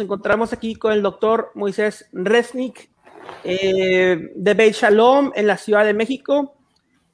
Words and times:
encontramos 0.00 0.52
aquí 0.52 0.74
con 0.74 0.92
el 0.92 1.02
doctor 1.02 1.50
Moisés 1.54 2.08
Resnick 2.12 2.90
eh, 3.44 4.30
de 4.34 4.54
Beit 4.54 4.74
Shalom 4.74 5.32
en 5.34 5.46
la 5.46 5.56
Ciudad 5.56 5.84
de 5.84 5.94
México. 5.94 6.54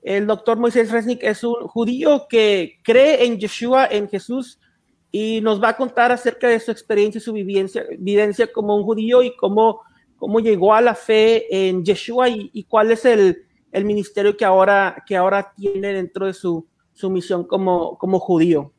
El 0.03 0.27
doctor 0.27 0.57
Moisés 0.59 0.91
Resnick 0.91 1.23
es 1.23 1.43
un 1.43 1.67
judío 1.67 2.27
que 2.29 2.79
cree 2.83 3.25
en 3.27 3.39
Yeshua, 3.39 3.87
en 3.87 4.09
Jesús, 4.09 4.61
y 5.11 5.41
nos 5.41 5.63
va 5.63 5.71
a 5.71 5.77
contar 5.77 6.13
acerca 6.13 6.49
de 6.49 6.61
su 6.61 6.71
experiencia 6.71 7.19
y 7.19 7.23
su 7.23 7.33
vivencia, 7.33 8.53
como 8.53 8.77
un 8.77 8.85
judío 8.85 9.23
y 9.23 9.35
cómo, 9.37 9.81
cómo 10.17 10.41
llegó 10.41 10.75
a 10.75 10.81
la 10.81 10.95
fe 10.95 11.47
en 11.51 11.85
Yeshua 11.85 12.29
y, 12.29 12.65
cuál 12.69 12.93
es 12.93 13.05
el, 13.05 13.45
el, 13.73 13.85
ministerio 13.85 14.37
que 14.37 14.45
ahora, 14.45 15.03
que 15.07 15.17
ahora 15.17 15.53
tiene 15.57 15.93
dentro 15.93 16.27
de 16.27 16.35
su, 16.35 16.67
su 16.93 17.11
misión 17.11 17.45
como, 17.45 17.99
como 17.99 18.21
judío. 18.21 18.73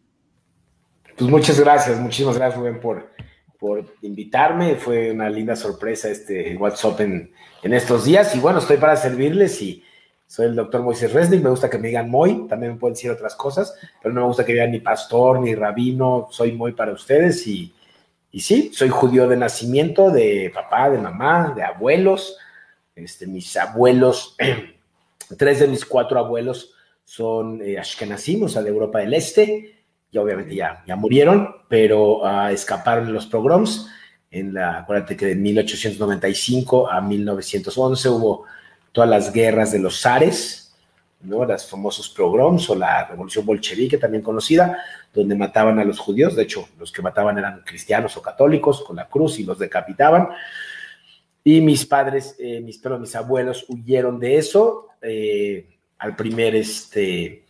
Pues 1.17 1.29
muchas 1.29 1.59
gracias, 1.59 1.99
muchísimas 1.99 2.37
gracias 2.37 2.59
Rubén 2.59 2.79
por, 2.79 3.11
por 3.59 3.85
invitarme. 4.01 4.75
Fue 4.75 5.11
una 5.11 5.29
linda 5.29 5.55
sorpresa 5.55 6.09
este 6.09 6.55
WhatsApp 6.57 7.01
en, 7.01 7.31
en 7.63 7.73
estos 7.73 8.05
días. 8.05 8.35
Y 8.35 8.39
bueno, 8.39 8.59
estoy 8.59 8.77
para 8.77 8.95
servirles 8.95 9.61
y 9.61 9.83
soy 10.27 10.47
el 10.47 10.55
doctor 10.55 10.83
Moisés 10.83 11.13
Resnick, 11.13 11.41
me 11.41 11.49
gusta 11.49 11.69
que 11.69 11.77
me 11.77 11.87
digan 11.87 12.09
Moy, 12.09 12.47
también 12.49 12.73
me 12.73 12.77
pueden 12.77 12.95
decir 12.95 13.09
otras 13.09 13.33
cosas, 13.33 13.73
pero 14.01 14.13
no 14.13 14.21
me 14.21 14.27
gusta 14.27 14.45
que 14.45 14.51
digan 14.51 14.71
ni 14.71 14.81
pastor, 14.81 15.39
ni 15.39 15.55
rabino, 15.55 16.27
soy 16.31 16.51
Moy 16.51 16.73
para 16.73 16.91
ustedes 16.91 17.47
y, 17.47 17.73
y 18.29 18.41
sí, 18.41 18.71
soy 18.73 18.89
judío 18.89 19.27
de 19.29 19.37
nacimiento, 19.37 20.11
de 20.11 20.51
papá, 20.53 20.89
de 20.89 20.97
mamá, 20.97 21.53
de 21.55 21.63
abuelos, 21.63 22.37
este, 22.93 23.25
mis 23.25 23.55
abuelos, 23.55 24.35
tres 25.37 25.61
de 25.61 25.67
mis 25.67 25.85
cuatro 25.85 26.19
abuelos 26.19 26.73
son 27.05 27.61
eh, 27.61 27.79
ashkenazim, 27.79 28.43
o 28.43 28.49
sea, 28.49 28.61
de 28.61 28.69
Europa 28.69 28.99
del 28.99 29.13
Este, 29.13 29.76
y 30.11 30.17
obviamente 30.17 30.55
ya, 30.55 30.83
ya 30.87 30.95
murieron, 30.95 31.55
pero 31.67 32.21
uh, 32.21 32.47
escaparon 32.47 33.13
los 33.13 33.25
pogroms, 33.25 33.87
en 34.31 34.53
la, 34.53 34.79
acuérdate 34.79 35.15
que 35.15 35.27
de 35.27 35.35
1895 35.35 36.89
a 36.89 37.01
1911 37.01 38.09
hubo 38.09 38.45
todas 38.91 39.09
las 39.09 39.31
guerras 39.31 39.71
de 39.71 39.79
los 39.79 40.01
zares, 40.01 40.75
¿no? 41.21 41.45
Los 41.45 41.69
famosos 41.69 42.09
pogroms 42.09 42.69
o 42.69 42.75
la 42.75 43.05
revolución 43.05 43.45
bolchevique 43.45 43.97
también 43.97 44.23
conocida, 44.23 44.77
donde 45.13 45.35
mataban 45.35 45.79
a 45.79 45.83
los 45.83 45.99
judíos, 45.99 46.35
de 46.35 46.43
hecho, 46.43 46.67
los 46.79 46.91
que 46.91 47.01
mataban 47.01 47.37
eran 47.37 47.61
cristianos 47.65 48.15
o 48.17 48.21
católicos 48.21 48.83
con 48.83 48.95
la 48.97 49.07
cruz 49.07 49.39
y 49.39 49.43
los 49.43 49.57
decapitaban. 49.57 50.29
Y 51.43 51.61
mis 51.61 51.85
padres, 51.85 52.35
eh, 52.39 52.59
mis, 52.61 52.77
pero 52.77 52.99
mis 52.99 53.15
abuelos 53.15 53.65
huyeron 53.69 54.19
de 54.19 54.37
eso 54.37 54.89
eh, 55.01 55.77
al 55.97 56.15
primer 56.15 56.55
este, 56.55 57.45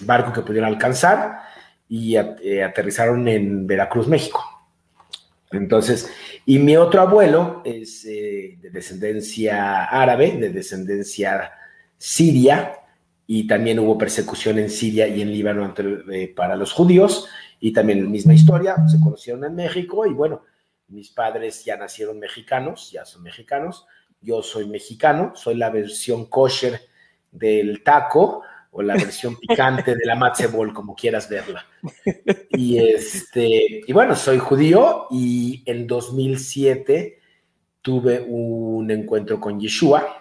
barco 0.00 0.32
que 0.32 0.40
pudieron 0.40 0.68
alcanzar 0.68 1.49
y 1.90 2.16
eh, 2.16 2.62
aterrizaron 2.62 3.26
en 3.26 3.66
Veracruz, 3.66 4.06
México. 4.06 4.40
Entonces, 5.50 6.08
y 6.46 6.60
mi 6.60 6.76
otro 6.76 7.00
abuelo 7.02 7.62
es 7.64 8.04
eh, 8.04 8.56
de 8.60 8.70
descendencia 8.70 9.86
árabe, 9.86 10.36
de 10.38 10.50
descendencia 10.50 11.50
siria, 11.98 12.76
y 13.26 13.48
también 13.48 13.80
hubo 13.80 13.98
persecución 13.98 14.60
en 14.60 14.70
Siria 14.70 15.08
y 15.08 15.20
en 15.20 15.32
Líbano 15.32 15.74
eh, 16.12 16.32
para 16.34 16.54
los 16.54 16.72
judíos, 16.72 17.28
y 17.58 17.72
también 17.72 18.04
la 18.04 18.08
misma 18.08 18.34
historia, 18.34 18.76
se 18.88 19.00
conocieron 19.00 19.44
en 19.44 19.56
México, 19.56 20.06
y 20.06 20.12
bueno, 20.12 20.44
mis 20.86 21.10
padres 21.10 21.64
ya 21.64 21.76
nacieron 21.76 22.20
mexicanos, 22.20 22.92
ya 22.92 23.04
son 23.04 23.24
mexicanos, 23.24 23.84
yo 24.20 24.42
soy 24.42 24.68
mexicano, 24.68 25.32
soy 25.34 25.56
la 25.56 25.70
versión 25.70 26.26
kosher 26.26 26.80
del 27.32 27.82
taco, 27.82 28.42
o 28.72 28.82
la 28.82 28.94
versión 28.94 29.36
picante 29.36 29.96
de 29.96 30.04
la 30.04 30.14
matzebol, 30.14 30.72
como 30.72 30.94
quieras 30.94 31.28
verla. 31.28 31.66
Y, 32.50 32.78
este, 32.78 33.82
y 33.86 33.92
bueno, 33.92 34.14
soy 34.14 34.38
judío 34.38 35.06
y 35.10 35.62
en 35.66 35.86
2007 35.86 37.18
tuve 37.82 38.20
un 38.20 38.90
encuentro 38.90 39.40
con 39.40 39.58
Yeshua, 39.58 40.16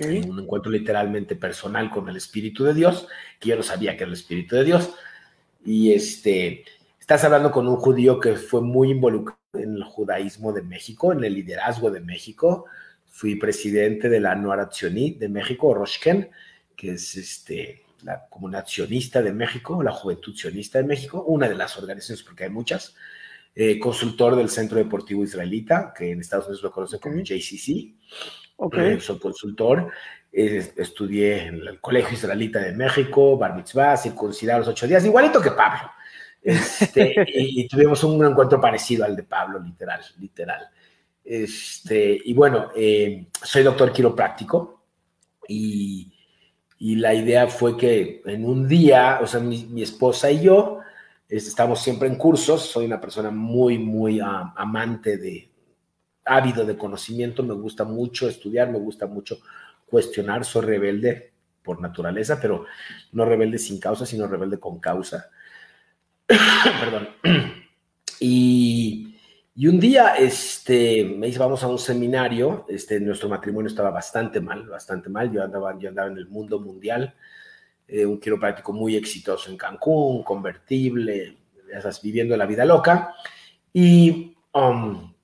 un 0.00 0.40
encuentro 0.40 0.70
literalmente 0.70 1.36
personal 1.36 1.90
con 1.90 2.08
el 2.08 2.16
Espíritu 2.16 2.64
de 2.64 2.74
Dios, 2.74 3.08
que 3.38 3.50
yo 3.50 3.56
no 3.56 3.62
sabía 3.62 3.92
que 3.92 4.02
era 4.02 4.08
el 4.08 4.14
Espíritu 4.14 4.56
de 4.56 4.64
Dios. 4.64 4.94
Y 5.64 5.92
este, 5.92 6.64
estás 7.00 7.24
hablando 7.24 7.50
con 7.50 7.66
un 7.68 7.76
judío 7.76 8.20
que 8.20 8.34
fue 8.34 8.60
muy 8.60 8.90
involucrado 8.90 9.38
en 9.54 9.76
el 9.76 9.84
judaísmo 9.84 10.52
de 10.52 10.62
México, 10.62 11.12
en 11.12 11.22
el 11.24 11.34
liderazgo 11.34 11.90
de 11.90 12.00
México. 12.00 12.66
Fui 13.06 13.36
presidente 13.36 14.08
de 14.08 14.20
la 14.20 14.34
Noara 14.34 14.68
de 14.68 15.28
México, 15.28 15.72
Roshken, 15.72 16.28
que 16.76 16.92
es 16.92 17.16
este, 17.16 17.84
la 18.02 18.26
Comunidad 18.28 18.66
Sionista 18.66 19.22
de 19.22 19.32
México, 19.32 19.82
la 19.82 19.92
Juventud 19.92 20.34
Sionista 20.34 20.78
de 20.78 20.84
México, 20.84 21.24
una 21.26 21.48
de 21.48 21.54
las 21.54 21.76
organizaciones, 21.78 22.22
porque 22.22 22.44
hay 22.44 22.50
muchas, 22.50 22.94
eh, 23.54 23.78
consultor 23.78 24.34
del 24.34 24.48
Centro 24.48 24.78
Deportivo 24.78 25.22
Israelita, 25.22 25.92
que 25.96 26.10
en 26.10 26.20
Estados 26.20 26.46
Unidos 26.46 26.62
lo 26.62 26.72
conocen 26.72 26.98
como 26.98 27.16
JCC. 27.20 27.94
Okay. 28.56 28.94
Eh, 28.94 29.00
soy 29.00 29.18
consultor, 29.18 29.90
estudié 30.32 31.46
en 31.46 31.54
el 31.66 31.80
Colegio 31.80 32.14
Israelita 32.14 32.60
de 32.60 32.72
México, 32.72 33.36
Bar 33.36 33.54
Mitzvah, 33.54 33.96
circuncidar 33.96 34.58
los 34.58 34.68
ocho 34.68 34.86
días, 34.86 35.04
igualito 35.04 35.40
que 35.40 35.52
Pablo. 35.52 35.90
Este, 36.42 37.14
y, 37.28 37.66
tuvimos 37.68 38.02
un 38.04 38.24
encuentro 38.24 38.60
parecido 38.60 39.04
al 39.04 39.16
de 39.16 39.22
Pablo, 39.22 39.58
literal, 39.60 40.00
literal. 40.18 40.68
Este, 41.24 42.20
y 42.24 42.34
bueno, 42.34 42.70
eh, 42.76 43.26
soy 43.42 43.62
doctor 43.62 43.92
quiropráctico 43.92 44.84
y 45.48 46.12
y 46.78 46.96
la 46.96 47.14
idea 47.14 47.46
fue 47.46 47.76
que 47.76 48.22
en 48.26 48.44
un 48.44 48.68
día, 48.68 49.20
o 49.22 49.26
sea, 49.26 49.40
mi, 49.40 49.82
esposa 49.82 50.30
y 50.30 50.42
yo 50.42 50.80
estamos 51.28 51.80
siempre 51.80 52.08
en 52.08 52.16
cursos, 52.16 52.62
soy 52.62 52.86
una 52.86 53.00
persona 53.00 53.30
muy, 53.30 53.78
muy 53.78 54.20
amante 54.20 55.16
de, 55.16 55.50
ávido 56.24 56.64
de 56.64 56.76
conocimiento, 56.76 57.42
me 57.42 57.54
gusta 57.54 57.84
mucho 57.84 58.28
estudiar, 58.28 58.70
me 58.70 58.78
gusta 58.78 59.06
mucho 59.06 59.38
cuestionar, 59.86 60.44
soy 60.44 60.62
rebelde 60.62 61.32
por 61.62 61.80
naturaleza, 61.80 62.38
pero 62.40 62.66
no 63.12 63.24
rebelde 63.24 63.58
sin 63.58 63.78
causa, 63.78 64.04
sino 64.04 64.26
rebelde 64.26 64.58
con 64.58 64.80
causa. 64.80 65.30
Perdón. 66.26 67.08
Y 68.20 69.13
y 69.56 69.68
un 69.68 69.78
día 69.78 70.16
este, 70.16 71.04
me 71.04 71.28
dice, 71.28 71.38
vamos 71.38 71.62
a 71.62 71.68
un 71.68 71.78
seminario, 71.78 72.66
este, 72.68 72.98
nuestro 72.98 73.28
matrimonio 73.28 73.68
estaba 73.68 73.90
bastante 73.90 74.40
mal, 74.40 74.66
bastante 74.66 75.08
mal, 75.08 75.30
yo 75.30 75.44
andaba, 75.44 75.78
yo 75.78 75.90
andaba 75.90 76.08
en 76.08 76.18
el 76.18 76.26
mundo 76.26 76.58
mundial, 76.58 77.14
eh, 77.86 78.04
un 78.04 78.18
quiropráctico 78.18 78.72
muy 78.72 78.96
exitoso 78.96 79.50
en 79.50 79.56
Cancún, 79.56 80.24
convertible, 80.24 81.38
esas, 81.72 82.02
viviendo 82.02 82.36
la 82.36 82.46
vida 82.46 82.64
loca, 82.64 83.14
y, 83.72 84.36
um, 84.52 85.14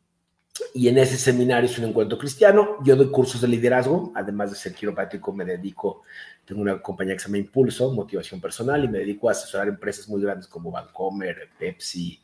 y 0.75 0.87
en 0.87 0.99
ese 0.99 1.17
seminario 1.17 1.69
es 1.69 1.77
un 1.79 1.87
encuentro 1.87 2.17
cristiano, 2.17 2.77
yo 2.85 2.95
doy 2.95 3.11
cursos 3.11 3.41
de 3.41 3.49
liderazgo, 3.49 4.13
además 4.15 4.51
de 4.51 4.57
ser 4.57 4.75
quiropráctico 4.75 5.33
me 5.33 5.45
dedico, 5.45 6.03
tengo 6.45 6.63
una 6.63 6.81
compañía 6.81 7.15
que 7.15 7.21
se 7.21 7.27
llama 7.27 7.39
Impulso, 7.39 7.93
Motivación 7.93 8.41
Personal, 8.41 8.85
y 8.85 8.89
me 8.89 8.99
dedico 8.99 9.29
a 9.29 9.33
asesorar 9.33 9.67
empresas 9.67 10.09
muy 10.09 10.23
grandes 10.23 10.47
como 10.47 10.71
Vancomer, 10.71 11.49
Pepsi, 11.59 12.21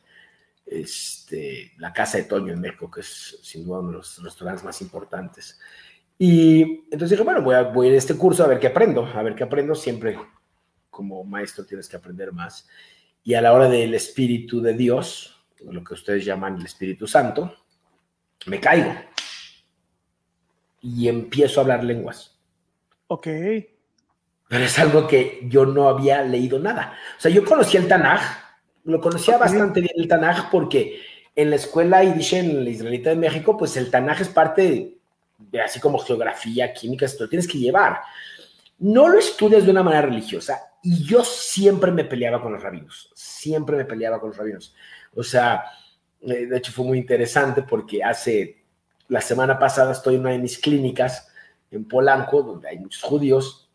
este, 0.67 1.71
la 1.77 1.93
Casa 1.93 2.17
de 2.17 2.25
Toño 2.25 2.53
en 2.53 2.61
México, 2.61 2.91
que 2.91 3.01
es 3.01 3.39
sin 3.41 3.65
duda 3.65 3.79
uno 3.79 3.89
de 3.89 3.97
los 3.97 4.23
restaurantes 4.23 4.63
más 4.63 4.81
importantes. 4.81 5.59
Y 6.19 6.61
entonces 6.85 7.11
dije, 7.11 7.23
bueno, 7.23 7.41
voy 7.41 7.55
a, 7.55 7.63
voy 7.63 7.87
a 7.87 7.89
ir 7.89 7.95
a 7.95 7.99
este 7.99 8.17
curso 8.17 8.43
a 8.43 8.47
ver 8.47 8.59
qué 8.59 8.67
aprendo, 8.67 9.05
a 9.05 9.23
ver 9.23 9.35
qué 9.35 9.43
aprendo. 9.43 9.75
Siempre 9.75 10.17
como 10.89 11.23
maestro 11.23 11.65
tienes 11.65 11.87
que 11.87 11.95
aprender 11.95 12.31
más. 12.31 12.67
Y 13.23 13.33
a 13.33 13.41
la 13.41 13.53
hora 13.53 13.69
del 13.69 13.93
Espíritu 13.93 14.61
de 14.61 14.73
Dios, 14.73 15.45
lo 15.63 15.83
que 15.83 15.93
ustedes 15.93 16.25
llaman 16.25 16.57
el 16.57 16.65
Espíritu 16.65 17.07
Santo, 17.07 17.55
me 18.45 18.59
caigo 18.59 18.93
y 20.81 21.07
empiezo 21.07 21.59
a 21.59 21.63
hablar 21.63 21.83
lenguas. 21.83 22.39
Ok. 23.07 23.27
Pero 24.47 24.63
es 24.63 24.79
algo 24.79 25.07
que 25.07 25.41
yo 25.43 25.65
no 25.65 25.89
había 25.89 26.23
leído 26.23 26.57
nada. 26.57 26.97
O 27.17 27.21
sea, 27.21 27.29
yo 27.29 27.43
conocía 27.43 27.79
el 27.79 27.87
Tanaj, 27.87 28.21
lo 28.87 29.01
conocía 29.01 29.37
bastante 29.37 29.81
bien 29.81 29.93
el 29.97 30.07
Tanaj 30.07 30.49
porque 30.49 31.01
en 31.35 31.49
la 31.49 31.57
escuela 31.57 32.03
Yiddish 32.03 32.35
en 32.35 32.63
la 32.63 32.69
Israelita 32.69 33.09
de 33.09 33.17
México, 33.17 33.57
pues 33.57 33.75
el 33.75 33.91
Tanaj 33.91 34.21
es 34.21 34.29
parte 34.29 34.97
de, 35.37 35.61
así 35.61 35.79
como 35.81 35.99
geografía, 35.99 36.73
química, 36.73 37.05
esto 37.05 37.25
lo 37.25 37.29
tienes 37.29 37.47
que 37.47 37.59
llevar. 37.59 37.99
No 38.79 39.09
lo 39.09 39.19
estudias 39.19 39.65
de 39.65 39.71
una 39.71 39.83
manera 39.83 40.03
religiosa 40.03 40.61
y 40.81 41.03
yo 41.03 41.23
siempre 41.23 41.91
me 41.91 42.05
peleaba 42.05 42.41
con 42.41 42.53
los 42.53 42.63
rabinos, 42.63 43.11
siempre 43.13 43.75
me 43.75 43.83
peleaba 43.83 44.21
con 44.21 44.29
los 44.29 44.37
rabinos. 44.37 44.73
O 45.15 45.23
sea, 45.23 45.65
eh, 46.21 46.45
de 46.45 46.57
hecho 46.57 46.71
fue 46.71 46.85
muy 46.85 46.97
interesante 46.97 47.63
porque 47.63 48.01
hace 48.01 48.63
la 49.09 49.19
semana 49.19 49.59
pasada 49.59 49.91
estoy 49.91 50.15
en 50.15 50.21
una 50.21 50.31
de 50.31 50.39
mis 50.39 50.57
clínicas 50.57 51.27
en 51.71 51.85
Polanco, 51.85 52.41
donde 52.41 52.69
hay 52.69 52.79
muchos 52.79 53.03
judíos, 53.03 53.69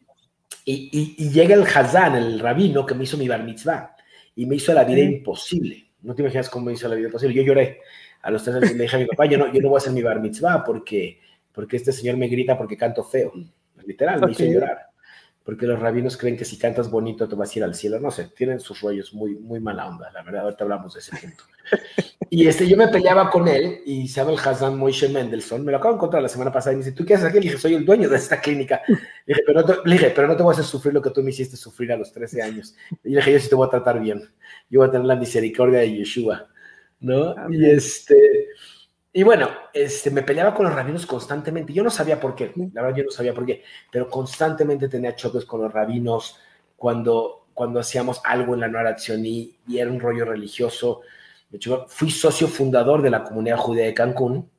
y, 0.65 1.17
y 1.19 1.31
llega 1.31 1.55
el 1.55 1.67
Hazán, 1.67 2.15
el 2.15 2.41
rabino 2.41 2.87
que 2.87 2.95
me 2.95 3.05
hizo 3.05 3.19
mi 3.19 3.29
bar 3.29 3.43
mitzvah 3.43 3.93
y 4.35 4.47
me 4.47 4.57
hizo 4.57 4.73
la 4.73 4.85
vida 4.85 5.01
imposible. 5.01 5.91
No 6.03 6.15
te 6.15 6.23
imaginas 6.23 6.49
cómo 6.49 6.67
me 6.67 6.73
hizo 6.73 6.89
la 6.89 6.95
vida 6.95 7.07
imposible. 7.07 7.35
Yo 7.35 7.43
lloré. 7.43 7.81
A 8.23 8.31
los 8.31 8.43
tres 8.45 8.57
años 8.57 8.73
le 8.73 8.83
dije 8.85 8.97
a 8.97 8.99
mi 9.01 9.07
papá, 9.07 9.27
yo 9.27 9.37
no, 9.37 9.53
yo 9.53 9.61
no 9.61 9.69
voy 9.69 9.77
a 9.77 9.79
hacer 9.79 9.93
mi 9.93 10.03
bar 10.03 10.21
mitzvah 10.21 10.63
porque, 10.65 11.21
porque 11.53 11.77
este 11.77 11.93
señor 11.93 12.17
me 12.17 12.29
grita 12.29 12.57
porque 12.57 12.77
canto 12.77 13.03
feo. 13.03 13.33
Literal, 13.85 14.21
me 14.21 14.31
hizo 14.31 14.45
llorar. 14.45 14.87
Porque 15.45 15.67
los 15.67 15.81
rabinos 15.81 16.17
creen 16.17 16.37
que 16.37 16.45
si 16.45 16.57
cantas 16.57 16.89
bonito 16.89 17.29
te 17.29 17.35
vas 17.35 17.55
a 17.55 17.59
ir 17.59 17.65
al 17.65 17.75
cielo. 17.75 17.99
No 17.99 18.13
sé, 18.13 18.29
tienen 18.37 18.61
sus 18.61 18.81
rollos 18.81 19.13
muy, 19.13 19.35
muy 19.35 19.59
mala 19.59 19.89
onda, 19.89 20.11
la 20.13 20.23
verdad. 20.23 20.43
Ahorita 20.43 20.65
hablamos 20.65 20.95
de 20.95 21.01
ese 21.01 21.17
punto. 21.17 21.45
Y 22.35 22.47
este, 22.47 22.67
yo 22.67 22.79
me 22.79 22.89
peleaba 22.89 23.29
con 23.29 23.47
él 23.47 23.83
y 23.85 24.09
se 24.09 24.15
llama 24.15 24.33
el 24.33 24.39
Hassan 24.39 24.79
Moishe 24.79 25.07
Mendelssohn. 25.11 25.63
Me 25.63 25.71
lo 25.71 25.77
acabo 25.77 25.93
de 25.93 25.97
encontrar 25.99 26.23
la 26.23 26.31
semana 26.31 26.51
pasada 26.51 26.73
y 26.73 26.77
me 26.79 26.83
dice, 26.83 26.97
¿tú 26.97 27.05
qué 27.05 27.13
haces 27.13 27.27
aquí? 27.27 27.35
Le 27.35 27.43
dije, 27.43 27.59
soy 27.59 27.75
el 27.75 27.85
dueño 27.85 28.09
de 28.09 28.17
esta 28.17 28.41
clínica. 28.41 28.81
Le 28.89 28.97
dije, 29.27 29.43
pero 29.45 29.61
no 29.61 29.67
te, 29.67 29.75
le 29.85 29.93
dije, 29.97 30.13
pero 30.17 30.29
no 30.29 30.35
te 30.35 30.43
voy 30.43 30.53
a 30.53 30.55
hacer 30.55 30.65
sufrir 30.65 30.95
lo 30.95 31.03
que 31.03 31.11
tú 31.11 31.23
me 31.23 31.29
hiciste 31.29 31.59
sufrir 31.59 31.93
a 31.93 31.97
los 31.99 32.11
13 32.11 32.41
años. 32.41 32.75
Y 33.05 33.11
le 33.11 33.17
dije, 33.17 33.33
yo 33.35 33.39
sí 33.39 33.51
te 33.51 33.55
voy 33.55 33.67
a 33.67 33.71
tratar 33.71 34.01
bien. 34.01 34.23
Yo 34.71 34.81
voy 34.81 34.89
a 34.89 34.91
tener 34.91 35.07
la 35.07 35.17
misericordia 35.17 35.81
de 35.81 35.93
Yeshua. 35.93 36.49
¿No? 37.01 37.35
Y 37.51 37.67
este... 37.67 38.49
Y 39.13 39.25
bueno, 39.25 39.51
este, 39.75 40.11
me 40.11 40.23
peleaba 40.23 40.55
con 40.55 40.65
los 40.65 40.75
rabinos 40.75 41.05
constantemente. 41.05 41.75
Yo 41.75 41.85
no 41.85 41.91
sabía 41.91 42.19
por 42.19 42.35
qué, 42.35 42.51
la 42.73 42.81
verdad 42.81 42.97
yo 42.97 43.05
no 43.05 43.11
sabía 43.11 43.35
por 43.35 43.45
qué, 43.45 43.63
pero 43.91 44.09
constantemente 44.09 44.89
tenía 44.89 45.15
choques 45.15 45.45
con 45.45 45.61
los 45.61 45.71
rabinos 45.71 46.41
cuando, 46.77 47.49
cuando 47.53 47.79
hacíamos 47.79 48.23
algo 48.25 48.55
en 48.55 48.61
la 48.61 48.97
y, 49.19 49.59
y 49.69 49.79
era 49.79 49.91
un 49.91 50.01
rollo 50.01 50.25
religioso. 50.25 51.03
Fui 51.89 52.11
socio 52.11 52.49
fundador 52.49 53.03
de 53.03 53.11
la 53.11 53.25
comunidad 53.25 53.59
judía 53.59 53.85
de 53.85 53.95
Cancún. 53.95 54.51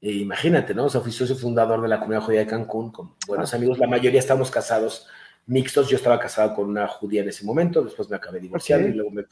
E 0.00 0.12
imagínate, 0.12 0.74
¿no? 0.74 0.86
O 0.86 0.88
sea, 0.88 1.00
fui 1.00 1.12
socio 1.12 1.36
fundador 1.36 1.80
de 1.80 1.88
la 1.88 1.98
comunidad 1.98 2.22
judía 2.22 2.40
de 2.40 2.46
Cancún 2.46 2.90
con 2.90 3.14
buenos 3.26 3.52
amigos. 3.54 3.78
La 3.78 3.86
mayoría 3.86 4.20
estábamos 4.20 4.50
casados 4.50 5.06
mixtos. 5.46 5.88
Yo 5.88 5.96
estaba 5.96 6.18
casado 6.18 6.54
con 6.54 6.68
una 6.68 6.86
judía 6.86 7.22
en 7.22 7.28
ese 7.28 7.44
momento, 7.44 7.82
después 7.82 8.08
me 8.08 8.16
acabé 8.16 8.40
divorciando 8.40 8.84
okay. 8.84 8.94
y 8.94 8.96
luego 8.96 9.10
me, 9.10 9.24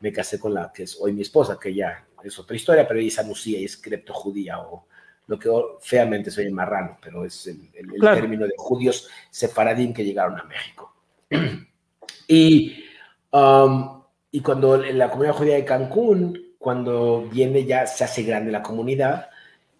me, 0.00 0.12
casé 0.12 0.38
con 0.38 0.54
la 0.54 0.72
que 0.72 0.84
es 0.84 0.98
hoy 1.00 1.12
mi 1.12 1.22
esposa, 1.22 1.58
que 1.60 1.74
ya 1.74 2.06
es 2.22 2.38
otra 2.38 2.56
historia, 2.56 2.86
pero 2.86 3.00
ella 3.00 3.08
es 3.08 3.18
anusia 3.18 3.58
y 3.58 3.64
es 3.64 3.76
crepto 3.76 4.12
judía 4.14 4.58
o 4.60 4.86
lo 5.26 5.38
que 5.38 5.50
feamente 5.80 6.30
soy 6.30 6.46
el 6.46 6.52
marrano, 6.52 6.98
pero 7.02 7.24
es 7.24 7.46
el, 7.46 7.68
el, 7.74 7.92
el 7.92 8.00
claro. 8.00 8.16
término 8.16 8.46
de 8.46 8.54
judíos 8.56 9.08
sefaradín 9.30 9.92
que 9.92 10.04
llegaron 10.04 10.40
a 10.40 10.44
México. 10.44 10.94
y, 12.28 12.82
um, 13.30 13.97
y 14.30 14.40
cuando 14.40 14.82
en 14.82 14.98
la 14.98 15.10
comunidad 15.10 15.34
judía 15.34 15.54
de 15.54 15.64
Cancún, 15.64 16.54
cuando 16.58 17.22
viene 17.22 17.64
ya 17.64 17.86
se 17.86 18.04
hace 18.04 18.22
grande 18.22 18.52
la 18.52 18.62
comunidad, 18.62 19.28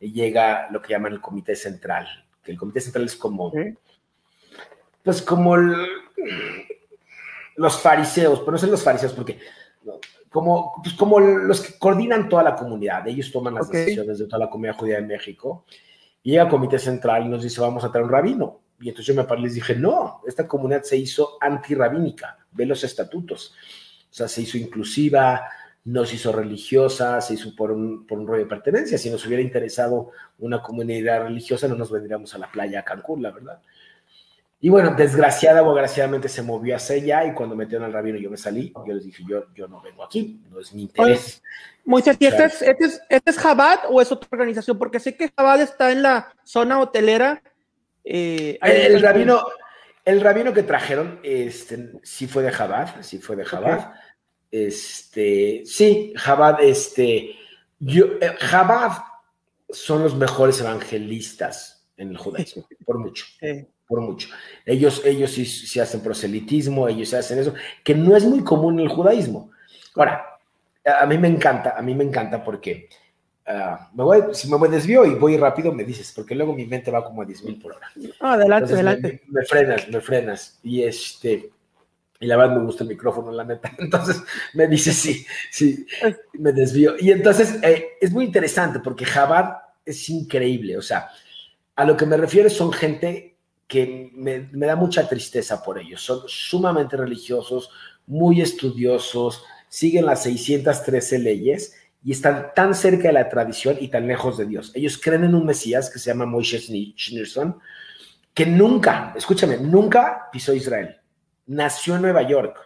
llega 0.01 0.69
lo 0.71 0.81
que 0.81 0.93
llaman 0.93 1.13
el 1.13 1.21
comité 1.21 1.57
central, 1.57 2.07
que 2.43 2.53
el 2.53 2.59
comité 2.59 2.81
central 2.81 3.05
es 3.05 3.17
como... 3.17 3.53
Pues 5.03 5.23
como 5.23 5.55
el, 5.55 5.75
los 7.57 7.81
fariseos, 7.81 8.41
pero 8.41 8.53
no 8.53 8.59
son 8.59 8.71
los 8.71 8.83
fariseos 8.83 9.13
porque 9.13 9.39
como, 10.31 10.75
pues 10.83 10.95
como 10.95 11.19
los 11.19 11.61
que 11.61 11.79
coordinan 11.79 12.29
toda 12.29 12.43
la 12.43 12.55
comunidad, 12.55 13.07
ellos 13.09 13.31
toman 13.33 13.55
las 13.55 13.69
okay. 13.69 13.81
decisiones 13.81 14.19
de 14.19 14.27
toda 14.27 14.45
la 14.45 14.51
comunidad 14.51 14.77
judía 14.77 14.97
de 14.97 15.07
México, 15.07 15.65
y 16.23 16.33
llega 16.33 16.45
el 16.45 16.49
comité 16.49 16.79
central 16.79 17.25
y 17.25 17.29
nos 17.29 17.43
dice, 17.43 17.61
vamos 17.61 17.85
a 17.85 17.91
traer 17.91 18.05
un 18.05 18.13
rabino. 18.13 18.61
Y 18.81 18.89
entonces 18.89 19.07
yo 19.07 19.21
me 19.21 19.27
paré 19.27 19.41
y 19.41 19.45
les 19.45 19.55
dije, 19.55 19.75
no, 19.75 20.21
esta 20.27 20.47
comunidad 20.47 20.83
se 20.83 20.97
hizo 20.97 21.39
antirrabínica, 21.41 22.39
ve 22.53 22.67
los 22.67 22.85
estatutos. 22.85 23.55
O 24.11 24.15
sea, 24.15 24.29
se 24.29 24.43
hizo 24.43 24.59
inclusiva, 24.59 25.43
no 25.85 26.05
se 26.05 26.17
hizo 26.17 26.33
religiosa, 26.33 27.21
se 27.21 27.35
hizo 27.35 27.55
por 27.55 27.71
un, 27.71 28.07
por 28.07 28.19
un 28.19 28.27
rollo 28.27 28.43
de 28.43 28.49
pertenencia. 28.49 28.99
Si 28.99 29.11
nos 29.11 29.25
hubiera 29.27 29.43
interesado 29.43 30.11
una 30.39 30.61
comunidad 30.63 31.23
religiosa, 31.23 31.69
no 31.69 31.77
nos 31.77 31.91
vendríamos 31.91 32.35
a 32.35 32.39
la 32.39 32.51
playa 32.51 32.81
a 32.81 32.85
Cancún, 32.85 33.23
la 33.23 33.31
verdad. 33.31 33.61
Y 34.61 34.71
bueno, 34.71 34.93
desgraciada 34.97 35.63
o 35.63 35.71
agraciadamente 35.71 36.29
se 36.29 36.43
movió 36.43 36.75
hacia 36.75 36.97
allá 36.97 37.25
y 37.27 37.33
cuando 37.33 37.55
metieron 37.55 37.85
al 37.85 37.93
rabino 37.93 38.19
yo 38.19 38.29
me 38.29 38.37
salí. 38.37 38.73
Yo 38.87 38.93
les 38.93 39.05
dije, 39.05 39.23
yo, 39.27 39.45
yo 39.55 39.69
no 39.69 39.81
vengo 39.81 40.03
aquí, 40.03 40.41
no 40.51 40.59
es 40.59 40.75
mi 40.75 40.83
interés. 40.83 41.43
Moisés, 41.85 42.17
¿y 42.19 42.27
este 42.27 42.45
es, 42.45 42.63
este, 42.63 42.85
es, 42.85 43.01
este 43.09 43.31
es 43.31 43.37
Chabad 43.41 43.79
o 43.89 44.03
es 44.03 44.11
otra 44.11 44.29
organización? 44.33 44.77
Porque 44.77 44.99
sé 44.99 45.17
que 45.17 45.31
Chabad 45.31 45.61
está 45.61 45.93
en 45.93 46.03
la 46.03 46.35
zona 46.43 46.81
hotelera. 46.81 47.41
Eh, 48.05 48.59
el, 48.61 48.97
el, 48.97 49.03
rabino, 49.03 49.43
el 50.09 50.21
rabino 50.21 50.53
que 50.53 50.63
trajeron, 50.63 51.21
este, 51.23 51.93
sí 52.03 52.27
fue 52.27 52.43
de 52.43 52.53
Chabad, 52.53 53.03
sí 53.03 53.19
fue 53.19 53.37
de. 53.37 53.43
Okay. 53.43 53.77
Este, 54.51 55.63
sí, 55.67 56.15
Chabad, 56.17 56.63
este, 56.63 57.37
yo, 57.79 58.07
eh, 58.21 58.35
Chabad 58.51 59.03
son 59.69 60.03
los 60.03 60.17
mejores 60.17 60.61
evangelistas 60.61 61.87
en 61.97 62.11
el 62.11 62.17
judaísmo, 62.17 62.67
por 62.87 62.99
mucho. 62.99 63.27
Sí 63.39 63.67
por 63.89 64.03
mucho. 64.03 64.29
Ellos, 64.67 65.03
ellos 65.05 65.33
sí, 65.33 65.47
sí, 65.47 65.81
hacen 65.81 66.03
proselitismo, 66.03 66.87
ellos 66.89 67.15
hacen 67.15 67.39
eso, 67.39 67.55
que 67.83 67.95
no 67.95 68.15
es 68.15 68.25
muy 68.25 68.45
común 68.45 68.75
en 68.79 68.87
el 68.87 68.93
judaísmo. 68.93 69.51
Ahora, 69.97 70.39
a 70.85 71.07
mí 71.07 71.17
me 71.17 71.29
encanta, 71.29 71.75
a 71.77 71.81
mí 71.81 71.95
me 71.95 72.05
encanta 72.05 72.45
porque 72.45 72.89
uh, 73.49 73.97
me 73.97 74.05
voy, 74.05 74.23
si 74.33 74.49
me 74.49 74.69
desvío 74.69 75.05
y 75.05 75.15
voy 75.15 75.37
rápido, 75.37 75.73
me 75.73 75.85
dices, 75.85 76.13
porque 76.15 76.35
luego 76.35 76.55
mi 76.55 76.67
mente 76.67 76.91
va 76.91 77.05
como 77.05 77.23
a 77.23 77.25
10 77.25 77.45
mil 77.45 77.61
por 77.61 77.73
hora. 77.73 77.89
Ah, 78.21 78.35
adelante, 78.35 78.73
Entonces, 78.73 78.87
adelante. 78.87 79.23
Me, 79.29 79.41
me, 79.41 79.47
frenas, 79.47 79.89
me 79.89 80.01
frenas. 80.01 80.59
Y 80.63 80.83
este, 80.83 81.51
y 82.21 82.27
la 82.27 82.37
verdad 82.37 82.57
me 82.57 82.65
gusta 82.65 82.85
el 82.85 82.91
micrófono, 82.91 83.31
la 83.33 83.45
neta. 83.45 83.73
Entonces 83.79 84.23
me 84.55 84.67
dice, 84.67 84.93
sí, 84.93 85.25
sí, 85.51 85.87
me 86.35 86.53
desvío. 86.53 86.95
Y 86.99 87.11
entonces 87.11 87.59
eh, 87.63 87.91
es 88.01 88.11
muy 88.11 88.25
interesante 88.25 88.81
porque 88.81 89.05
Jabad 89.05 89.57
es 89.85 90.09
increíble. 90.09 90.77
O 90.77 90.83
sea, 90.83 91.09
a 91.77 91.85
lo 91.85 91.97
que 91.97 92.07
me 92.07 92.17
refiero 92.17 92.51
son 92.51 92.73
gente 92.73 93.37
que 93.67 94.11
me, 94.15 94.49
me, 94.53 94.67
da 94.67 94.77
mucha 94.77 95.09
tristeza 95.09 95.63
por 95.63 95.79
ellos. 95.79 96.03
Son 96.03 96.23
sumamente 96.27 96.97
religiosos, 96.97 97.71
muy 98.07 98.41
estudiosos, 98.41 99.45
siguen 99.69 100.07
las 100.07 100.23
613 100.23 101.19
leyes 101.19 101.75
y 102.09 102.13
están 102.13 102.55
tan 102.55 102.75
cerca 102.75 103.09
de 103.09 103.13
la 103.13 103.29
tradición 103.29 103.77
y 103.79 103.89
tan 103.89 104.07
lejos 104.07 104.39
de 104.39 104.47
Dios. 104.47 104.73
Ellos 104.75 104.97
creen 104.97 105.25
en 105.25 105.35
un 105.35 105.45
Mesías 105.45 105.91
que 105.91 105.99
se 105.99 106.09
llama 106.09 106.25
Moshe 106.25 106.59
Schneerson, 106.59 107.61
que 108.33 108.47
nunca, 108.47 109.13
escúchame, 109.15 109.59
nunca 109.59 110.31
pisó 110.33 110.55
Israel. 110.55 110.97
Nació 111.49 111.97
en 111.97 112.01
Nueva 112.01 112.23
York. 112.23 112.57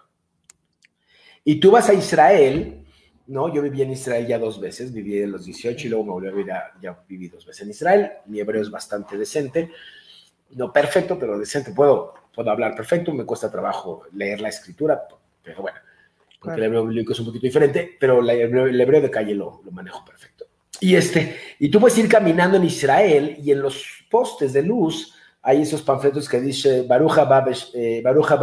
Y 1.42 1.58
tú 1.58 1.72
vas 1.72 1.88
a 1.88 1.92
Israel, 1.92 2.84
¿no? 3.26 3.52
Yo 3.52 3.62
viví 3.62 3.82
en 3.82 3.90
Israel 3.90 4.28
ya 4.28 4.38
dos 4.38 4.60
veces, 4.60 4.92
viví 4.92 5.16
de 5.16 5.26
los 5.26 5.44
18 5.44 5.88
y 5.88 5.90
luego 5.90 6.04
me 6.04 6.12
volví 6.12 6.28
a 6.28 6.30
vivir, 6.30 6.52
ya 6.80 7.02
viví 7.08 7.26
dos 7.26 7.44
veces 7.44 7.62
en 7.62 7.70
Israel. 7.70 8.12
Mi 8.26 8.38
hebreo 8.38 8.62
es 8.62 8.70
bastante 8.70 9.18
decente 9.18 9.72
no 10.50 10.72
perfecto, 10.72 11.18
pero 11.18 11.36
decente. 11.36 11.72
Puedo, 11.72 12.14
puedo 12.32 12.48
hablar 12.48 12.76
perfecto, 12.76 13.12
me 13.12 13.24
cuesta 13.24 13.50
trabajo 13.50 14.04
leer 14.12 14.40
la 14.40 14.50
escritura, 14.50 15.02
pero 15.42 15.62
bueno, 15.62 15.78
porque 16.42 16.56
claro. 16.56 16.62
el 16.62 16.64
hebreo 16.64 16.86
bíblico 16.86 17.12
es 17.12 17.20
un 17.20 17.26
poquito 17.26 17.46
diferente, 17.46 17.96
pero 18.00 18.18
el, 18.18 18.30
hebreo, 18.30 18.66
el, 18.66 18.80
hebreo, 18.80 19.00
de 19.00 19.10
calle 19.10 19.34
lo, 19.34 19.62
lo, 19.64 19.70
manejo 19.70 20.04
perfecto. 20.04 20.46
Y, 20.80 20.96
este, 20.96 21.36
y 21.60 21.70
tú 21.70 21.78
puedes 21.78 21.96
ir 21.98 22.08
caminando 22.08 22.56
en 22.56 22.64
Israel 22.64 23.36
y 23.40 23.52
en 23.52 23.62
los 23.62 24.04
postes 24.10 24.52
de 24.52 24.62
luz 24.62 25.14
hay 25.40 25.62
esos 25.62 25.82
panfletos 25.82 26.28
que 26.28 26.40
dice 26.40 26.82
Baruch 26.82 27.18
haba, 27.18 27.44
eh, 27.74 28.02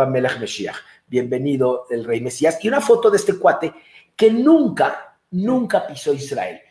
Melech 0.10 0.40
Meshiach, 0.40 0.78
bienvenido 1.08 1.88
el 1.90 2.06
rey 2.06 2.22
Mesías, 2.22 2.58
y 2.64 2.70
una 2.70 2.80
foto 2.80 3.12
de 3.12 3.18
este 3.18 3.38
cuate 3.38 3.74
que 4.16 4.32
nunca, 4.32 5.18
nunca 5.32 5.86
pisó 5.86 6.14
Israel. 6.14 6.62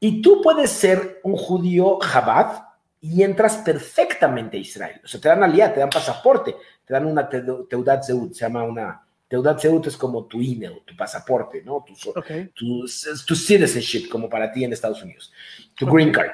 Y 0.00 0.22
tú 0.22 0.40
puedes 0.42 0.70
ser 0.70 1.20
un 1.22 1.36
judío 1.36 1.98
Chabad, 2.00 2.72
y 3.02 3.24
entras 3.24 3.56
perfectamente 3.58 4.56
a 4.56 4.60
Israel. 4.60 5.00
O 5.04 5.08
sea, 5.08 5.20
te 5.20 5.28
dan 5.28 5.42
alía, 5.42 5.74
te 5.74 5.80
dan 5.80 5.90
pasaporte, 5.90 6.54
te 6.86 6.94
dan 6.94 7.04
una 7.04 7.28
Teudat 7.28 8.04
Zeut, 8.04 8.32
se 8.32 8.44
llama 8.46 8.62
una... 8.62 9.04
Teudat 9.32 9.62
Zeut 9.62 9.86
es 9.86 9.96
como 9.96 10.26
tu 10.26 10.42
email, 10.42 10.82
tu 10.84 10.94
pasaporte, 10.94 11.62
¿no? 11.62 11.82
Tu, 11.86 12.10
okay. 12.10 12.50
tu, 12.54 12.84
tu, 13.26 13.34
citizenship, 13.34 14.10
como 14.10 14.28
para 14.28 14.52
ti 14.52 14.62
en 14.62 14.74
Estados 14.74 15.02
Unidos. 15.02 15.32
Tu 15.74 15.86
okay. 15.86 15.94
green 15.94 16.12
card. 16.12 16.32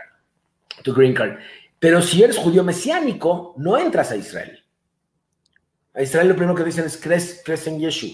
Tu 0.83 0.93
green 0.93 1.15
card. 1.15 1.39
Pero 1.79 2.03
si 2.03 2.25
eres 2.25 2.37
judío 2.37 2.65
mesiánico, 2.65 3.55
no 3.57 3.79
entras 3.79 4.11
a 4.11 4.17
Israel. 4.17 4.65
A 5.95 6.03
Israel 6.03 6.27
lo 6.27 6.35
primero 6.35 6.57
que 6.57 6.65
dicen 6.65 6.87
es, 6.87 6.97
crees, 6.97 7.41
crees 7.45 7.69
en 7.69 7.79
Yeshua. 7.79 8.11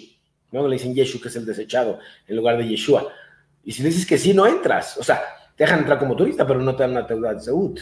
¿no? 0.53 0.69
Le 0.69 0.75
dicen 0.77 0.95
Yeshua, 0.95 1.23
que 1.23 1.29
es 1.29 1.37
el 1.37 1.47
desechado, 1.47 1.99
en 2.29 2.37
lugar 2.37 2.59
de 2.59 2.69
Yeshua. 2.69 3.11
Y 3.65 3.73
si 3.73 3.83
dices 3.83 4.05
que 4.05 4.19
sí, 4.19 4.35
no 4.35 4.47
entras. 4.47 4.99
O 4.99 5.03
sea, 5.03 5.25
te 5.57 5.65
dejan 5.65 5.79
entrar 5.79 5.99
como 5.99 6.15
turista, 6.15 6.47
pero 6.47 6.61
no 6.61 6.77
te 6.77 6.83
dan 6.83 6.91
una 6.91 7.07
Teudat 7.07 7.41
Zeut. 7.41 7.81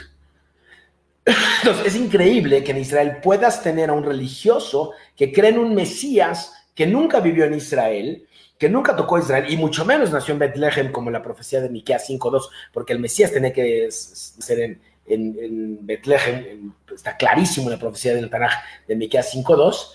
Entonces, 1.25 1.85
es 1.85 1.97
increíble 1.97 2.63
que 2.63 2.71
en 2.71 2.79
Israel 2.79 3.17
puedas 3.21 3.61
tener 3.61 3.91
a 3.91 3.93
un 3.93 4.05
religioso 4.05 4.93
que 5.17 5.33
cree 5.33 5.51
en 5.51 5.59
un 5.59 5.75
Mesías 5.75 6.62
que 6.75 6.87
nunca 6.87 7.21
vivió 7.21 7.45
en 7.45 7.55
Israel, 7.55 8.27
que 8.59 8.69
nunca 8.69 8.95
tocó 8.97 9.19
Israel 9.19 9.47
y 9.49 9.57
mucho 9.57 9.85
menos 9.85 10.13
nació 10.13 10.33
en 10.33 10.41
Bethlehem 10.41 10.93
como 10.93 11.11
la 11.11 11.23
profecía 11.23 11.61
de 11.61 11.69
Miqueas 11.69 12.09
5.2, 12.09 12.49
porque 12.73 12.93
el 12.93 13.01
Mesías 13.01 13.33
tenía 13.33 13.53
que 13.53 13.89
ser 13.91 14.61
en, 14.61 14.81
en, 15.07 15.37
en 15.41 15.87
Bethlehem, 15.87 16.73
está 16.95 17.17
clarísimo 17.17 17.69
la 17.69 17.79
profecía 17.79 18.15
del 18.15 18.31
Tanaj 18.31 18.53
de 18.87 18.97
Miqueas 18.97 19.35
5.2, 19.35 19.93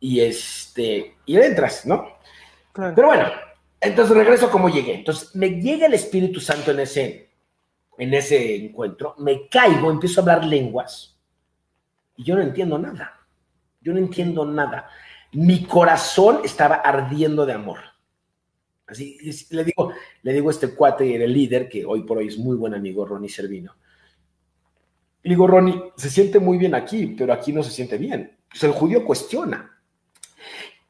y 0.00 0.20
este, 0.20 1.16
y 1.26 1.36
entras, 1.36 1.86
¿no? 1.86 2.18
Claro. 2.72 2.92
Pero 2.94 3.06
bueno, 3.06 3.28
entonces 3.80 4.16
regreso 4.16 4.46
a 4.46 4.50
cómo 4.50 4.68
llegué. 4.68 4.96
Entonces, 4.96 5.34
me 5.36 5.60
llega 5.60 5.86
el 5.86 5.94
Espíritu 5.94 6.40
Santo 6.40 6.72
en 6.72 6.80
ese, 6.80 7.30
en 7.98 8.12
ese 8.12 8.56
encuentro, 8.56 9.14
me 9.18 9.48
caigo, 9.48 9.90
empiezo 9.90 10.20
a 10.20 10.22
hablar 10.22 10.44
lenguas 10.44 11.16
y 12.16 12.24
yo 12.24 12.34
no 12.34 12.42
entiendo 12.42 12.78
nada. 12.78 13.20
Yo 13.80 13.92
no 13.92 13.98
entiendo 13.98 14.44
nada. 14.44 14.88
Mi 15.32 15.64
corazón 15.64 16.40
estaba 16.44 16.76
ardiendo 16.76 17.46
de 17.46 17.54
amor. 17.54 17.78
Así 18.86 19.18
le 19.50 19.64
digo, 19.64 19.92
le 20.22 20.32
digo 20.32 20.48
a 20.48 20.52
este 20.52 20.74
cuate, 20.74 21.14
el 21.14 21.32
líder, 21.32 21.68
que 21.68 21.84
hoy 21.84 22.02
por 22.02 22.18
hoy 22.18 22.28
es 22.28 22.38
muy 22.38 22.56
buen 22.56 22.74
amigo, 22.74 23.06
Ronnie 23.06 23.30
Servino. 23.30 23.74
Le 25.22 25.30
digo, 25.30 25.46
Ronnie, 25.46 25.92
se 25.96 26.10
siente 26.10 26.38
muy 26.38 26.58
bien 26.58 26.74
aquí, 26.74 27.14
pero 27.16 27.32
aquí 27.32 27.52
no 27.52 27.62
se 27.62 27.70
siente 27.70 27.96
bien. 27.96 28.36
El 28.60 28.72
judío 28.72 29.04
cuestiona. 29.04 29.80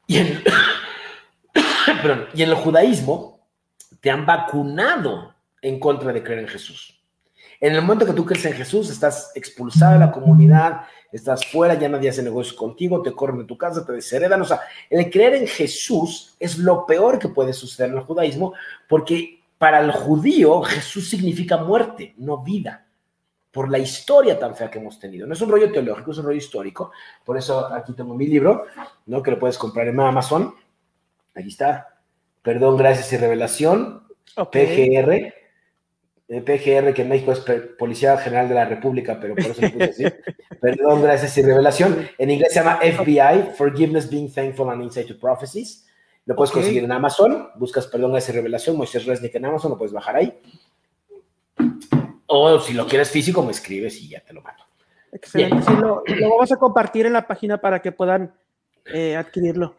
Y 0.07 0.17
y 2.33 2.41
en 2.41 2.49
el 2.49 2.55
judaísmo, 2.55 3.47
te 4.01 4.11
han 4.11 4.25
vacunado 4.25 5.35
en 5.61 5.79
contra 5.79 6.11
de 6.11 6.23
creer 6.23 6.39
en 6.39 6.47
Jesús. 6.47 7.02
En 7.63 7.73
el 7.73 7.81
momento 7.81 8.05
que 8.05 8.11
tú 8.11 8.25
crees 8.25 8.43
en 8.43 8.55
Jesús, 8.55 8.89
estás 8.89 9.31
expulsado 9.35 9.93
de 9.93 9.99
la 9.99 10.11
comunidad, 10.11 10.81
estás 11.13 11.45
fuera, 11.45 11.75
ya 11.75 11.87
nadie 11.87 12.09
hace 12.09 12.21
negocios 12.21 12.57
contigo, 12.57 13.01
te 13.01 13.13
corren 13.13 13.37
de 13.37 13.45
tu 13.45 13.57
casa, 13.57 13.85
te 13.85 13.93
desheredan. 13.93 14.41
O 14.41 14.43
sea, 14.43 14.59
el 14.89 15.09
creer 15.09 15.35
en 15.35 15.47
Jesús 15.47 16.35
es 16.41 16.57
lo 16.57 16.85
peor 16.85 17.19
que 17.19 17.29
puede 17.29 17.53
suceder 17.53 17.91
en 17.91 17.99
el 17.99 18.03
judaísmo, 18.03 18.51
porque 18.89 19.45
para 19.57 19.79
el 19.79 19.93
judío 19.93 20.61
Jesús 20.63 21.09
significa 21.09 21.55
muerte, 21.55 22.13
no 22.17 22.43
vida, 22.43 22.85
por 23.49 23.71
la 23.71 23.79
historia 23.79 24.37
tan 24.37 24.57
fea 24.57 24.69
que 24.69 24.79
hemos 24.79 24.99
tenido. 24.99 25.25
No 25.25 25.31
es 25.31 25.39
un 25.39 25.49
rollo 25.49 25.71
teológico, 25.71 26.11
es 26.11 26.17
un 26.17 26.25
rollo 26.25 26.39
histórico. 26.39 26.91
Por 27.23 27.37
eso 27.37 27.73
aquí 27.73 27.93
tengo 27.93 28.13
mi 28.13 28.27
libro, 28.27 28.65
¿no? 29.05 29.23
que 29.23 29.31
lo 29.31 29.39
puedes 29.39 29.57
comprar 29.57 29.87
en 29.87 30.01
Amazon. 30.01 30.53
Aquí 31.33 31.47
está. 31.47 31.97
Perdón, 32.41 32.75
gracias 32.75 33.13
y 33.13 33.15
revelación. 33.15 34.03
PGR 34.35 35.42
PGR, 36.41 36.93
que 36.93 37.01
en 37.03 37.09
México 37.09 37.31
es 37.31 37.39
Policía 37.77 38.17
General 38.17 38.49
de 38.49 38.55
la 38.55 38.65
República, 38.65 39.19
pero 39.19 39.35
por 39.35 39.45
eso 39.45 39.61
lo 39.61 39.71
puse 39.71 39.83
así. 39.83 40.03
Perdón, 40.61 41.01
gracias 41.01 41.37
y 41.37 41.43
revelación. 41.43 42.07
En 42.17 42.31
inglés 42.31 42.53
se 42.53 42.59
llama 42.59 42.79
FBI, 42.81 43.51
Forgiveness, 43.55 44.09
Being 44.09 44.31
Thankful 44.31 44.69
and 44.69 44.83
Insight 44.83 45.07
to 45.07 45.19
Prophecies. 45.19 45.85
Lo 46.25 46.35
puedes 46.35 46.51
conseguir 46.51 46.83
en 46.83 46.91
Amazon. 46.91 47.49
Buscas 47.55 47.87
Perdón, 47.87 48.11
gracias 48.11 48.33
y 48.33 48.37
revelación, 48.37 48.77
Moisés 48.77 49.05
Resnick 49.05 49.35
en 49.35 49.45
Amazon, 49.45 49.71
lo 49.71 49.77
puedes 49.77 49.93
bajar 49.93 50.15
ahí. 50.15 50.39
O 52.27 52.59
si 52.59 52.73
lo 52.73 52.87
quieres 52.87 53.11
físico, 53.11 53.43
me 53.43 53.51
escribes 53.51 54.01
y 54.01 54.09
ya 54.09 54.21
te 54.21 54.33
lo 54.33 54.41
mando. 54.41 54.63
Excelente. 55.11 55.71
lo, 55.73 56.03
vamos 56.29 56.51
a 56.51 56.55
compartir 56.55 57.05
en 57.05 57.13
la 57.13 57.27
página 57.27 57.59
para 57.59 57.81
que 57.81 57.91
puedan 57.91 58.33
eh, 58.85 59.15
adquirirlo. 59.15 59.75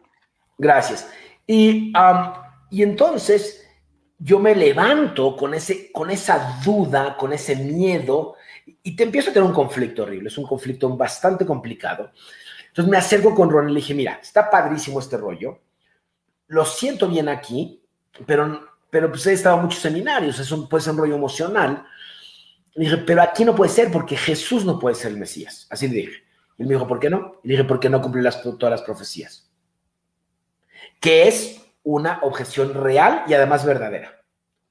Gracias. 0.57 1.09
Y, 1.47 1.91
y 2.71 2.83
entonces 2.83 3.64
yo 4.17 4.39
me 4.39 4.55
levanto 4.55 5.35
con, 5.35 5.53
ese, 5.53 5.91
con 5.91 6.09
esa 6.09 6.59
duda, 6.63 7.17
con 7.17 7.33
ese 7.33 7.55
miedo, 7.55 8.35
y 8.81 8.95
te 8.95 9.03
empiezo 9.03 9.29
a 9.29 9.33
tener 9.33 9.47
un 9.47 9.55
conflicto 9.55 10.03
horrible, 10.03 10.29
es 10.29 10.37
un 10.37 10.47
conflicto 10.47 10.89
bastante 10.95 11.45
complicado. 11.45 12.11
Entonces 12.67 12.91
me 12.91 12.97
acerco 12.97 13.35
con 13.35 13.49
Ron 13.49 13.69
y 13.69 13.73
le 13.73 13.79
dije, 13.79 13.93
mira, 13.93 14.19
está 14.21 14.49
padrísimo 14.49 14.99
este 14.99 15.17
rollo, 15.17 15.59
lo 16.47 16.65
siento 16.65 17.07
bien 17.07 17.29
aquí, 17.29 17.81
pero, 18.25 18.69
pero 18.89 19.09
pues 19.09 19.25
he 19.27 19.33
estado 19.33 19.57
en 19.57 19.63
muchos 19.63 19.81
seminarios, 19.81 20.39
eso 20.39 20.67
puede 20.69 20.83
ser 20.83 20.93
un 20.93 20.99
rollo 20.99 21.15
emocional. 21.15 21.85
Le 22.75 22.85
dije, 22.85 22.97
pero 22.97 23.21
aquí 23.21 23.45
no 23.45 23.55
puede 23.55 23.71
ser 23.71 23.91
porque 23.91 24.17
Jesús 24.17 24.65
no 24.65 24.77
puede 24.79 24.95
ser 24.95 25.11
el 25.11 25.17
Mesías. 25.17 25.67
Así 25.69 25.87
le 25.87 25.95
dije. 25.95 26.23
Y 26.57 26.63
él 26.63 26.67
me 26.67 26.75
dijo, 26.75 26.87
¿por 26.87 26.99
qué 26.99 27.09
no? 27.09 27.39
Y 27.43 27.47
le 27.47 27.53
dije, 27.53 27.63
porque 27.63 27.89
no 27.89 28.01
cumple 28.01 28.21
las, 28.21 28.41
todas 28.41 28.69
las 28.69 28.81
profecías. 28.81 29.49
Que 30.99 31.27
es 31.27 31.64
una 31.85 32.19
objeción 32.23 32.73
real 32.73 33.23
y 33.27 33.33
además 33.33 33.65
verdadera. 33.65 34.11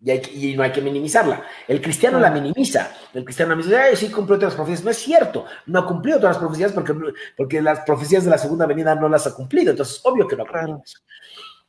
Y, 0.05 0.55
no 0.55 0.63
hay 0.63 0.71
que 0.71 0.83
minimizarla. 0.83 1.43
El 1.67 1.81
cristiano 1.81 2.21
la 2.21 2.31
minimiza. 2.31 2.93
El 3.15 3.25
cristiano 3.25 3.57
dice, 3.57 3.75
Ay, 3.75 3.97
sí 3.97 4.11
cumplió 4.11 4.37
todas 4.37 4.53
las 4.53 4.57
profecías. 4.57 4.85
No 4.85 4.91
es 4.91 4.99
cierto. 4.99 5.47
No 5.65 5.79
ha 5.79 5.87
cumplido 5.87 6.19
todas 6.19 6.37
las 6.37 6.43
profecías 6.43 6.73
porque, 6.73 6.95
porque 7.37 7.63
las 7.63 7.81
profecías 7.81 8.25
de 8.25 8.31
la 8.31 8.37
segunda 8.37 8.67
venida 8.67 8.95
no 8.95 9.09
las 9.09 9.27
ha 9.27 9.35
cumplido. 9.35 9.71
Entonces, 9.71 10.01
obvio 10.05 10.29
que 10.29 10.37
no 10.37 10.43
ha 10.43 10.47
cumplido. 10.47 10.83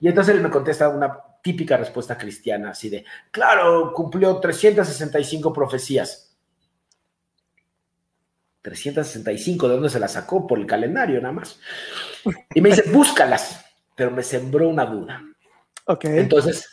Y 0.02 0.10
entonces 0.10 0.36
él 0.36 0.42
me 0.42 0.50
contesta 0.50 0.90
una 0.90 1.18
típica 1.42 1.78
respuesta 1.78 2.18
cristiana, 2.18 2.72
así 2.72 2.90
de, 2.90 3.06
claro, 3.32 3.94
cumplió 3.94 4.38
365 4.40 5.54
profecías. 5.54 6.36
365, 8.62 9.68
¿de 9.68 9.74
dónde 9.75 9.90
se 9.90 10.00
las 10.00 10.14
sacó? 10.14 10.46
Por 10.46 10.60
el 10.60 10.66
calendario 10.66 11.22
nada 11.22 11.34
más. 11.34 11.60
Y 12.54 12.62
me 12.62 12.70
dice, 12.70 12.90
búscalas, 12.92 13.64
pero 13.96 14.12
me 14.12 14.24
sembró 14.24 14.68
una 14.68 14.86
duda. 14.86 15.24
Entonces, 15.88 16.70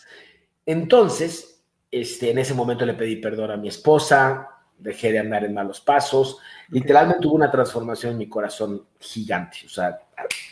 entonces, 0.64 1.62
este, 1.90 2.31
en 2.31 2.38
ese 2.38 2.54
momento 2.54 2.87
le 2.87 2.95
pedí 2.95 3.16
perdón 3.16 3.50
a 3.50 3.57
mi 3.57 3.69
esposa, 3.69 4.49
dejé 4.78 5.12
de 5.12 5.19
andar 5.19 5.45
en 5.45 5.54
malos 5.54 5.81
pasos, 5.81 6.38
literalmente 6.69 7.23
tuvo 7.23 7.35
una 7.35 7.50
transformación 7.50 8.12
en 8.12 8.19
mi 8.19 8.28
corazón 8.28 8.87
gigante, 8.99 9.59
o 9.66 9.69
sea, 9.69 9.99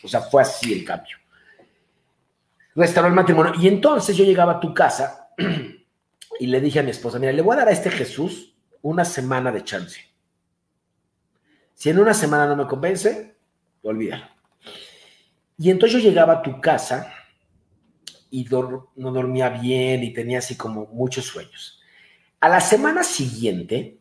o 0.03 0.09
sea, 0.09 0.21
fue 0.21 0.43
así 0.43 0.73
el 0.73 0.85
cambio. 0.85 1.17
Restauró 2.75 3.09
el 3.09 3.15
matrimonio 3.15 3.53
y 3.59 3.69
entonces 3.69 4.17
yo 4.17 4.25
llegaba 4.25 4.53
a 4.53 4.61
tu 4.61 4.73
casa 4.73 5.31
y 6.39 6.47
le 6.47 6.61
dije 6.61 6.81
a 6.81 6.83
mi 6.83 6.91
esposa, 6.91 7.19
mira, 7.19 7.33
le 7.33 7.43
voy 7.43 7.55
a 7.55 7.61
dar 7.61 7.69
a 7.69 7.73
este 7.73 7.91
Jesús 7.91 8.55
una 8.83 9.05
semana 9.05 9.51
de 9.51 9.65
chance. 9.65 10.01
Si 11.75 11.91
en 11.91 11.99
una 11.99 12.15
semana 12.15 12.47
no 12.47 12.57
me 12.57 12.67
convence, 12.67 13.37
olvídalo. 13.83 14.27
Y 15.59 15.71
entonces 15.71 16.03
yo 16.03 16.09
llegaba 16.09 16.35
a 16.35 16.43
tu 16.43 16.61
casa 16.61 17.13
y 18.31 18.45
no 18.45 19.13
dormía 19.13 19.49
bien 19.49 20.03
y 20.03 20.13
tenía 20.13 20.39
así 20.39 20.57
como 20.57 20.87
muchos 20.87 21.27
sueños. 21.27 21.81
A 22.41 22.49
la 22.49 22.61
semana 22.61 23.03
siguiente 23.03 23.99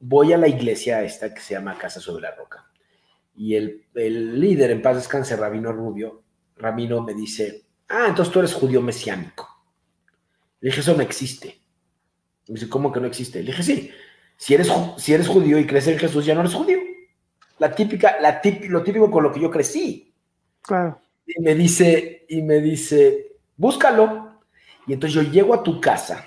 voy 0.00 0.32
a 0.32 0.38
la 0.38 0.48
iglesia 0.48 1.02
esta 1.02 1.32
que 1.32 1.40
se 1.40 1.54
llama 1.54 1.78
Casa 1.78 2.00
sobre 2.00 2.22
la 2.22 2.34
Roca 2.34 2.70
y 3.40 3.54
el, 3.54 3.86
el 3.94 4.38
líder 4.38 4.70
en 4.70 4.82
paz 4.82 4.96
descanse, 4.96 5.34
Rabino 5.34 5.72
Rubio, 5.72 6.22
Rabino 6.56 7.02
me 7.02 7.14
dice, 7.14 7.64
ah, 7.88 8.06
entonces 8.08 8.32
tú 8.32 8.40
eres 8.40 8.52
judío 8.52 8.82
mesiánico. 8.82 9.48
Le 10.60 10.68
dije, 10.68 10.80
eso 10.80 10.94
no 10.94 11.02
existe. 11.02 11.58
Me 12.48 12.54
dice, 12.54 12.68
¿cómo 12.68 12.92
que 12.92 13.00
no 13.00 13.06
existe? 13.06 13.40
Le 13.40 13.52
dije, 13.52 13.62
sí, 13.62 13.90
si 14.36 14.54
eres, 14.54 14.70
si 14.98 15.14
eres 15.14 15.26
judío 15.26 15.58
y 15.58 15.66
crees 15.66 15.86
en 15.86 15.98
Jesús, 15.98 16.26
ya 16.26 16.34
no 16.34 16.40
eres 16.40 16.52
judío. 16.52 16.78
La 17.58 17.74
típica, 17.74 18.20
la 18.20 18.42
lo 18.68 18.82
típico 18.82 19.10
con 19.10 19.22
lo 19.22 19.32
que 19.32 19.40
yo 19.40 19.50
crecí. 19.50 20.14
Claro. 20.60 21.00
Y 21.26 21.40
me 21.40 21.54
dice, 21.54 22.26
y 22.28 22.42
me 22.42 22.60
dice, 22.60 23.29
búscalo. 23.60 24.40
Y 24.86 24.94
entonces 24.94 25.14
yo 25.14 25.30
llego 25.30 25.54
a 25.54 25.62
tu 25.62 25.80
casa 25.80 26.24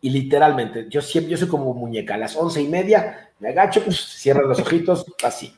y 0.00 0.10
literalmente, 0.10 0.86
yo 0.90 1.00
siempre, 1.00 1.30
yo 1.30 1.36
soy 1.38 1.48
como 1.48 1.72
muñeca, 1.72 2.14
a 2.14 2.18
las 2.18 2.36
once 2.36 2.60
y 2.60 2.68
media 2.68 3.30
me 3.38 3.50
agacho, 3.50 3.82
pues, 3.82 3.98
cierro 3.98 4.46
los 4.46 4.60
ojitos, 4.60 5.06
así. 5.22 5.56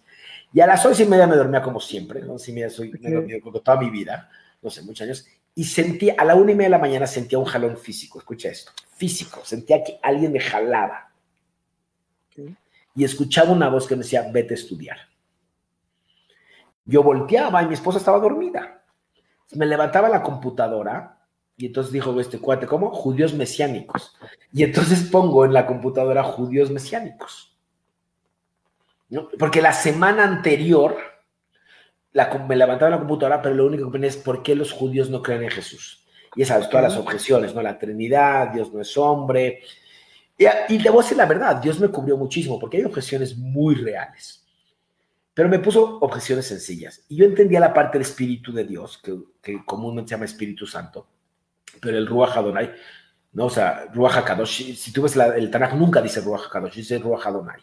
Y 0.53 0.61
a 0.61 0.67
las 0.67 0.85
once 0.85 1.03
y 1.03 1.07
media 1.07 1.27
me 1.27 1.37
dormía 1.37 1.63
como 1.63 1.81
siempre, 1.81 2.23
once 2.25 2.51
y 2.51 2.55
media 2.55 2.71
soy, 2.71 2.91
me 2.91 3.09
he 3.09 3.13
dormido 3.13 3.41
como 3.41 3.61
toda 3.61 3.79
mi 3.79 3.91
vida, 3.91 4.31
no 4.63 4.71
sé, 4.71 4.83
muchos 4.83 5.05
años, 5.05 5.27
y 5.55 5.65
sentí, 5.65 6.11
a 6.11 6.25
la 6.25 6.35
una 6.35 6.53
y 6.53 6.55
media 6.55 6.67
de 6.67 6.71
la 6.71 6.79
mañana 6.79 7.07
sentía 7.07 7.39
un 7.39 7.47
jalón 7.47 7.77
físico, 7.77 8.19
escucha 8.19 8.49
esto, 8.49 8.71
físico, 8.97 9.41
sentía 9.45 9.83
que 9.83 9.99
alguien 10.03 10.33
me 10.33 10.41
jalaba. 10.41 11.11
Y 12.95 13.05
escuchaba 13.05 13.51
una 13.53 13.69
voz 13.69 13.87
que 13.87 13.97
me 13.97 14.03
decía, 14.03 14.29
vete 14.33 14.55
a 14.55 14.57
estudiar. 14.57 14.99
Yo 16.85 17.03
volteaba 17.03 17.63
y 17.63 17.67
mi 17.67 17.75
esposa 17.75 17.99
estaba 17.99 18.19
dormida 18.19 18.79
me 19.53 19.67
levantaba 19.67 20.09
la 20.09 20.23
computadora 20.23 21.19
y 21.57 21.67
entonces 21.67 21.93
dijo 21.93 22.19
este 22.21 22.39
cuate, 22.39 22.67
¿cómo? 22.67 22.91
Judíos 22.93 23.35
mesiánicos. 23.35 24.15
Y 24.53 24.63
entonces 24.63 25.03
pongo 25.11 25.45
en 25.45 25.53
la 25.53 25.67
computadora 25.67 26.23
judíos 26.23 26.71
mesiánicos. 26.71 27.57
Porque 29.39 29.61
la 29.61 29.73
semana 29.73 30.25
anterior 30.25 30.97
la, 32.13 32.47
me 32.49 32.57
levantaba 32.57 32.91
la 32.91 32.99
computadora, 32.99 33.43
pero 33.43 33.55
lo 33.55 33.67
único 33.67 33.87
que 33.87 33.93
ponía 33.93 34.09
es 34.09 34.17
¿por 34.17 34.43
qué 34.43 34.55
los 34.55 34.73
judíos 34.73 35.11
no 35.11 35.23
creen 35.23 35.45
en 35.45 35.51
Jesús? 35.51 36.07
Y 36.37 36.43
esas 36.43 36.69
todas 36.69 36.93
las 36.93 36.97
objeciones, 36.97 37.55
¿no? 37.55 37.63
La 37.63 37.79
Trinidad, 37.79 38.53
Dios 38.53 38.73
no 38.73 38.81
es 38.81 38.97
hombre. 38.97 39.63
Y, 40.37 40.45
y 40.69 40.79
debo 40.79 41.01
decir 41.03 41.17
la 41.17 41.27
verdad, 41.27 41.57
Dios 41.57 41.81
me 41.81 41.89
cubrió 41.89 42.17
muchísimo, 42.17 42.59
porque 42.59 42.77
hay 42.77 42.85
objeciones 42.85 43.37
muy 43.37 43.75
reales. 43.75 44.47
Pero 45.39 45.49
me 45.49 45.61
puso 45.61 46.01
objeciones 46.01 46.47
sencillas. 46.47 47.05
Y 47.09 47.15
yo 47.15 47.25
entendía 47.25 47.61
la 47.61 47.73
parte 47.73 47.97
del 47.97 48.05
Espíritu 48.05 48.53
de 48.53 48.65
Dios, 48.65 48.99
que, 48.99 49.17
que 49.41 49.65
comúnmente 49.65 50.09
se 50.09 50.17
llama 50.17 50.25
Espíritu 50.25 50.67
Santo, 50.67 51.07
pero 51.81 51.97
el 51.97 52.09
Ruach 52.09 52.37
Adonai, 52.37 52.73
¿no? 53.35 53.45
O 53.45 53.51
sea, 53.51 53.85
Ruach 53.95 54.17
HaKadosh, 54.17 54.75
si 54.75 54.93
tú 54.93 55.03
ves 55.03 55.15
el 55.15 55.49
Tanakh, 55.49 55.75
nunca 55.75 56.03
dice 56.03 56.23
Ruach 56.23 56.47
HaKadosh, 56.47 56.75
dice 56.75 56.99
Ruach 56.99 57.25
Adonai. 57.25 57.61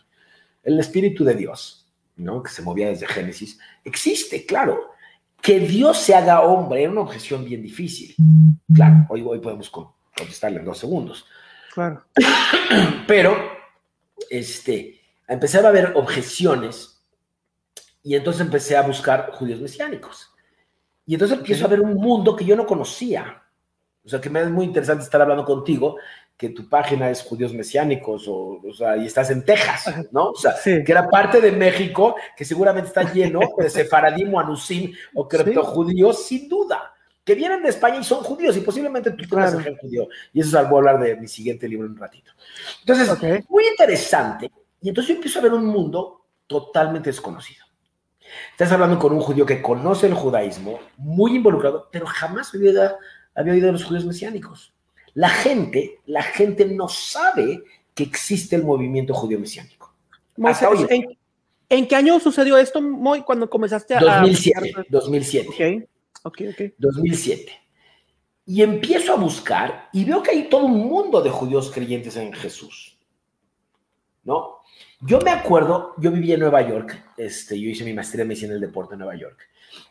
El 0.63 0.79
Espíritu 0.79 1.25
de 1.25 1.34
Dios, 1.34 1.91
¿no? 2.15 2.41
Que 2.41 2.50
se 2.50 2.62
movía 2.62 2.88
desde 2.88 3.08
Génesis, 3.08 3.60
existe, 3.84 4.46
claro. 4.46 4.91
Que 5.41 5.60
Dios 5.60 5.98
se 5.98 6.15
haga 6.15 6.44
hombre 6.44 6.82
era 6.82 6.94
una 6.94 7.01
objeción 7.01 7.44
bien 7.44 7.62
difícil. 7.62 8.15
Claro, 8.74 9.05
hoy, 9.10 9.22
hoy 9.22 9.39
podemos 9.39 9.70
contestarle 9.70 10.60
en 10.60 10.65
dos 10.65 10.77
segundos. 10.77 11.25
Claro. 11.74 12.05
Pero, 13.05 13.36
este, 14.29 15.01
empezar 15.27 15.65
a 15.65 15.67
haber 15.67 15.91
objeciones 15.98 16.95
y 18.06 18.16
entonces 18.16 18.42
empecé 18.42 18.78
a 18.78 18.84
buscar 18.84 19.32
judíos 19.32 19.60
mesiánicos. 19.60 20.32
Y 21.08 21.16
entonces 21.16 21.40
empiezo 21.40 21.66
a 21.66 21.70
ver 21.70 21.82
un 21.82 21.96
mundo 21.96 22.36
que 22.36 22.46
yo 22.46 22.56
no 22.56 22.68
conocía. 22.68 23.42
O 24.06 24.08
sea, 24.08 24.22
que 24.22 24.30
me 24.30 24.42
es 24.42 24.50
muy 24.52 24.66
interesante 24.66 25.04
estar 25.04 25.20
hablando 25.24 25.44
contigo, 25.44 25.98
que 26.38 26.50
tu 26.50 26.70
página 26.70 27.10
es 27.10 27.24
judíos 27.24 27.52
mesiánicos, 27.52 28.28
o, 28.28 28.62
o 28.64 28.74
sea, 28.76 28.96
y 28.96 29.08
estás 29.08 29.32
en 29.32 29.44
Texas, 29.44 29.92
¿no? 30.12 30.30
O 30.30 30.36
sea, 30.36 30.54
que 30.64 30.86
era 30.88 31.10
parte 31.10 31.42
de 31.42 31.52
México, 31.52 32.16
que 32.38 32.46
seguramente 32.46 32.90
está 32.90 33.12
lleno 33.12 33.40
de 33.58 33.72
sefaradim 33.72 34.32
o 34.36 34.40
anusim 34.40 34.94
o 35.16 35.28
judíos, 35.64 36.28
sin 36.28 36.48
duda, 36.48 36.94
que 37.24 37.34
vienen 37.34 37.64
de 37.64 37.70
España 37.70 37.98
y 37.98 38.04
son 38.04 38.20
judíos, 38.20 38.56
y 38.56 38.62
posiblemente 38.62 39.10
tú 39.12 39.28
tengas 39.28 39.56
claro. 39.56 39.78
judío. 39.82 40.08
Y 40.32 40.42
eso 40.42 40.60
es 40.60 40.70
voy 40.70 40.76
a 40.76 40.92
hablar 40.92 41.00
de 41.04 41.16
mi 41.16 41.28
siguiente 41.28 41.68
libro 41.68 41.88
en 41.88 41.94
un 41.94 41.98
ratito. 41.98 42.30
Entonces, 42.82 43.50
muy 43.50 43.66
interesante. 43.66 44.52
Y 44.80 44.90
entonces 44.90 45.10
yo 45.10 45.16
empiezo 45.16 45.40
a 45.40 45.42
ver 45.42 45.54
un 45.54 45.66
mundo 45.66 46.22
totalmente 46.46 47.10
desconocido. 47.10 47.65
Estás 48.51 48.72
hablando 48.72 49.00
con 49.00 49.13
un 49.13 49.20
judío 49.20 49.46
que 49.46 49.62
conoce 49.62 50.08
el 50.08 50.13
judaísmo, 50.13 50.80
muy 50.98 51.36
involucrado, 51.36 51.89
pero 51.92 52.06
jamás 52.06 52.54
había, 52.54 52.96
había 53.34 53.54
oído 53.54 53.68
de 53.68 53.74
los 53.74 53.84
judíos 53.84 54.06
mesiánicos. 54.06 54.74
La 55.13 55.30
gente, 55.30 56.01
la 56.06 56.24
gente 56.24 56.65
no 56.65 56.88
sabe 56.89 57.63
que 57.94 58.04
existe 58.04 58.56
el 58.56 58.63
movimiento 58.63 59.13
judío 59.13 59.39
mesiánico. 59.39 59.94
¿en, 61.70 61.88
qué 61.88 61.96
año 61.96 62.20
sucedió 62.20 62.58
esto, 62.58 62.82
Moy, 62.82 63.22
cuando 63.22 63.50
comenzaste 63.50 63.96
a... 63.96 64.01
2007, 64.01 64.88
2007. 64.89 65.88
Ok, 66.24 66.42
ok, 66.50 66.74
2007. 66.77 67.51
Y 68.48 68.62
empiezo 68.62 69.13
a 69.13 69.15
buscar 69.15 69.89
y 69.94 70.06
veo 70.06 70.22
que 70.22 70.32
hay 70.32 70.50
todo 70.50 70.65
un 70.65 70.88
mundo 70.88 71.22
de 71.22 71.30
judíos 71.30 71.72
creyentes 71.72 72.15
en 72.18 72.34
Jesús. 72.34 72.98
¿No? 74.24 74.55
Yo 75.02 75.20
me 75.20 75.32
acuerdo, 75.32 75.94
yo 75.98 76.12
vivía 76.12 76.36
en 76.36 76.40
Nueva 76.40 76.62
York, 76.62 77.12
este, 77.18 77.60
yo 77.60 77.70
hice 77.70 77.84
mi 77.84 77.94
maestría 77.94 78.22
en 78.22 78.30
medicina 78.30 78.54
del 78.54 78.62
deporte 78.62 78.94
en 78.94 79.00
Nueva 79.00 79.16
York. 79.16 79.38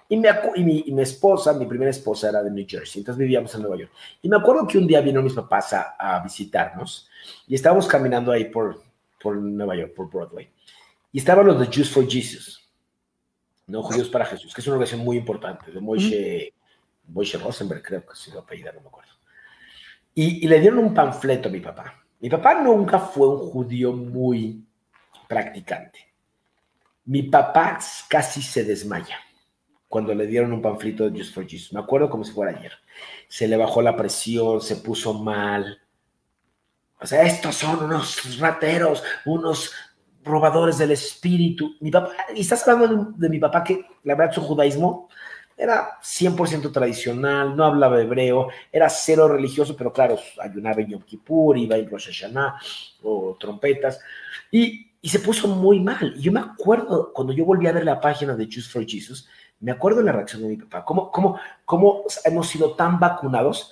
Y, 0.08 0.16
me, 0.16 0.28
y, 0.54 0.64
mi, 0.64 0.84
y, 0.86 0.92
mi, 0.92 1.02
esposa, 1.02 1.52
mi 1.52 1.66
primera 1.66 1.90
esposa 1.90 2.30
era 2.30 2.42
de 2.42 2.50
New 2.50 2.64
Jersey, 2.66 3.00
entonces 3.00 3.18
vivíamos 3.18 3.54
en 3.54 3.62
Nueva 3.62 3.76
York. 3.76 3.92
Y 4.22 4.28
me 4.28 4.36
acuerdo 4.36 4.66
que 4.66 4.78
un 4.78 4.86
día 4.86 5.00
vino 5.00 5.22
mis 5.22 5.34
papás 5.34 5.72
a, 5.74 5.96
a 5.98 6.22
visitarnos 6.22 7.08
y 7.46 7.54
estábamos 7.54 7.86
caminando 7.86 8.32
ahí 8.32 8.46
por, 8.46 8.82
por 9.22 9.36
Nueva 9.36 9.76
York, 9.76 9.92
por 9.94 10.10
Broadway. 10.10 10.50
Y 11.12 11.18
estaban 11.18 11.46
los 11.46 11.60
de 11.60 11.66
Jews 11.66 11.90
for 11.90 12.08
Jesus, 12.08 12.66
¿no? 13.66 13.82
Judíos 13.82 14.08
para 14.08 14.24
Jesús, 14.24 14.54
que 14.54 14.60
es 14.60 14.66
una 14.66 14.76
organización 14.76 15.04
muy 15.04 15.16
importante, 15.16 15.70
de 15.70 15.80
Moishe, 15.80 16.54
Moishe 17.08 17.38
Rosenberg, 17.38 17.82
creo 17.82 18.06
que 18.06 18.16
se 18.16 18.32
lo 18.32 18.40
apellida, 18.40 18.72
no 18.72 18.80
me 18.80 18.88
acuerdo. 18.88 19.12
Y, 20.14 20.44
y 20.44 20.48
le 20.48 20.60
dieron 20.60 20.78
un 20.78 20.94
panfleto 20.94 21.48
a 21.48 21.52
mi 21.52 21.60
papá. 21.60 22.04
Mi 22.20 22.30
papá 22.30 22.60
nunca 22.60 22.98
fue 22.98 23.28
un 23.28 23.50
judío 23.50 23.92
muy 23.92 24.64
practicante. 25.34 25.98
Mi 27.06 27.24
papá 27.24 27.78
casi 28.08 28.40
se 28.40 28.64
desmaya 28.64 29.18
cuando 29.88 30.14
le 30.14 30.26
dieron 30.26 30.52
un 30.52 30.62
panfleto 30.62 31.10
de 31.10 31.18
Just 31.18 31.34
for 31.34 31.46
Jesus. 31.46 31.72
Me 31.72 31.80
acuerdo 31.80 32.08
como 32.08 32.24
si 32.24 32.32
fuera 32.32 32.56
ayer. 32.56 32.72
Se 33.28 33.48
le 33.48 33.56
bajó 33.56 33.82
la 33.82 33.96
presión, 33.96 34.60
se 34.60 34.76
puso 34.76 35.12
mal. 35.14 35.80
O 37.00 37.06
sea, 37.06 37.22
estos 37.24 37.56
son 37.56 37.84
unos 37.84 38.38
rateros, 38.38 39.02
unos 39.24 39.72
robadores 40.22 40.78
del 40.78 40.92
espíritu. 40.92 41.74
Mi 41.80 41.90
papá, 41.90 42.12
y 42.34 42.40
estás 42.40 42.66
hablando 42.68 43.12
de, 43.16 43.28
mi 43.28 43.40
papá 43.40 43.64
que 43.64 43.84
la 44.04 44.14
verdad 44.14 44.34
su 44.34 44.40
judaísmo 44.40 45.08
era 45.56 46.00
100% 46.00 46.72
tradicional, 46.72 47.56
no 47.56 47.64
hablaba 47.64 48.00
hebreo, 48.00 48.48
era 48.72 48.88
cero 48.88 49.28
religioso, 49.28 49.76
pero 49.76 49.92
claro, 49.92 50.16
ayunaba 50.40 50.80
en 50.80 50.90
Yom 50.90 51.02
Kippur, 51.02 51.58
iba 51.58 51.76
en 51.76 51.90
Rosh 51.90 52.06
Hashanah 52.06 52.58
o 53.02 53.36
trompetas. 53.38 54.00
Y 54.50 54.93
y 55.04 55.10
se 55.10 55.18
puso 55.18 55.48
muy 55.48 55.80
mal. 55.80 56.14
Y 56.16 56.22
yo 56.22 56.32
me 56.32 56.40
acuerdo, 56.40 57.12
cuando 57.12 57.34
yo 57.34 57.44
volví 57.44 57.66
a 57.66 57.72
ver 57.72 57.84
la 57.84 58.00
página 58.00 58.34
de 58.34 58.48
Choose 58.48 58.70
for 58.70 58.86
Jesus, 58.86 59.28
me 59.60 59.70
acuerdo 59.70 59.98
de 59.98 60.06
la 60.06 60.12
reacción 60.12 60.40
de 60.40 60.48
mi 60.48 60.56
papá, 60.56 60.82
cómo, 60.82 61.10
cómo, 61.10 61.38
cómo 61.66 62.04
hemos 62.24 62.48
sido 62.48 62.74
tan 62.74 62.98
vacunados 62.98 63.70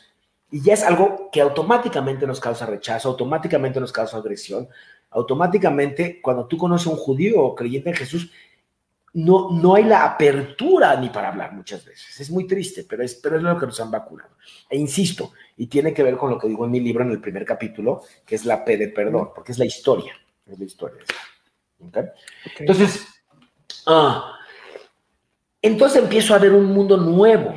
y 0.51 0.61
ya 0.61 0.75
es 0.75 0.83
algo 0.83 1.31
que 1.33 1.41
automáticamente 1.41 2.27
nos 2.27 2.39
causa 2.39 2.67
rechazo, 2.67 3.09
automáticamente 3.09 3.81
nos 3.81 3.93
causa 3.93 4.19
agresión, 4.19 4.69
automáticamente 5.09 6.21
cuando 6.21 6.47
tú 6.47 6.59
conoces 6.59 6.89
a 6.89 6.91
un 6.91 6.97
judío 6.97 7.41
o 7.41 7.55
creyente 7.55 7.89
en 7.89 7.97
Jesús, 7.97 8.31
no, 9.15 9.53
no 9.53 9.77
hay 9.77 9.85
la 9.85 10.05
apertura 10.05 11.01
ni 11.01 11.09
para 11.09 11.31
hablar 11.31 11.55
muchas 11.55 11.83
veces. 11.83 12.21
Es 12.21 12.31
muy 12.31 12.47
triste, 12.47 12.85
pero 12.87 13.03
es, 13.03 13.15
pero 13.15 13.39
es 13.39 13.43
lo 13.43 13.59
que 13.59 13.65
nos 13.65 13.81
han 13.81 13.91
vacunado. 13.91 14.37
E 14.69 14.77
insisto, 14.77 15.33
y 15.57 15.67
tiene 15.67 15.95
que 15.95 16.03
ver 16.03 16.19
con 16.19 16.29
lo 16.29 16.39
que 16.39 16.49
digo 16.49 16.67
en 16.67 16.73
mi 16.73 16.81
libro 16.81 17.03
en 17.03 17.11
el 17.11 17.23
primer 17.23 17.47
capítulo, 17.47 18.03
que 18.27 18.35
es 18.35 18.45
la 18.45 18.63
P 18.63 18.77
de 18.77 18.89
perdón, 18.89 19.31
porque 19.35 19.53
es 19.53 19.59
la 19.59 19.65
historia 19.65 20.13
es 20.47 20.59
la 20.59 20.65
historia. 20.65 21.05
Entonces, 22.59 23.07
ah, 23.87 24.39
entonces 25.61 26.03
empiezo 26.03 26.35
a 26.35 26.39
ver 26.39 26.53
un 26.53 26.67
mundo 26.67 26.97
nuevo, 26.97 27.55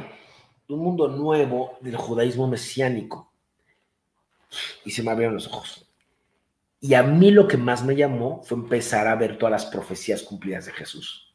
un 0.69 0.79
mundo 0.79 1.07
nuevo 1.07 1.77
del 1.81 1.95
judaísmo 1.95 2.47
mesiánico. 2.47 3.31
Y 4.83 4.91
se 4.91 5.03
me 5.03 5.11
abrieron 5.11 5.35
los 5.35 5.47
ojos. 5.47 5.87
Y 6.79 6.93
a 6.93 7.03
mí 7.03 7.31
lo 7.31 7.47
que 7.47 7.57
más 7.57 7.83
me 7.83 7.95
llamó 7.95 8.43
fue 8.43 8.57
empezar 8.57 9.07
a 9.07 9.15
ver 9.15 9.37
todas 9.37 9.51
las 9.51 9.65
profecías 9.65 10.21
cumplidas 10.21 10.67
de 10.67 10.71
Jesús. 10.71 11.33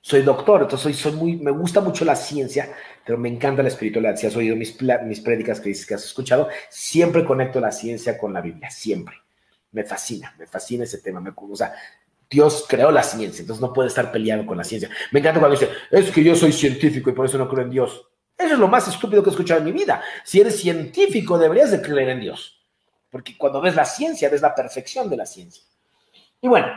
Soy 0.00 0.22
doctor, 0.22 0.62
entonces 0.62 0.82
soy, 0.82 0.94
soy 0.94 1.12
muy, 1.12 1.36
me 1.36 1.50
gusta 1.50 1.80
mucho 1.82 2.06
la 2.06 2.16
ciencia, 2.16 2.74
pero 3.04 3.18
me 3.18 3.28
encanta 3.28 3.62
la 3.62 3.68
espiritualidad. 3.68 4.16
Si 4.16 4.26
has 4.26 4.34
oído 4.34 4.56
mis, 4.56 4.76
mis 5.04 5.20
prédicas 5.20 5.60
que 5.60 5.68
dices 5.68 5.86
que 5.86 5.94
has 5.94 6.04
escuchado, 6.04 6.48
siempre 6.70 7.24
conecto 7.24 7.60
la 7.60 7.70
ciencia 7.70 8.16
con 8.16 8.32
la 8.32 8.40
Biblia, 8.40 8.70
siempre 8.70 9.16
me 9.72 9.84
fascina, 9.84 10.34
me 10.38 10.46
fascina 10.46 10.84
ese 10.84 10.98
tema. 10.98 11.20
Me, 11.20 11.32
o 11.36 11.56
sea, 11.56 11.74
Dios 12.28 12.64
creó 12.68 12.90
la 12.90 13.02
ciencia, 13.02 13.42
entonces 13.42 13.60
no 13.60 13.72
puede 13.72 13.88
estar 13.88 14.10
peleado 14.12 14.46
con 14.46 14.56
la 14.56 14.64
ciencia. 14.64 14.88
Me 15.12 15.20
encanta 15.20 15.40
cuando 15.40 15.58
dice, 15.58 15.72
es 15.90 16.10
que 16.10 16.22
yo 16.22 16.34
soy 16.34 16.52
científico 16.52 17.10
y 17.10 17.12
por 17.12 17.26
eso 17.26 17.38
no 17.38 17.48
creo 17.48 17.64
en 17.64 17.70
Dios. 17.70 18.06
Eso 18.36 18.54
es 18.54 18.58
lo 18.58 18.68
más 18.68 18.88
estúpido 18.88 19.22
que 19.22 19.30
he 19.30 19.32
escuchado 19.32 19.60
en 19.60 19.66
mi 19.66 19.72
vida. 19.72 20.02
Si 20.24 20.40
eres 20.40 20.58
científico, 20.58 21.38
deberías 21.38 21.70
de 21.70 21.82
creer 21.82 22.10
en 22.10 22.20
Dios. 22.20 22.64
Porque 23.10 23.36
cuando 23.36 23.60
ves 23.60 23.74
la 23.74 23.84
ciencia, 23.84 24.30
ves 24.30 24.40
la 24.40 24.54
perfección 24.54 25.10
de 25.10 25.16
la 25.16 25.26
ciencia. 25.26 25.64
Y 26.40 26.48
bueno, 26.48 26.68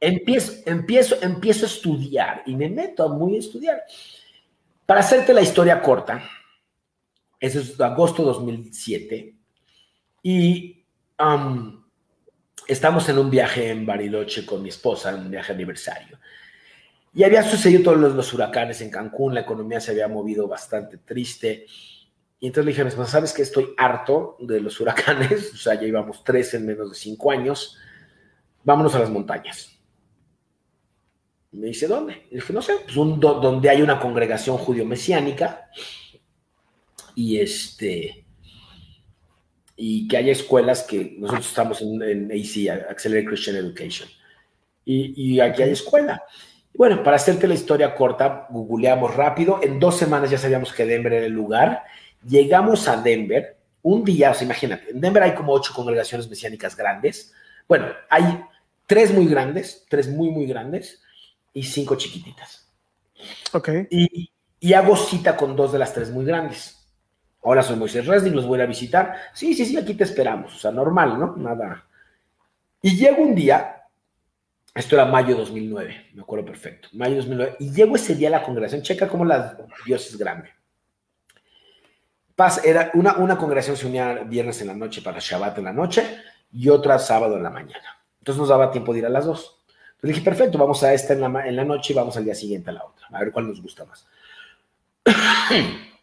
Empiezo, 0.00 0.52
empiezo, 0.66 1.16
empiezo 1.20 1.66
a 1.66 1.68
estudiar 1.68 2.42
y 2.46 2.56
me 2.56 2.68
meto 2.70 3.04
a 3.04 3.08
muy 3.08 3.36
a 3.36 3.40
estudiar. 3.40 3.82
Para 4.86 5.00
hacerte 5.00 5.34
la 5.34 5.42
historia 5.42 5.82
corta, 5.82 6.22
ese 7.38 7.60
es 7.60 7.80
agosto 7.80 8.22
2007, 8.22 9.34
y 10.22 10.83
estamos 12.66 13.08
en 13.08 13.18
un 13.18 13.30
viaje 13.30 13.70
en 13.70 13.86
Bariloche 13.86 14.44
con 14.44 14.62
mi 14.62 14.68
esposa, 14.68 15.10
en 15.10 15.20
un 15.20 15.30
viaje 15.30 15.52
aniversario. 15.52 16.18
Y 17.14 17.22
había 17.22 17.42
sucedido 17.44 17.84
todos 17.84 18.14
los, 18.14 18.34
huracanes 18.34 18.80
en 18.80 18.90
Cancún, 18.90 19.34
la 19.34 19.40
economía 19.40 19.80
se 19.80 19.92
había 19.92 20.08
movido 20.08 20.48
bastante 20.48 20.98
triste. 20.98 21.66
Y 22.40 22.48
entonces 22.48 22.66
le 22.66 22.72
dije 22.72 22.80
a 22.80 22.84
mi 22.84 22.88
esposa, 22.88 23.12
¿sabes 23.12 23.32
que 23.32 23.42
estoy 23.42 23.72
harto 23.76 24.36
de 24.40 24.60
los 24.60 24.80
huracanes? 24.80 25.52
O 25.54 25.56
sea, 25.56 25.74
ya 25.74 25.86
íbamos 25.86 26.24
tres 26.24 26.54
en 26.54 26.66
menos 26.66 26.90
de 26.90 26.96
cinco 26.96 27.30
años. 27.30 27.78
Vámonos 28.64 28.94
a 28.96 28.98
las 28.98 29.10
montañas. 29.10 29.78
me 31.52 31.68
dice, 31.68 31.86
¿dónde? 31.86 32.26
Y 32.32 32.36
dije, 32.36 32.52
no 32.52 32.60
sé, 32.60 32.78
pues 32.84 32.96
un, 32.96 33.20
donde 33.20 33.70
hay 33.70 33.80
una 33.80 34.00
congregación 34.00 34.58
judío-mesiánica. 34.58 35.70
Y 37.14 37.38
este 37.38 38.23
y 39.76 40.06
que 40.08 40.16
haya 40.16 40.32
escuelas 40.32 40.82
que 40.82 41.16
nosotros 41.18 41.46
estamos 41.46 41.82
en, 41.82 42.02
en 42.02 42.32
AC, 42.32 42.90
Accelerated 42.90 43.28
Christian 43.28 43.56
Education, 43.56 44.08
y, 44.84 45.34
y 45.34 45.40
aquí 45.40 45.62
hay 45.62 45.70
escuela. 45.70 46.22
Bueno, 46.74 47.02
para 47.02 47.16
hacerte 47.16 47.46
la 47.46 47.54
historia 47.54 47.94
corta, 47.94 48.46
googleamos 48.50 49.14
rápido, 49.14 49.60
en 49.62 49.78
dos 49.78 49.96
semanas 49.96 50.30
ya 50.30 50.38
sabíamos 50.38 50.72
que 50.72 50.84
Denver 50.84 51.12
era 51.12 51.26
el 51.26 51.32
lugar, 51.32 51.84
llegamos 52.26 52.88
a 52.88 53.00
Denver, 53.00 53.56
un 53.82 54.04
día, 54.04 54.30
o 54.30 54.34
sea, 54.34 54.44
imagínate, 54.44 54.90
en 54.90 55.00
Denver 55.00 55.22
hay 55.22 55.34
como 55.34 55.52
ocho 55.52 55.72
congregaciones 55.74 56.28
mesiánicas 56.28 56.76
grandes, 56.76 57.32
bueno, 57.68 57.86
hay 58.10 58.40
tres 58.86 59.12
muy 59.12 59.26
grandes, 59.26 59.86
tres 59.88 60.08
muy, 60.08 60.30
muy 60.30 60.46
grandes, 60.46 61.00
y 61.54 61.62
cinco 61.62 61.94
chiquititas. 61.94 62.68
Ok. 63.52 63.68
Y, 63.90 64.30
y 64.58 64.72
hago 64.72 64.96
cita 64.96 65.36
con 65.36 65.54
dos 65.56 65.72
de 65.72 65.78
las 65.78 65.94
tres 65.94 66.10
muy 66.10 66.24
grandes. 66.24 66.83
Hola, 67.46 67.62
soy 67.62 67.76
Moisés 67.76 68.06
Resnick, 68.06 68.34
los 68.34 68.46
voy 68.46 68.58
a 68.62 68.66
visitar. 68.66 69.16
Sí, 69.34 69.52
sí, 69.52 69.66
sí, 69.66 69.76
aquí 69.76 69.92
te 69.92 70.04
esperamos. 70.04 70.56
O 70.56 70.58
sea, 70.58 70.70
normal, 70.70 71.18
¿no? 71.18 71.36
Nada. 71.36 71.84
Y 72.80 72.96
llego 72.96 73.22
un 73.22 73.34
día, 73.34 73.82
esto 74.74 74.94
era 74.94 75.04
mayo 75.04 75.36
2009, 75.36 76.06
me 76.14 76.22
acuerdo 76.22 76.46
perfecto, 76.46 76.88
mayo 76.92 77.16
2009, 77.16 77.56
y 77.60 77.70
llego 77.70 77.96
ese 77.96 78.14
día 78.14 78.28
a 78.28 78.30
la 78.30 78.42
congregación, 78.42 78.80
checa 78.80 79.08
cómo 79.08 79.26
la 79.26 79.58
Dios 79.84 80.06
es 80.06 80.16
grande. 80.16 80.48
Pasa, 82.34 82.62
era 82.64 82.90
una, 82.94 83.16
una 83.16 83.36
congregación 83.36 83.76
se 83.76 83.86
unía 83.86 84.22
viernes 84.24 84.62
en 84.62 84.68
la 84.68 84.74
noche 84.74 85.02
para 85.02 85.18
Shabbat 85.20 85.58
en 85.58 85.64
la 85.64 85.72
noche 85.72 86.02
y 86.50 86.70
otra 86.70 86.98
sábado 86.98 87.36
en 87.36 87.42
la 87.42 87.50
mañana. 87.50 88.00
Entonces 88.20 88.40
nos 88.40 88.48
daba 88.48 88.70
tiempo 88.70 88.94
de 88.94 89.00
ir 89.00 89.06
a 89.06 89.10
las 89.10 89.26
dos. 89.26 89.62
Entonces 89.96 90.16
dije, 90.16 90.22
perfecto, 90.22 90.56
vamos 90.56 90.82
a 90.82 90.94
esta 90.94 91.12
en 91.12 91.20
la, 91.20 91.46
en 91.46 91.56
la 91.56 91.64
noche 91.64 91.92
y 91.92 91.96
vamos 91.96 92.16
al 92.16 92.24
día 92.24 92.34
siguiente 92.34 92.70
a 92.70 92.72
la 92.72 92.84
otra, 92.84 93.06
a 93.12 93.20
ver 93.20 93.32
cuál 93.32 93.48
nos 93.48 93.60
gusta 93.60 93.84
más. 93.84 94.06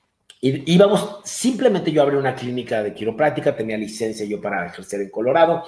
Y 0.44 0.74
íbamos, 0.74 1.22
simplemente 1.24 1.92
yo 1.92 2.02
abrí 2.02 2.18
una 2.18 2.34
clínica 2.34 2.82
de 2.82 2.96
quiropráctica, 2.96 3.56
tenía 3.56 3.78
licencia 3.78 4.26
yo 4.26 4.42
para 4.42 4.66
ejercer 4.66 5.02
en 5.02 5.12
Colorado. 5.12 5.64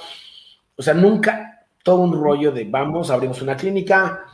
O 0.75 0.81
sea, 0.81 0.95
nunca 0.95 1.67
todo 1.83 1.97
un 1.97 2.19
rollo 2.19 2.51
de 2.51 2.63
vamos, 2.63 3.11
abrimos 3.11 3.39
una 3.43 3.55
clínica, 3.55 4.25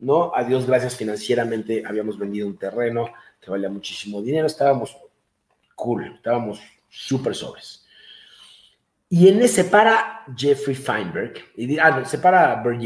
¿no? 0.00 0.32
A 0.34 0.42
Dios 0.42 0.66
gracias 0.66 0.96
financieramente 0.96 1.84
habíamos 1.86 2.18
vendido 2.18 2.48
un 2.48 2.58
terreno 2.58 3.08
que 3.40 3.50
valía 3.52 3.68
muchísimo 3.68 4.20
dinero, 4.20 4.48
estábamos 4.48 4.96
cool, 5.76 6.14
estábamos 6.16 6.60
súper 6.88 7.36
sobres. 7.36 7.84
Y 9.08 9.28
en 9.28 9.40
ese 9.40 9.64
para 9.64 10.24
Jeffrey 10.36 10.74
Feinberg, 10.74 11.34
y, 11.56 11.78
ah, 11.78 12.04
se 12.04 12.18
para 12.18 12.60
Bert 12.62 12.80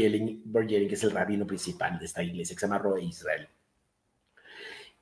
que 0.69 0.93
es 0.93 1.03
el 1.03 1.11
rabino 1.11 1.47
principal 1.47 1.97
de 1.97 2.05
esta 2.05 2.21
iglesia, 2.21 2.55
que 2.55 2.59
se 2.59 2.67
llama 2.67 2.77
Roe 2.77 3.03
Israel 3.03 3.47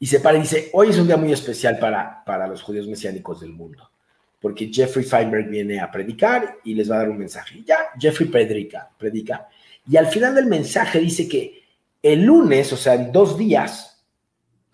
y 0.01 0.07
se 0.07 0.19
para 0.19 0.39
y 0.39 0.41
dice, 0.41 0.71
hoy 0.73 0.89
es 0.89 0.97
un 0.97 1.05
día 1.05 1.15
muy 1.15 1.31
especial 1.31 1.77
para, 1.77 2.23
para 2.25 2.47
los 2.47 2.63
judíos 2.63 2.87
mesiánicos 2.87 3.39
del 3.39 3.51
mundo, 3.51 3.91
porque 4.39 4.71
Jeffrey 4.73 5.05
Feinberg 5.05 5.47
viene 5.47 5.79
a 5.79 5.91
predicar 5.91 6.57
y 6.63 6.73
les 6.73 6.89
va 6.89 6.95
a 6.95 6.99
dar 6.99 7.09
un 7.11 7.19
mensaje. 7.19 7.61
Ya, 7.63 7.77
Jeffrey 7.99 8.27
predica, 8.27 8.89
predica, 8.97 9.47
y 9.87 9.97
al 9.97 10.07
final 10.07 10.33
del 10.33 10.47
mensaje 10.47 10.99
dice 10.99 11.27
que 11.27 11.63
el 12.01 12.23
lunes, 12.23 12.73
o 12.73 12.77
sea, 12.77 12.95
en 12.95 13.11
dos 13.11 13.37
días, 13.37 14.03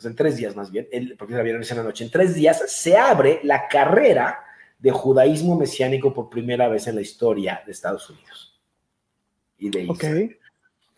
en 0.01 0.15
tres 0.15 0.37
días 0.37 0.55
más 0.55 0.71
bien, 0.71 0.87
porque 1.19 1.33
era 1.33 1.43
viernes 1.43 1.69
en 1.71 1.77
la 1.77 1.83
noche, 1.83 2.05
en 2.05 2.09
tres 2.09 2.33
días 2.33 2.63
se 2.65 2.95
abre 2.95 3.41
la 3.43 3.67
carrera 3.67 4.39
de 4.79 4.91
judaísmo 4.91 5.57
mesiánico 5.57 6.13
por 6.13 6.29
primera 6.29 6.69
vez 6.69 6.87
en 6.87 6.95
la 6.95 7.01
historia 7.01 7.61
de 7.65 7.73
Estados 7.73 8.09
Unidos. 8.09 8.57
Y 9.57 9.71
de 9.71 9.83
Israel. 9.83 10.39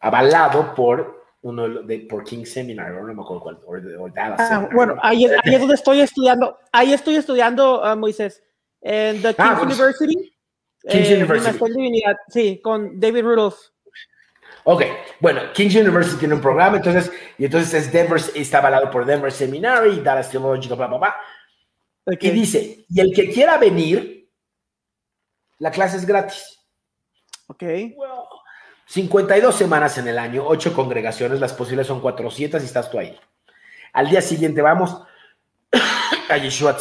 Avalado 0.01 0.75
por 0.75 1.18
uno 1.41 1.84
de, 1.84 1.99
por 2.02 2.23
King 2.23 2.45
Seminar, 2.45 2.91
no 2.91 3.13
me 3.13 3.21
acuerdo 3.21 3.41
cuál, 3.41 3.60
o, 3.97 4.10
Dallas 4.10 4.39
ah, 4.39 4.69
bueno, 4.73 4.95
ahí, 5.02 5.25
es 5.25 5.60
donde 5.60 5.75
estoy 5.75 6.02
estudiando, 6.02 6.58
ahí 6.71 6.93
estoy 6.93 7.15
estudiando, 7.15 7.82
uh, 7.82 7.95
Moisés, 7.95 8.43
en 8.82 9.21
the 9.21 9.36
ah, 9.38 9.58
King's 9.60 9.80
University. 9.80 10.15
King's 10.82 11.10
eh, 11.10 11.15
University. 11.15 12.04
sí, 12.30 12.62
con 12.62 12.99
David 12.99 13.23
Rudolph. 13.23 13.58
Ok, 14.65 14.84
bueno, 15.19 15.41
King's 15.54 15.75
University 15.75 16.19
tiene 16.19 16.36
un 16.36 16.41
programa, 16.41 16.78
entonces, 16.78 17.12
y 17.38 17.45
entonces 17.45 17.73
es 17.73 17.91
Denver, 17.91 18.21
está 18.36 18.58
avalado 18.58 18.91
por 18.91 19.06
Denver 19.06 19.32
Seminary, 19.32 20.02
Dallas 20.02 20.30
Theological, 20.30 20.78
bla, 20.78 20.88
bla, 20.88 20.97
bla. 20.97 21.15
Y 22.19 22.30
dice, 22.32 22.86
y 22.89 22.99
el 22.99 23.13
que 23.13 23.30
quiera 23.30 23.58
venir, 23.58 24.30
la 25.60 25.71
clase 25.71 25.97
es 25.97 26.06
gratis. 26.06 26.60
Ok. 27.47 27.63
52 28.89 29.54
semanas 29.54 29.99
en 29.99 30.08
el 30.08 30.17
año, 30.17 30.43
8 30.47 30.73
congregaciones, 30.73 31.39
las 31.39 31.54
posibles 31.54 31.86
son 31.86 32.02
400 32.02 32.60
y 32.60 32.65
estás 32.65 32.89
tú 32.89 32.97
ahí. 32.97 33.15
Al 33.93 34.10
día 34.10 34.19
siguiente 34.19 34.63
vamos 34.63 35.04
a 36.30 36.38
Yeshua 36.38 36.75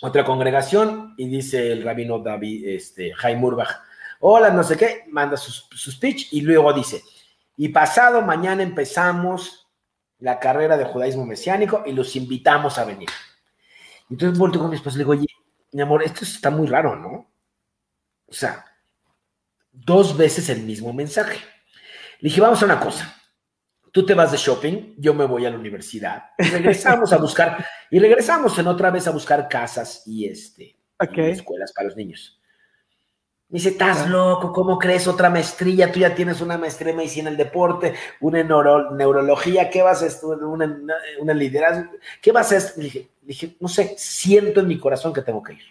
otra 0.00 0.24
congregación, 0.24 1.14
y 1.16 1.28
dice 1.28 1.70
el 1.70 1.84
rabino 1.84 2.18
David, 2.18 2.66
este, 2.66 3.14
Jaime 3.14 3.44
Urbach, 3.44 3.70
hola, 4.18 4.50
no 4.50 4.64
sé 4.64 4.76
qué, 4.76 5.04
manda 5.10 5.36
su, 5.36 5.92
speech 5.92 6.32
y 6.32 6.40
luego 6.40 6.72
dice, 6.72 7.04
y 7.56 7.68
pasado 7.68 8.22
mañana 8.22 8.64
empezamos 8.64 9.68
la 10.18 10.40
carrera 10.40 10.76
de 10.76 10.86
judaísmo 10.86 11.24
mesiánico 11.24 11.84
y 11.86 11.92
los 11.92 12.16
invitamos 12.16 12.78
a 12.78 12.84
venir. 12.84 13.08
Entonces 14.10 14.36
vuelto 14.36 14.58
con 14.58 14.70
mi 14.70 14.74
esposa 14.74 14.96
y 14.96 14.98
le 14.98 15.04
digo, 15.04 15.12
oye, 15.12 15.28
mi 15.70 15.82
amor, 15.82 16.02
esto 16.02 16.24
está 16.24 16.50
muy 16.50 16.66
raro, 16.66 16.96
¿no? 16.96 17.30
O 18.26 18.32
sea, 18.32 18.71
dos 19.72 20.16
veces 20.16 20.48
el 20.48 20.60
mismo 20.60 20.92
mensaje. 20.92 21.38
Le 22.20 22.28
dije, 22.28 22.40
vamos 22.40 22.62
a 22.62 22.66
una 22.66 22.78
cosa. 22.78 23.16
Tú 23.90 24.06
te 24.06 24.14
vas 24.14 24.30
de 24.30 24.38
shopping, 24.38 24.94
yo 24.96 25.12
me 25.12 25.26
voy 25.26 25.44
a 25.44 25.50
la 25.50 25.58
universidad. 25.58 26.24
Y 26.38 26.44
regresamos 26.44 27.12
a 27.12 27.18
buscar, 27.18 27.66
y 27.90 27.98
regresamos 27.98 28.58
en 28.58 28.68
otra 28.68 28.90
vez 28.90 29.06
a 29.06 29.10
buscar 29.10 29.48
casas 29.48 30.02
y 30.06 30.26
este 30.26 30.76
escuelas 30.98 31.72
para 31.72 31.88
los 31.88 31.96
niños. 31.96 32.38
Me 33.48 33.58
dice, 33.58 33.70
estás 33.70 34.08
loco, 34.08 34.50
¿cómo 34.50 34.78
crees 34.78 35.06
otra 35.06 35.28
maestría? 35.28 35.92
Tú 35.92 36.00
ya 36.00 36.14
tienes 36.14 36.40
una 36.40 36.56
maestría 36.56 36.92
en 36.92 36.96
medicina 36.96 37.28
del 37.28 37.36
deporte, 37.36 37.92
una 38.20 38.40
en 38.40 38.48
neurología, 38.48 39.68
¿qué 39.68 39.82
vas 39.82 40.02
a 40.02 40.06
estudiar? 40.06 40.44
Una, 40.44 40.74
una, 41.20 41.34
liderazgo, 41.34 41.90
¿qué 42.22 42.32
vas 42.32 42.50
a 42.52 42.56
estudiar? 42.56 43.04
Dije, 43.20 43.56
no 43.60 43.68
sé, 43.68 43.94
siento 43.98 44.60
en 44.60 44.68
mi 44.68 44.78
corazón 44.78 45.12
que 45.12 45.20
tengo 45.20 45.42
que 45.42 45.52
ir. 45.52 45.64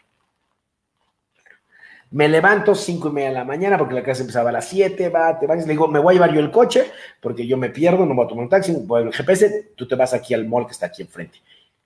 Me 2.11 2.27
levanto 2.27 2.75
cinco 2.75 3.07
y 3.07 3.13
media 3.13 3.29
de 3.29 3.35
la 3.35 3.45
mañana 3.45 3.77
porque 3.77 3.95
la 3.95 4.03
clase 4.03 4.21
empezaba 4.21 4.49
a 4.49 4.53
las 4.53 4.67
siete, 4.67 5.07
va, 5.07 5.39
te 5.39 5.47
vas, 5.47 5.65
le 5.65 5.71
digo, 5.71 5.87
me 5.87 5.99
voy 5.99 6.11
a 6.11 6.15
llevar 6.15 6.33
yo 6.33 6.41
el 6.41 6.51
coche 6.51 6.91
porque 7.21 7.47
yo 7.47 7.57
me 7.57 7.69
pierdo, 7.69 8.05
no 8.05 8.13
voy 8.13 8.25
a 8.25 8.27
tomar 8.27 8.43
un 8.43 8.49
taxi, 8.49 8.73
voy 8.83 9.03
al 9.03 9.13
GPS, 9.13 9.71
tú 9.75 9.87
te 9.87 9.95
vas 9.95 10.13
aquí 10.13 10.33
al 10.33 10.45
mall 10.45 10.65
que 10.65 10.73
está 10.73 10.87
aquí 10.87 11.01
enfrente. 11.01 11.41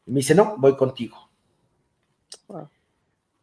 Y 0.08 0.12
me 0.12 0.18
dice, 0.18 0.34
no, 0.34 0.56
voy 0.58 0.76
contigo. 0.76 1.30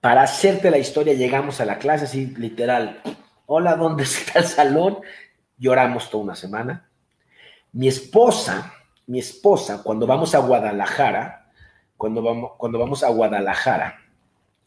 Para 0.01 0.23
hacerte 0.23 0.73
la 0.73 0.79
historia, 0.79 1.15
llegamos 1.15 1.61
a 1.61 1.65
la 1.65 1.79
clase 1.79 2.07
así, 2.07 2.27
literal. 2.37 3.01
Hola, 3.47 3.77
¿dónde 3.77 4.03
está 4.03 4.41
el 4.41 4.47
salón? 4.47 4.99
Lloramos 5.57 6.11
toda 6.11 6.25
una 6.25 6.35
semana. 6.35 6.89
Mi 7.71 7.87
esposa, 7.87 8.75
mi 9.07 9.21
esposa, 9.21 9.83
cuando 9.85 10.05
vamos 10.05 10.35
a 10.35 10.39
Guadalajara, 10.39 11.53
cuando 11.97 12.21
vamos, 12.21 12.53
cuando 12.57 12.81
vamos 12.81 13.05
a 13.05 13.11
Guadalajara, 13.11 14.01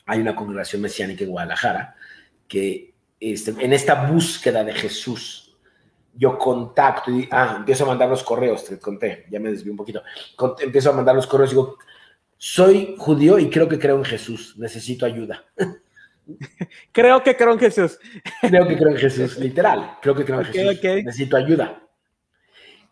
hay 0.05 0.19
una 0.19 0.35
congregación 0.35 0.81
mesiánica 0.81 1.25
en 1.25 1.31
Guadalajara, 1.31 1.95
que 2.47 2.93
este, 3.19 3.53
en 3.59 3.73
esta 3.73 4.09
búsqueda 4.09 4.63
de 4.63 4.73
Jesús, 4.73 5.55
yo 6.13 6.37
contacto 6.37 7.11
y 7.11 7.27
ah, 7.31 7.55
empiezo 7.57 7.83
a 7.83 7.87
mandar 7.87 8.09
los 8.09 8.23
correos, 8.23 8.65
te 8.65 8.79
conté, 8.79 9.25
ya 9.29 9.39
me 9.39 9.49
desvié 9.49 9.71
un 9.71 9.77
poquito, 9.77 10.01
empiezo 10.59 10.89
a 10.89 10.93
mandar 10.93 11.15
los 11.15 11.27
correos 11.27 11.51
y 11.51 11.55
digo, 11.55 11.77
soy 12.37 12.95
judío 12.97 13.39
y 13.39 13.49
creo 13.49 13.67
que 13.67 13.79
creo 13.79 13.97
en 13.97 14.05
Jesús, 14.05 14.55
necesito 14.57 15.05
ayuda. 15.05 15.43
creo 16.91 17.23
que 17.23 17.35
creo 17.35 17.53
en 17.53 17.59
Jesús. 17.59 17.99
creo 18.41 18.67
que 18.67 18.77
creo 18.77 18.91
en 18.91 18.97
Jesús, 18.97 19.37
literal, 19.37 19.97
creo 20.01 20.15
que 20.15 20.25
creo 20.25 20.39
en 20.39 20.45
Jesús, 20.45 20.83
necesito 21.03 21.37
ayuda. 21.37 21.84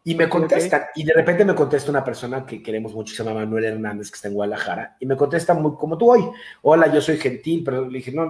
Y 0.06 0.16
me 0.16 0.28
contestan, 0.28 0.84
y 0.96 1.06
de 1.06 1.14
repente 1.14 1.46
me 1.46 1.56
contesta 1.56 1.90
una 1.90 2.04
persona 2.04 2.46
que 2.46 2.62
queremos 2.62 2.94
mucho, 2.94 3.16
se 3.16 3.24
llama 3.24 3.40
Manuel 3.40 3.64
Hernández, 3.64 4.12
que 4.12 4.16
está 4.16 4.28
en 4.28 4.34
Guadalajara, 4.34 4.98
y 5.00 5.06
me 5.06 5.16
contesta 5.16 5.54
muy 5.54 5.78
como 5.78 5.98
tú 5.98 6.12
hoy. 6.12 6.26
Hola, 6.62 6.94
yo 6.94 7.00
soy 7.00 7.18
gentil, 7.18 7.64
pero 7.64 7.88
le 7.88 8.00
dije, 8.00 8.12
no, 8.12 8.30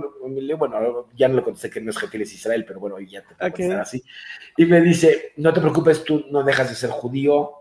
bueno, 0.58 1.08
ya 1.16 1.28
no 1.28 1.36
le 1.36 1.42
contesté 1.42 1.72
que 1.72 1.82
no 1.82 1.90
es 1.90 1.98
gentil, 1.98 2.22
es 2.22 2.34
Israel, 2.34 2.64
pero 2.68 2.80
bueno, 2.80 3.00
ya 3.00 3.24
te 3.24 3.50
puedo 3.50 3.82
así. 3.82 4.04
Y 4.56 4.66
me 4.66 4.82
dice, 4.82 5.34
no 5.38 5.52
te 5.52 5.62
preocupes, 5.62 6.04
tú 6.04 6.26
no 6.30 6.44
dejas 6.44 6.70
de 6.70 6.76
ser 6.76 6.92
judío, 6.92 7.52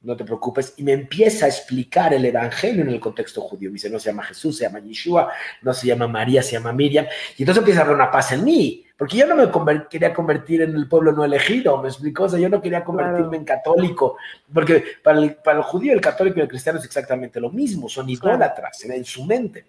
no 0.00 0.16
te 0.16 0.24
preocupes. 0.24 0.74
Y 0.76 0.82
me 0.82 0.92
empieza 0.92 1.46
a 1.46 1.48
explicar 1.48 2.12
el 2.12 2.24
evangelio 2.24 2.82
en 2.82 2.88
el 2.88 3.00
contexto 3.00 3.40
judío. 3.40 3.70
Me 3.70 3.74
dice, 3.74 3.88
no 3.88 4.00
se 4.00 4.10
llama 4.10 4.24
Jesús, 4.24 4.58
se 4.58 4.64
llama 4.64 4.80
Yeshua, 4.80 5.30
no 5.62 5.72
se 5.72 5.86
llama 5.86 6.08
María, 6.08 6.42
se 6.42 6.52
llama 6.52 6.72
Miriam. 6.72 7.06
Y 7.36 7.42
entonces 7.42 7.60
empieza 7.60 7.80
a 7.80 7.84
haber 7.84 7.94
una 7.94 8.10
paz 8.10 8.32
en 8.32 8.44
mí, 8.44 8.83
porque 8.96 9.16
yo 9.16 9.26
no 9.26 9.34
me 9.34 9.88
quería 9.88 10.14
convertir 10.14 10.62
en 10.62 10.74
el 10.76 10.88
pueblo 10.88 11.10
no 11.12 11.24
elegido, 11.24 11.82
me 11.82 11.88
explicó, 11.88 12.24
o 12.24 12.28
sea, 12.28 12.38
yo 12.38 12.48
no 12.48 12.60
quería 12.62 12.84
convertirme 12.84 13.38
en 13.38 13.44
católico, 13.44 14.16
porque 14.52 14.84
para 15.02 15.18
el, 15.18 15.34
para 15.36 15.58
el 15.58 15.64
judío, 15.64 15.92
el 15.92 16.00
católico 16.00 16.38
y 16.38 16.42
el 16.42 16.48
cristiano 16.48 16.78
es 16.78 16.84
exactamente 16.84 17.40
lo 17.40 17.50
mismo, 17.50 17.88
son 17.88 18.08
idólatras 18.08 18.84
en 18.84 19.04
su 19.04 19.24
mente. 19.24 19.66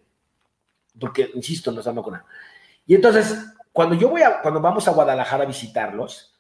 Porque, 0.99 1.31
insisto, 1.33 1.71
no 1.71 1.79
estamos 1.79 2.03
con 2.03 2.13
nada. 2.13 2.25
Y 2.85 2.93
entonces, 2.93 3.35
cuando 3.71 3.95
yo 3.95 4.09
voy 4.09 4.21
a, 4.21 4.41
cuando 4.41 4.61
vamos 4.61 4.88
a 4.88 4.91
Guadalajara 4.91 5.43
a 5.43 5.47
visitarlos, 5.47 6.34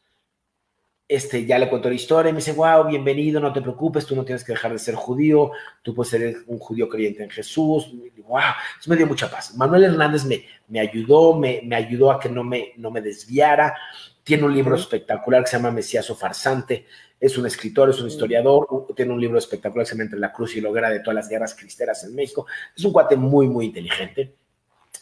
este, 1.07 1.45
ya 1.45 1.59
le 1.59 1.69
cuento 1.69 1.89
la 1.89 1.95
historia 1.95 2.29
y 2.29 2.33
me 2.33 2.39
dice, 2.39 2.53
wow, 2.53 2.87
bienvenido, 2.87 3.39
no 3.39 3.53
te 3.53 3.61
preocupes, 3.61 4.05
tú 4.05 4.15
no 4.15 4.25
tienes 4.25 4.43
que 4.43 4.53
dejar 4.53 4.71
de 4.71 4.79
ser 4.79 4.95
judío, 4.95 5.51
tú 5.83 5.93
puedes 5.93 6.09
ser 6.09 6.37
un 6.47 6.57
judío 6.57 6.89
creyente 6.89 7.23
en 7.23 7.29
Jesús. 7.29 7.91
wow, 8.27 8.41
eso 8.79 8.89
me 8.89 8.95
dio 8.95 9.05
mucha 9.05 9.29
paz. 9.29 9.55
Manuel 9.55 9.83
Hernández 9.83 10.25
me, 10.25 10.45
me 10.67 10.79
ayudó, 10.79 11.37
me, 11.37 11.61
me, 11.63 11.75
ayudó 11.75 12.11
a 12.11 12.19
que 12.19 12.29
no 12.29 12.43
me, 12.43 12.73
no 12.77 12.89
me 12.89 13.01
desviara. 13.01 13.75
Tiene 14.23 14.45
un 14.45 14.53
libro 14.55 14.75
espectacular 14.75 15.43
que 15.43 15.51
se 15.51 15.57
llama 15.57 15.69
Mesías 15.69 16.09
o 16.09 16.15
Farsante. 16.15 16.87
Es 17.19 17.37
un 17.37 17.45
escritor, 17.45 17.91
es 17.91 18.01
un 18.01 18.07
historiador. 18.07 18.87
Tiene 18.95 19.13
un 19.13 19.21
libro 19.21 19.37
espectacular 19.37 19.85
que 19.85 19.89
se 19.89 19.95
llama 19.95 20.05
Entre 20.05 20.19
la 20.19 20.33
Cruz 20.33 20.55
y 20.55 20.61
la 20.61 20.69
Hoguera 20.69 20.89
de 20.89 21.01
todas 21.01 21.15
las 21.15 21.29
guerras 21.29 21.53
cristeras 21.53 22.03
en 22.03 22.15
México. 22.15 22.47
Es 22.75 22.83
un 22.83 22.91
cuate 22.91 23.15
muy, 23.15 23.47
muy 23.47 23.65
inteligente 23.65 24.33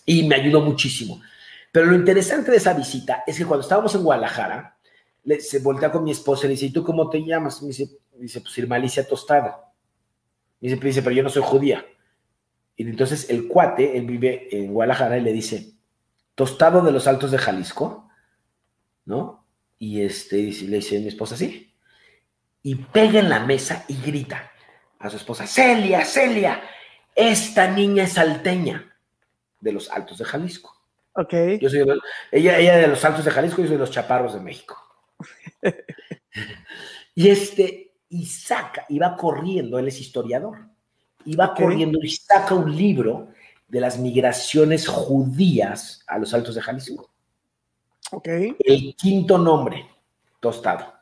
y 0.05 0.27
me 0.27 0.35
ayudó 0.35 0.59
muchísimo. 0.59 1.21
Pero 1.71 1.85
lo 1.85 1.95
interesante 1.95 2.51
de 2.51 2.57
esa 2.57 2.73
visita 2.73 3.23
es 3.25 3.37
que 3.37 3.45
cuando 3.45 3.61
estábamos 3.61 3.95
en 3.95 4.03
Guadalajara, 4.03 4.72
se 5.39 5.59
voltea 5.59 5.91
con 5.91 6.03
mi 6.03 6.11
esposa 6.11 6.45
y 6.45 6.49
le 6.49 6.53
dice, 6.55 6.65
¿y 6.67 6.73
tú 6.73 6.83
cómo 6.83 7.09
te 7.09 7.23
llamas? 7.23 7.61
Me 7.61 7.69
dice, 7.69 7.89
dice 8.17 8.41
pues 8.41 8.57
Irma 8.57 8.75
Alicia 8.75 9.07
Tostada. 9.07 9.71
Me 10.59 10.69
dice, 10.69 10.81
dice, 10.81 11.01
pero 11.01 11.15
yo 11.15 11.23
no 11.23 11.29
soy 11.29 11.43
judía. 11.43 11.85
Y 12.75 12.83
entonces 12.83 13.29
el 13.29 13.47
cuate, 13.47 13.97
él 13.97 14.05
vive 14.05 14.47
en 14.51 14.73
Guadalajara 14.73 15.17
y 15.17 15.21
le 15.21 15.33
dice, 15.33 15.73
Tostado 16.35 16.81
de 16.81 16.91
los 16.91 17.07
Altos 17.07 17.31
de 17.31 17.37
Jalisco, 17.37 18.09
¿no? 19.05 19.45
Y 19.77 20.01
este, 20.01 20.37
le 20.37 20.77
dice 20.77 20.99
mi 20.99 21.07
esposa, 21.07 21.37
sí. 21.37 21.73
Y 22.63 22.75
pega 22.75 23.19
en 23.19 23.29
la 23.29 23.45
mesa 23.45 23.85
y 23.87 24.01
grita 24.01 24.51
a 24.99 25.09
su 25.09 25.17
esposa, 25.17 25.45
Celia, 25.45 26.05
Celia, 26.05 26.61
esta 27.13 27.69
niña 27.69 28.05
es 28.05 28.13
salteña 28.13 28.95
de 29.59 29.71
los 29.71 29.91
Altos 29.91 30.17
de 30.17 30.25
Jalisco. 30.25 30.75
Ok. 31.13 31.33
Yo 31.61 31.69
soy 31.69 31.85
ella, 32.31 32.57
ella 32.57 32.77
de 32.77 32.87
los 32.87 33.03
Altos 33.05 33.25
de 33.25 33.31
Jalisco 33.31 33.61
y 33.61 33.65
yo 33.65 33.67
soy 33.67 33.75
de 33.75 33.81
los 33.81 33.91
Chaparros 33.91 34.33
de 34.33 34.39
México. 34.39 34.82
y 37.15 37.29
este, 37.29 37.93
y 38.09 38.25
saca, 38.25 38.85
iba 38.89 39.15
corriendo, 39.15 39.79
él 39.79 39.87
es 39.87 39.99
historiador, 39.99 40.57
iba 41.25 41.53
corriendo 41.53 41.99
y 42.01 42.09
saca 42.09 42.53
un 42.53 42.75
libro 42.75 43.29
de 43.67 43.79
las 43.79 43.97
migraciones 43.97 44.87
judías 44.87 46.03
a 46.07 46.19
los 46.19 46.33
Altos 46.33 46.55
de 46.55 46.61
Jalisco. 46.61 47.09
El 48.59 48.95
quinto 48.95 49.37
nombre, 49.37 49.87
Tostado. 50.39 50.93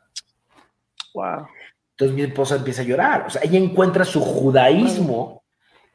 Wow. 1.14 1.46
Entonces 1.90 2.16
mi 2.16 2.22
esposa 2.22 2.56
empieza 2.56 2.82
a 2.82 2.84
llorar. 2.86 3.26
O 3.26 3.30
sea, 3.30 3.42
ella 3.42 3.58
encuentra 3.58 4.04
su 4.04 4.20
judaísmo 4.20 5.42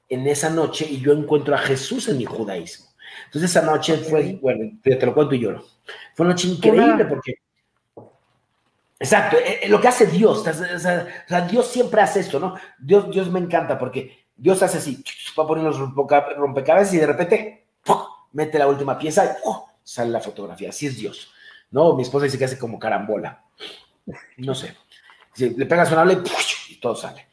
en 0.10 0.28
esa 0.28 0.50
noche 0.50 0.86
y 0.88 1.00
yo 1.00 1.14
encuentro 1.14 1.56
a 1.56 1.58
Jesús 1.58 2.08
en 2.10 2.18
mi 2.18 2.26
judaísmo. 2.26 2.86
Entonces 3.26 3.50
esa 3.50 3.64
noche 3.64 3.98
fue, 3.98 4.38
bueno, 4.42 4.80
te, 4.84 5.04
lo 5.06 5.14
cuento 5.14 5.36
y 5.36 5.40
lloro. 5.40 5.64
Fue 6.14 6.26
una 6.26 6.34
noche 6.34 6.48
increíble 6.48 7.06
porque 7.06 7.36
Exacto, 9.00 9.38
eh, 9.38 9.60
eh, 9.64 9.70
lo 9.70 9.80
que 9.80 9.88
hace 9.88 10.08
Dios, 10.08 10.46
o 10.48 10.80
sea, 10.80 11.42
Dios 11.50 11.68
siempre 11.68 12.02
hace 12.02 12.22
esto, 12.22 12.40
¿no? 12.40 12.56
Dios, 12.80 13.10
Dios 13.12 13.30
me 13.30 13.40
encanta 13.40 13.78
porque 13.78 14.26
Dios 14.36 14.62
hace 14.64 14.80
así, 14.80 15.04
va 15.38 15.44
a 15.44 15.48
poner 15.48 15.64
los 15.64 15.78
rompecabezas 15.78 16.94
y 16.94 16.98
de 16.98 17.08
repente 17.08 17.68
mete 18.34 18.58
la 18.58 18.68
última 18.68 18.98
pieza 18.98 19.26
y 19.26 19.50
sale 19.84 20.10
la 20.10 20.20
fotografía. 20.20 20.70
Así 20.70 20.88
es 20.88 20.98
Dios, 20.98 21.32
¿no? 21.72 21.96
Mi 21.96 22.04
esposa 22.04 22.26
dice 22.26 22.38
que 22.38 22.46
hace 22.46 22.58
como 22.58 22.80
carambola, 22.80 23.44
no 24.38 24.56
sé. 24.56 24.76
le 25.38 25.66
pegas 25.66 25.92
una 25.92 26.02
habla 26.02 26.22
y, 26.70 26.76
todo 26.80 26.96
sale. 26.96 27.28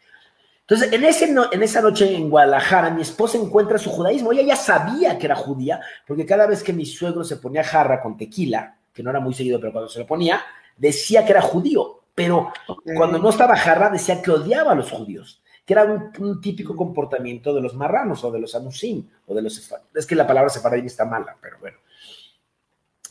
Entonces, 0.60 0.92
en, 0.92 1.04
ese 1.04 1.34
en 1.52 1.62
esa 1.62 1.82
noche 1.82 2.14
en 2.14 2.30
Guadalajara, 2.30 2.90
mi 2.90 3.02
esposa 3.02 3.36
encuentra 3.36 3.76
su 3.76 3.90
judaísmo. 3.90 4.32
Ella 4.32 4.42
ya 4.42 4.56
sabía 4.56 5.18
que 5.18 5.26
era 5.26 5.36
judía, 5.36 5.80
porque 6.06 6.24
cada 6.24 6.46
vez 6.46 6.62
que 6.62 6.72
mi 6.72 6.86
suegro 6.86 7.22
se 7.22 7.36
ponía 7.36 7.62
jarra 7.62 8.00
con 8.00 8.16
tequila, 8.16 8.78
que 8.92 9.02
no 9.02 9.10
era 9.10 9.20
muy 9.20 9.34
seguido, 9.34 9.60
pero 9.60 9.72
cuando 9.72 9.90
se 9.90 9.98
lo 9.98 10.06
ponía, 10.06 10.42
decía 10.76 11.24
que 11.24 11.32
era 11.32 11.42
judío. 11.42 12.00
Pero 12.14 12.52
cuando 12.96 13.18
no 13.18 13.30
estaba 13.30 13.56
jarra, 13.56 13.90
decía 13.90 14.22
que 14.22 14.30
odiaba 14.30 14.72
a 14.72 14.76
los 14.76 14.90
judíos, 14.90 15.42
que 15.64 15.72
era 15.72 15.84
un, 16.18 16.40
típico 16.40 16.76
comportamiento 16.76 17.52
de 17.52 17.60
los 17.60 17.74
marranos 17.74 18.22
o 18.22 18.30
de 18.30 18.38
los 18.38 18.54
anusim, 18.54 19.08
o 19.26 19.34
de 19.34 19.42
los... 19.42 19.72
Es 19.94 20.06
que 20.06 20.14
la 20.14 20.26
palabra 20.26 20.50
sefaradín 20.50 20.86
está 20.86 21.04
mala, 21.04 21.36
pero 21.40 21.58
bueno. 21.58 21.78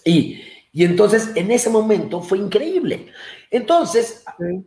Y, 0.06 0.42
y 0.72 0.86
entonces, 0.86 1.32
en 1.36 1.52
ese 1.52 1.70
momento 1.70 2.22
fue 2.22 2.38
increíble. 2.38 3.12
Entonces, 3.52 4.24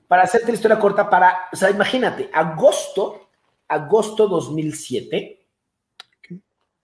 para 0.06 0.24
hacerte 0.24 0.48
la 0.48 0.54
historia 0.54 0.78
corta, 0.78 1.08
para, 1.08 1.48
o 1.52 1.56
sea, 1.56 1.70
imagínate, 1.70 2.28
agosto, 2.32 3.30
agosto 3.66 4.28
2007, 4.28 5.46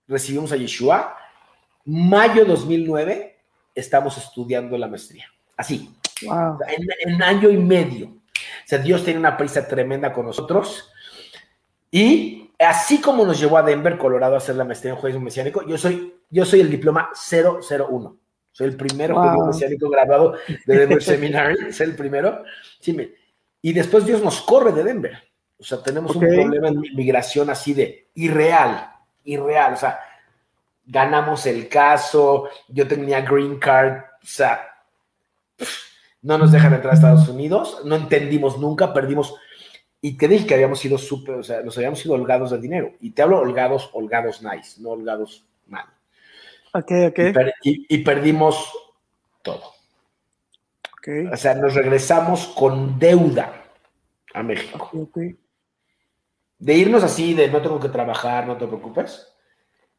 recibimos 0.07 0.51
a 0.51 0.57
Yeshua, 0.57 1.15
mayo 1.85 2.45
2009, 2.45 3.39
estamos 3.75 4.17
estudiando 4.17 4.77
la 4.77 4.87
maestría. 4.87 5.27
Así, 5.55 5.89
en, 6.27 7.21
año 7.21 7.49
y 7.49 7.57
medio. 7.57 8.07
O 8.07 8.67
sea, 8.67 8.79
Dios 8.79 9.03
tiene 9.03 9.19
una 9.19 9.37
prisa 9.37 9.67
tremenda 9.67 10.11
con 10.13 10.25
nosotros. 10.25 10.91
Y 11.91 12.51
así 12.59 12.99
como 13.01 13.25
nos 13.25 13.39
llevó 13.39 13.57
a 13.57 13.63
Denver, 13.63 13.97
Colorado, 13.97 14.35
a 14.35 14.37
hacer 14.37 14.55
la 14.55 14.63
maestría 14.63 14.93
en 14.93 14.99
judaísmo 14.99 15.21
mesiánico, 15.21 15.65
yo 15.67 15.77
soy, 15.77 16.15
yo 16.29 16.45
soy 16.45 16.61
el 16.61 16.69
diploma 16.69 17.09
001. 17.29 18.17
Soy 18.51 18.67
el 18.67 18.77
primero 18.77 19.15
wow. 19.15 19.47
mesiánico 19.47 19.89
graduado 19.89 20.35
de 20.65 20.77
Denver 20.77 21.01
Seminary, 21.03 21.73
soy 21.73 21.87
el 21.87 21.95
primero. 21.95 22.43
Sí, 22.79 22.95
y 23.61 23.73
después 23.73 24.05
Dios 24.05 24.21
nos 24.21 24.41
corre 24.41 24.71
de 24.71 24.83
Denver. 24.83 25.17
O 25.57 25.63
sea, 25.63 25.81
tenemos 25.81 26.15
un 26.15 26.21
problema 26.21 26.67
en 26.67 26.81
migración 26.95 27.49
así 27.49 27.73
de 27.73 28.09
irreal, 28.15 28.91
irreal. 29.23 29.73
O 29.73 29.77
sea, 29.77 29.99
ganamos 30.85 31.45
el 31.45 31.69
caso, 31.69 32.49
yo 32.67 32.87
tenía 32.87 33.21
green 33.21 33.57
card, 33.59 33.99
o 34.21 34.25
sea, 34.25 34.67
no 36.23 36.37
nos 36.37 36.51
dejan 36.51 36.73
entrar 36.73 36.91
a 36.91 36.95
Estados 36.95 37.27
Unidos, 37.27 37.81
no 37.85 37.95
entendimos 37.95 38.57
nunca, 38.57 38.93
perdimos. 38.93 39.35
Y 40.01 40.17
te 40.17 40.27
dije 40.27 40.47
que 40.47 40.53
habíamos 40.53 40.79
sido 40.79 40.97
súper, 40.97 41.35
o 41.35 41.43
sea, 41.43 41.61
nos 41.61 41.77
habíamos 41.77 41.99
sido 41.99 42.15
holgados 42.15 42.51
de 42.51 42.59
dinero. 42.59 42.93
Y 43.01 43.11
te 43.11 43.21
hablo 43.21 43.39
holgados, 43.39 43.89
holgados 43.93 44.41
nice, 44.41 44.81
no 44.81 44.91
holgados 44.91 45.45
mal. 45.67 45.85
Ok, 46.73 46.91
ok. 47.09 47.19
Y, 47.61 47.97
perdimos 47.99 48.71
todo. 49.41 49.61
Okay. 50.97 51.27
O 51.27 51.37
sea, 51.37 51.55
nos 51.55 51.75
regresamos 51.75 52.47
con 52.47 52.97
deuda 52.97 53.61
a 54.33 54.41
México. 54.41 54.89
De 56.57 56.73
irnos 56.73 57.03
así, 57.03 57.33
de 57.33 57.49
no 57.49 57.61
tengo 57.61 57.79
que 57.79 57.89
trabajar, 57.89 58.47
no 58.47 58.57
te 58.57 58.65
preocupes, 58.65 59.27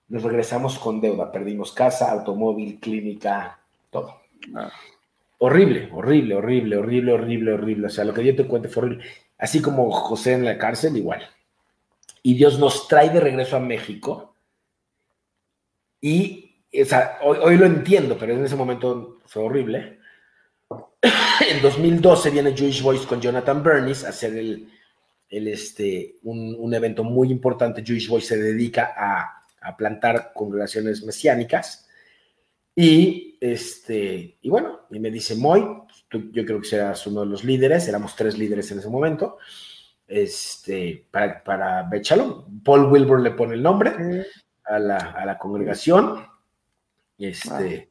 nos 0.09 0.23
regresamos 0.23 0.79
con 0.79 1.01
deuda. 1.01 1.31
Perdimos 1.31 1.73
casa, 1.73 2.11
automóvil, 2.11 2.81
clínica, 2.81 3.61
todo. 3.91 4.23
Ah. 4.55 4.73
Horrible, 5.45 5.91
horrible, 5.93 6.37
horrible, 6.37 6.77
horrible, 6.77 7.13
horrible, 7.13 7.53
horrible. 7.53 7.87
O 7.87 7.91
sea, 7.91 8.05
lo 8.05 8.15
que 8.15 8.25
yo 8.25 8.35
te 8.35 8.47
cuento 8.47 8.69
fue 8.69 8.85
horrible. 8.85 9.05
Así 9.39 9.61
como 9.61 9.91
José 9.91 10.33
en 10.33 10.45
la 10.45 10.59
cárcel, 10.59 10.97
igual. 10.97 11.23
Y 12.23 12.35
Dios 12.35 12.59
nos 12.59 12.89
trae 12.89 13.11
de 13.11 13.21
regreso 13.21 13.57
a 13.57 13.61
México 13.61 14.35
y 16.01 16.45
o 16.83 16.85
sea, 16.85 17.19
hoy, 17.23 17.57
lo 17.57 17.67
entiendo, 17.67 18.17
pero 18.19 18.35
en 18.35 18.45
ese 18.45 18.57
momento 18.57 19.21
fue 19.27 19.43
horrible. 19.43 20.01
en 21.51 21.63
2012 21.63 22.31
viene 22.31 22.57
Jewish 22.57 22.83
Voice 22.83 23.07
con 23.07 23.21
Jonathan 23.21 23.63
Bernis 23.63 24.05
a 24.05 24.09
hacer 24.09 24.37
el, 24.37 24.69
el 25.29 25.49
este, 25.49 26.17
un, 26.25 26.75
evento 26.75 27.05
muy 27.05 27.31
importante. 27.31 27.85
Jewish 27.85 28.09
Voice 28.09 28.29
se 28.29 28.39
dedica 28.39 28.93
a, 28.97 29.41
plantar 29.79 30.33
congregaciones 30.35 31.03
mesiánicas. 31.05 31.89
Y, 32.77 33.39
este, 33.41 34.39
y 34.41 34.51
bueno, 34.51 34.81
y 34.91 34.99
me 34.99 35.11
dice, 35.11 35.37
Moy, 35.37 35.65
yo 36.11 36.45
creo 36.45 36.61
que 36.61 36.69
serás 36.69 37.07
uno 37.07 37.21
de 37.21 37.27
los 37.27 37.45
líderes, 37.45 37.87
éramos 37.89 38.17
tres 38.17 38.37
líderes 38.37 38.71
en 38.73 38.79
ese 38.79 38.89
momento, 38.89 39.39
este, 40.07 41.07
para, 41.11 41.43
para 41.43 41.83
Bechalom. 41.85 42.63
Paul 42.63 42.87
Wilbur 42.87 43.21
le 43.21 43.31
pone 43.33 43.55
el 43.55 43.63
nombre 43.63 44.27
a 44.65 44.79
la, 44.79 44.97
a 44.97 45.25
la 45.25 45.39
congregación 45.39 46.27
este, 47.19 47.91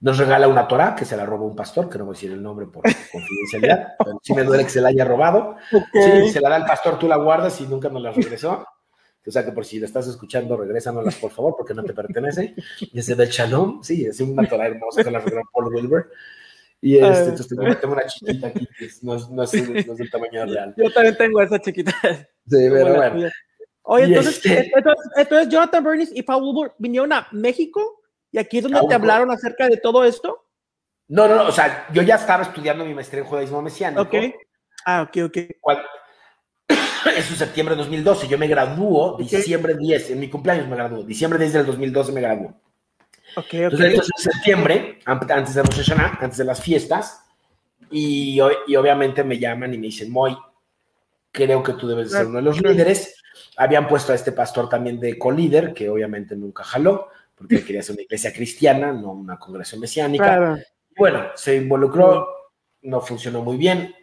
Nos 0.00 0.18
regala 0.18 0.48
una 0.48 0.66
Torah 0.66 0.94
que 0.94 1.04
se 1.04 1.16
la 1.16 1.24
robó 1.24 1.46
un 1.46 1.56
pastor, 1.56 1.88
que 1.88 1.98
no 1.98 2.04
voy 2.04 2.12
a 2.12 2.16
decir 2.16 2.32
el 2.32 2.42
nombre 2.42 2.66
por 2.66 2.82
confidencialidad, 2.82 3.94
pero 3.98 4.18
sí 4.22 4.34
me 4.34 4.42
duele 4.42 4.64
que 4.64 4.70
se 4.70 4.80
la 4.80 4.88
haya 4.88 5.04
robado. 5.04 5.56
Sí, 5.70 6.30
se 6.30 6.40
la 6.40 6.50
da 6.50 6.56
el 6.56 6.64
pastor, 6.64 6.98
tú 6.98 7.08
la 7.08 7.16
guardas 7.16 7.60
y 7.60 7.66
nunca 7.66 7.88
nos 7.88 8.02
la 8.02 8.12
regresó. 8.12 8.66
O 9.26 9.30
sea 9.30 9.44
que 9.44 9.52
por 9.52 9.64
si 9.64 9.80
la 9.80 9.86
estás 9.86 10.06
escuchando, 10.06 10.56
regrésanoslas 10.56 11.16
por 11.16 11.30
favor, 11.30 11.54
porque 11.56 11.74
no 11.74 11.82
te 11.82 11.92
pertenece. 11.92 12.54
Y 12.80 12.98
ese 12.98 13.14
del 13.14 13.28
Shalom, 13.28 13.82
sí, 13.82 14.06
es 14.06 14.20
una 14.20 14.48
Torah 14.48 14.66
hermosa 14.66 15.02
que 15.02 15.10
la 15.10 15.18
regaló 15.18 15.42
Paul 15.52 15.74
Wilbur. 15.74 16.10
Y 16.80 16.98
este, 16.98 17.30
entonces 17.30 17.48
tengo, 17.48 17.92
una 17.92 18.06
chiquita 18.06 18.46
aquí 18.48 18.68
que 18.78 18.88
no 19.02 19.16
es, 19.16 19.28
no, 19.30 19.42
es, 19.42 19.50
del 19.52 20.10
tamaño 20.10 20.44
real. 20.46 20.74
Yo 20.76 20.90
también 20.92 21.16
tengo 21.16 21.40
esa 21.42 21.58
chiquita. 21.58 21.92
Sí, 22.48 22.68
pero 22.70 22.94
bueno. 22.94 23.28
Oye, 23.82 24.04
entonces, 24.04 24.36
este 24.36 24.70
entonces, 24.74 25.12
entonces, 25.16 25.48
Jonathan 25.48 25.82
Bernis 25.82 26.10
y 26.14 26.22
Paul 26.22 26.42
Wilbur 26.44 26.74
vinieron 26.78 27.12
a 27.12 27.26
México 27.32 28.02
¿Y 28.36 28.38
aquí 28.38 28.58
es 28.58 28.64
donde 28.64 28.80
te 28.86 28.94
hablaron 28.94 29.30
acerca 29.30 29.66
de 29.66 29.78
todo 29.78 30.04
esto? 30.04 30.44
No, 31.08 31.26
no, 31.26 31.36
no, 31.36 31.48
o 31.48 31.52
sea, 31.52 31.86
yo 31.92 32.02
ya 32.02 32.16
estaba 32.16 32.42
estudiando 32.42 32.84
mi 32.84 32.92
maestría 32.92 33.22
en 33.22 33.28
judaísmo 33.28 33.62
mesiánico. 33.62 34.02
Ok. 34.02 34.14
Ah, 34.84 35.02
ok, 35.08 35.16
ok. 35.24 35.36
Eso 35.36 35.50
es 37.10 37.26
septiembre 37.26 37.74
de 37.74 37.82
2012. 37.82 38.28
Yo 38.28 38.38
me 38.38 38.48
graduó 38.48 39.16
diciembre 39.16 39.76
10, 39.76 40.10
en 40.10 40.20
mi 40.20 40.28
cumpleaños 40.28 40.68
me 40.68 40.76
graduó. 40.76 41.02
Diciembre 41.02 41.38
10 41.38 41.52
del 41.52 41.66
2012 41.66 42.12
me 42.12 42.20
graduó. 42.20 42.54
Entonces, 43.36 43.90
entonces 43.90 44.12
en 44.16 44.32
septiembre, 44.32 44.98
antes 45.04 45.54
de 45.54 45.62
Rosh 45.62 45.76
Hashanah, 45.76 46.18
antes 46.20 46.38
de 46.38 46.44
las 46.44 46.60
fiestas, 46.60 47.22
y, 47.90 48.40
y, 48.66 48.76
obviamente 48.76 49.22
me 49.22 49.38
llaman 49.38 49.74
y 49.74 49.78
me 49.78 49.86
dicen, 49.86 50.10
Moy, 50.10 50.36
creo 51.30 51.62
que 51.62 51.74
tú 51.74 51.86
debes 51.86 52.10
ser 52.10 52.26
uno 52.26 52.38
de 52.38 52.42
los 52.42 52.60
líderes. 52.60 53.22
Habían 53.58 53.86
puesto 53.86 54.12
a 54.12 54.14
este 54.14 54.32
pastor 54.32 54.68
también 54.68 54.98
de 54.98 55.18
colíder, 55.18 55.74
que 55.74 55.88
obviamente 55.88 56.34
nunca 56.34 56.64
jaló 56.64 57.08
porque 57.36 57.62
quería 57.62 57.82
ser 57.82 57.94
una 57.94 58.02
iglesia 58.02 58.32
cristiana, 58.32 58.92
no 58.92 59.12
una 59.12 59.38
congregación 59.38 59.80
mesiánica. 59.80 60.58
Bueno, 60.96 61.26
se 61.34 61.56
involucró, 61.56 62.26
no 62.82 63.00
funcionó 63.02 63.42
muy 63.42 63.58
bien. 63.58 63.94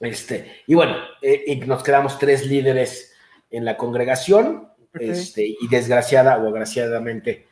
Este, 0.00 0.62
y 0.66 0.74
bueno, 0.74 0.96
eh, 1.20 1.44
y 1.46 1.56
nos 1.56 1.82
quedamos 1.82 2.18
tres 2.18 2.46
líderes 2.46 3.12
en 3.50 3.64
la 3.64 3.76
congregación, 3.76 4.68
este, 4.98 5.46
y 5.46 5.68
desgraciada 5.68 6.38
o 6.38 6.48
agraciadamente 6.48 7.46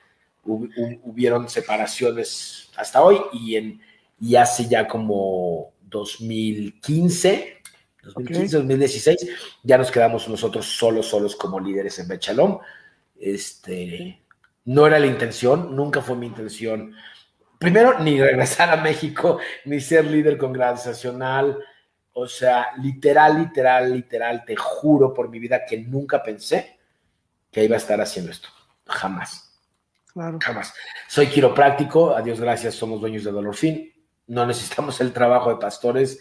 hubieron 0.44 1.48
separaciones 1.48 2.70
hasta 2.76 3.02
hoy, 3.02 3.20
y, 3.34 3.56
en, 3.56 3.80
y 4.18 4.36
hace 4.36 4.66
ya 4.66 4.88
como 4.88 5.74
2015, 5.82 7.58
2015, 8.02 8.56
2016, 8.56 9.26
ya 9.62 9.76
nos 9.76 9.90
quedamos 9.90 10.26
nosotros 10.28 10.64
solos, 10.66 11.06
solos 11.06 11.36
como 11.36 11.60
líderes 11.60 11.98
en 11.98 12.08
Bechalom. 12.08 12.58
Este, 13.20 14.22
no 14.64 14.86
era 14.86 14.98
la 14.98 15.06
intención, 15.06 15.76
nunca 15.76 16.00
fue 16.00 16.16
mi 16.16 16.26
intención. 16.26 16.94
Primero, 17.58 17.98
ni 17.98 18.20
regresar 18.20 18.70
a 18.70 18.82
México, 18.82 19.38
ni 19.64 19.80
ser 19.80 20.06
líder 20.06 20.38
congregacional. 20.38 21.58
O 22.20 22.26
sea, 22.26 22.70
literal, 22.82 23.38
literal, 23.38 23.92
literal, 23.92 24.44
te 24.44 24.56
juro 24.56 25.14
por 25.14 25.28
mi 25.28 25.38
vida 25.38 25.64
que 25.64 25.78
nunca 25.78 26.20
pensé 26.20 26.80
que 27.48 27.62
iba 27.62 27.76
a 27.76 27.78
estar 27.78 28.00
haciendo 28.00 28.32
esto. 28.32 28.48
Jamás. 28.86 29.56
Claro. 30.12 30.38
Jamás. 30.42 30.74
Soy 31.06 31.28
quiropráctico, 31.28 32.16
a 32.16 32.20
Dios 32.20 32.40
gracias, 32.40 32.74
somos 32.74 33.00
dueños 33.00 33.22
de 33.22 33.30
Dolor 33.30 33.54
Fin. 33.54 33.92
No 34.26 34.44
necesitamos 34.46 35.00
el 35.00 35.12
trabajo 35.12 35.50
de 35.50 35.60
pastores. 35.60 36.18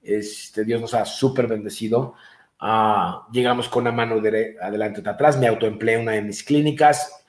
Este, 0.00 0.64
Dios 0.64 0.80
nos 0.80 0.94
ha 0.94 1.04
súper 1.04 1.48
bendecido. 1.48 2.14
Ah, 2.60 3.26
llegamos 3.32 3.68
con 3.68 3.82
una 3.82 3.90
mano 3.90 4.20
de 4.20 4.56
adelante 4.62 5.02
y 5.04 5.08
atrás. 5.08 5.36
Me 5.38 5.48
autoempleé 5.48 5.96
en 5.96 6.02
una 6.02 6.12
de 6.12 6.22
mis 6.22 6.44
clínicas 6.44 7.21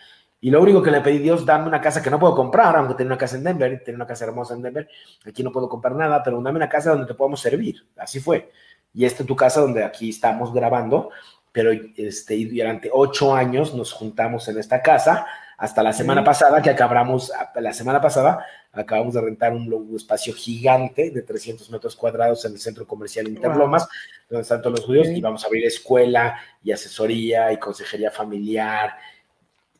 y 0.44 0.52
lo 0.52 0.62
único 0.62 0.84
que 0.84 0.92
le 0.92 1.00
pedí 1.00 1.20
a 1.20 1.22
Dios, 1.22 1.46
dame 1.46 1.70
una 1.70 1.80
casa 1.80 2.04
que 2.04 2.10
no 2.10 2.20
puedo 2.20 2.36
comprar, 2.36 2.76
aunque 2.76 2.96
tengo 2.96 3.08
una 3.08 3.18
casa 3.18 3.38
en 3.38 3.46
Denver, 3.46 3.82
tengo 3.82 3.96
una 3.96 4.06
casa 4.06 4.26
hermosa 4.26 4.54
en 4.54 4.62
Denver, 4.62 4.90
aquí 5.26 5.42
no 5.42 5.54
puedo 5.54 5.70
comprar 5.70 5.96
nada, 5.96 6.22
pero 6.22 6.42
dame 6.42 6.58
una 6.58 6.68
casa 6.68 6.90
donde 6.90 7.06
te 7.08 7.14
podamos 7.14 7.40
servir. 7.40 7.88
Así 7.96 8.20
fue. 8.20 8.52
Y 8.94 9.06
esta 9.06 9.24
es 9.24 9.28
tu 9.28 9.38
casa 9.38 9.62
donde 9.62 9.86
aquí 9.86 10.10
estamos 10.10 10.54
grabando, 10.54 11.12
pero 11.54 11.72
este, 11.96 12.36
durante 12.52 12.90
ocho 12.92 13.34
años 13.34 13.74
nos 13.74 13.94
juntamos 13.94 14.46
en 14.50 14.60
esta 14.60 14.82
casa, 14.82 15.26
hasta 15.58 15.82
la 15.82 15.94
semana 15.94 16.26
pasada, 16.26 16.62
que 16.62 16.72
acabamos, 16.72 17.32
la 17.56 17.72
semana 17.72 18.02
pasada, 18.02 18.46
acabamos 18.74 19.14
de 19.14 19.22
rentar 19.22 19.54
un, 19.54 19.96
espacio 19.96 20.34
gigante 20.34 21.10
de 21.12 21.22
300 21.22 21.70
metros 21.70 21.96
cuadrados 21.96 22.44
en 22.44 22.52
el 22.52 22.60
centro 22.60 22.86
comercial 22.86 23.30
Interlomas, 23.30 23.88
donde 24.30 24.42
están 24.42 24.62
todos 24.62 24.80
los 24.80 24.86
judíos, 24.86 25.08
y 25.08 25.22
vamos 25.22 25.46
a 25.46 25.48
abrir 25.48 25.66
escuela 25.66 26.38
y 26.62 26.74
asesoría 26.74 27.54
y 27.54 27.60
consejería 27.60 28.12
familiar 28.12 28.94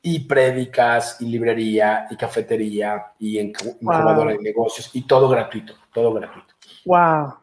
y 0.06 0.20
prédicas, 0.20 1.18
y 1.22 1.26
librería, 1.26 2.08
y 2.12 2.18
cafetería, 2.18 3.14
y 3.18 3.40
incubadora 3.40 4.34
de 4.34 4.40
negocios, 4.40 4.92
y 4.94 5.08
todo 5.08 5.30
gratuito, 5.30 5.74
todo 5.94 6.14
gratuito. 6.14 6.54
¡Wow! 6.86 7.34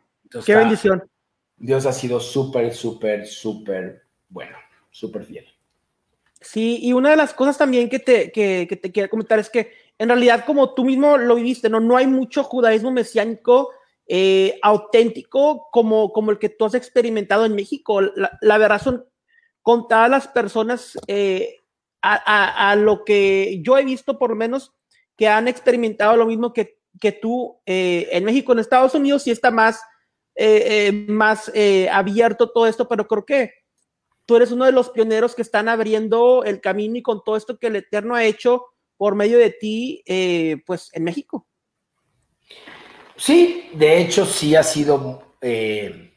¡Qué 0.44 0.55
bendición! 0.55 1.03
Dios 1.57 1.87
ha 1.87 1.92
sido 1.92 2.20
súper, 2.20 2.73
súper, 2.75 3.27
súper 3.27 4.03
bueno, 4.29 4.57
súper 4.90 5.25
fiel. 5.25 5.46
Sí, 6.40 6.79
y 6.83 6.92
una 6.92 7.11
de 7.11 7.16
las 7.16 7.35
cosas 7.35 7.57
también 7.57 7.88
que 7.88 7.99
te, 7.99 8.31
que, 8.31 8.66
que 8.68 8.77
te 8.77 8.92
quiero 8.92 9.11
comentar 9.11 9.38
es 9.38 9.51
que 9.51 9.73
en 9.99 10.09
realidad, 10.09 10.44
como 10.46 10.73
tú 10.75 10.85
mismo 10.85 11.18
lo 11.18 11.35
viviste, 11.35 11.68
no, 11.68 11.81
no 11.81 11.96
hay 11.96 12.07
mucho 12.07 12.42
judaísmo 12.44 12.90
mesiánico 12.90 13.70
eh, 14.07 14.59
auténtico 14.62 15.68
como, 15.70 16.12
como 16.12 16.31
el 16.31 16.38
que 16.38 16.49
tú 16.49 16.64
has 16.64 16.75
experimentado 16.75 17.44
en 17.44 17.55
México. 17.55 18.01
La, 18.01 18.59
verdad 18.59 18.81
son 18.83 19.05
contadas 19.62 20.11
las 20.11 20.29
personas 20.29 20.99
eh, 21.07 21.60
a, 22.03 22.77
lo 22.77 23.05
que 23.05 23.61
yo 23.63 23.79
he 23.79 23.85
visto, 23.85 24.19
por 24.19 24.31
lo 24.31 24.37
menos, 24.37 24.73
que 25.17 25.29
han 25.29 25.49
experimentado 25.49 26.17
lo 26.17 26.27
mismo 26.27 26.53
que, 26.53 26.79
que 27.01 27.13
tú 27.13 27.61
eh, 27.67 28.09
en 28.13 28.25
México. 28.25 28.53
En 28.53 28.59
Estados 28.59 28.95
Unidos 28.95 29.23
sí 29.23 29.31
está 29.31 29.51
más, 29.51 29.81
más 31.09 31.53
abierto 31.91 32.51
todo 32.51 32.67
esto, 32.67 32.89
pero 32.89 33.07
creo 33.07 33.27
que 33.27 33.53
tú 34.31 34.37
eres 34.37 34.53
uno 34.53 34.65
de 34.65 34.71
los 34.73 34.91
pioneros 34.91 35.35
que 35.35 35.43
están 35.43 35.69
abriendo 35.69 36.45
el 36.45 36.61
camino 36.61 36.97
y 36.97 37.03
con 37.03 37.23
todo 37.25 37.37
esto 37.37 37.59
que 37.59 37.67
el 37.67 37.77
Eterno 37.77 38.15
ha 38.15 38.25
hecho 38.25 38.65
por 38.97 39.15
medio 39.15 39.39
de 39.39 39.49
ti, 39.51 40.03
eh, 40.05 40.63
pues 40.67 40.91
en 40.93 41.05
México. 41.05 41.49
Sí, 43.17 43.71
de 43.73 43.99
hecho 44.01 44.27
sí 44.27 44.55
ha 44.55 44.63
sido, 44.63 45.37
eh, 45.41 46.13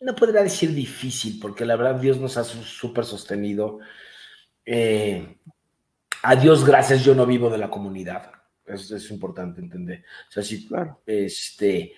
no 0.00 0.14
podría 0.14 0.44
decir 0.44 0.72
difícil, 0.72 1.38
porque 1.38 1.64
la 1.64 1.74
verdad 1.74 1.96
Dios 1.96 2.18
nos 2.18 2.36
ha 2.36 2.44
súper 2.44 3.04
sostenido. 3.04 3.80
Eh, 4.72 5.36
a 6.22 6.36
Dios 6.36 6.64
gracias, 6.64 7.02
yo 7.02 7.12
no 7.12 7.26
vivo 7.26 7.50
de 7.50 7.58
la 7.58 7.68
comunidad. 7.68 8.30
Eso 8.64 8.94
es 8.94 9.10
importante 9.10 9.60
entender. 9.60 10.04
O 10.28 10.30
sea, 10.30 10.44
si, 10.44 10.68
este, 11.06 11.92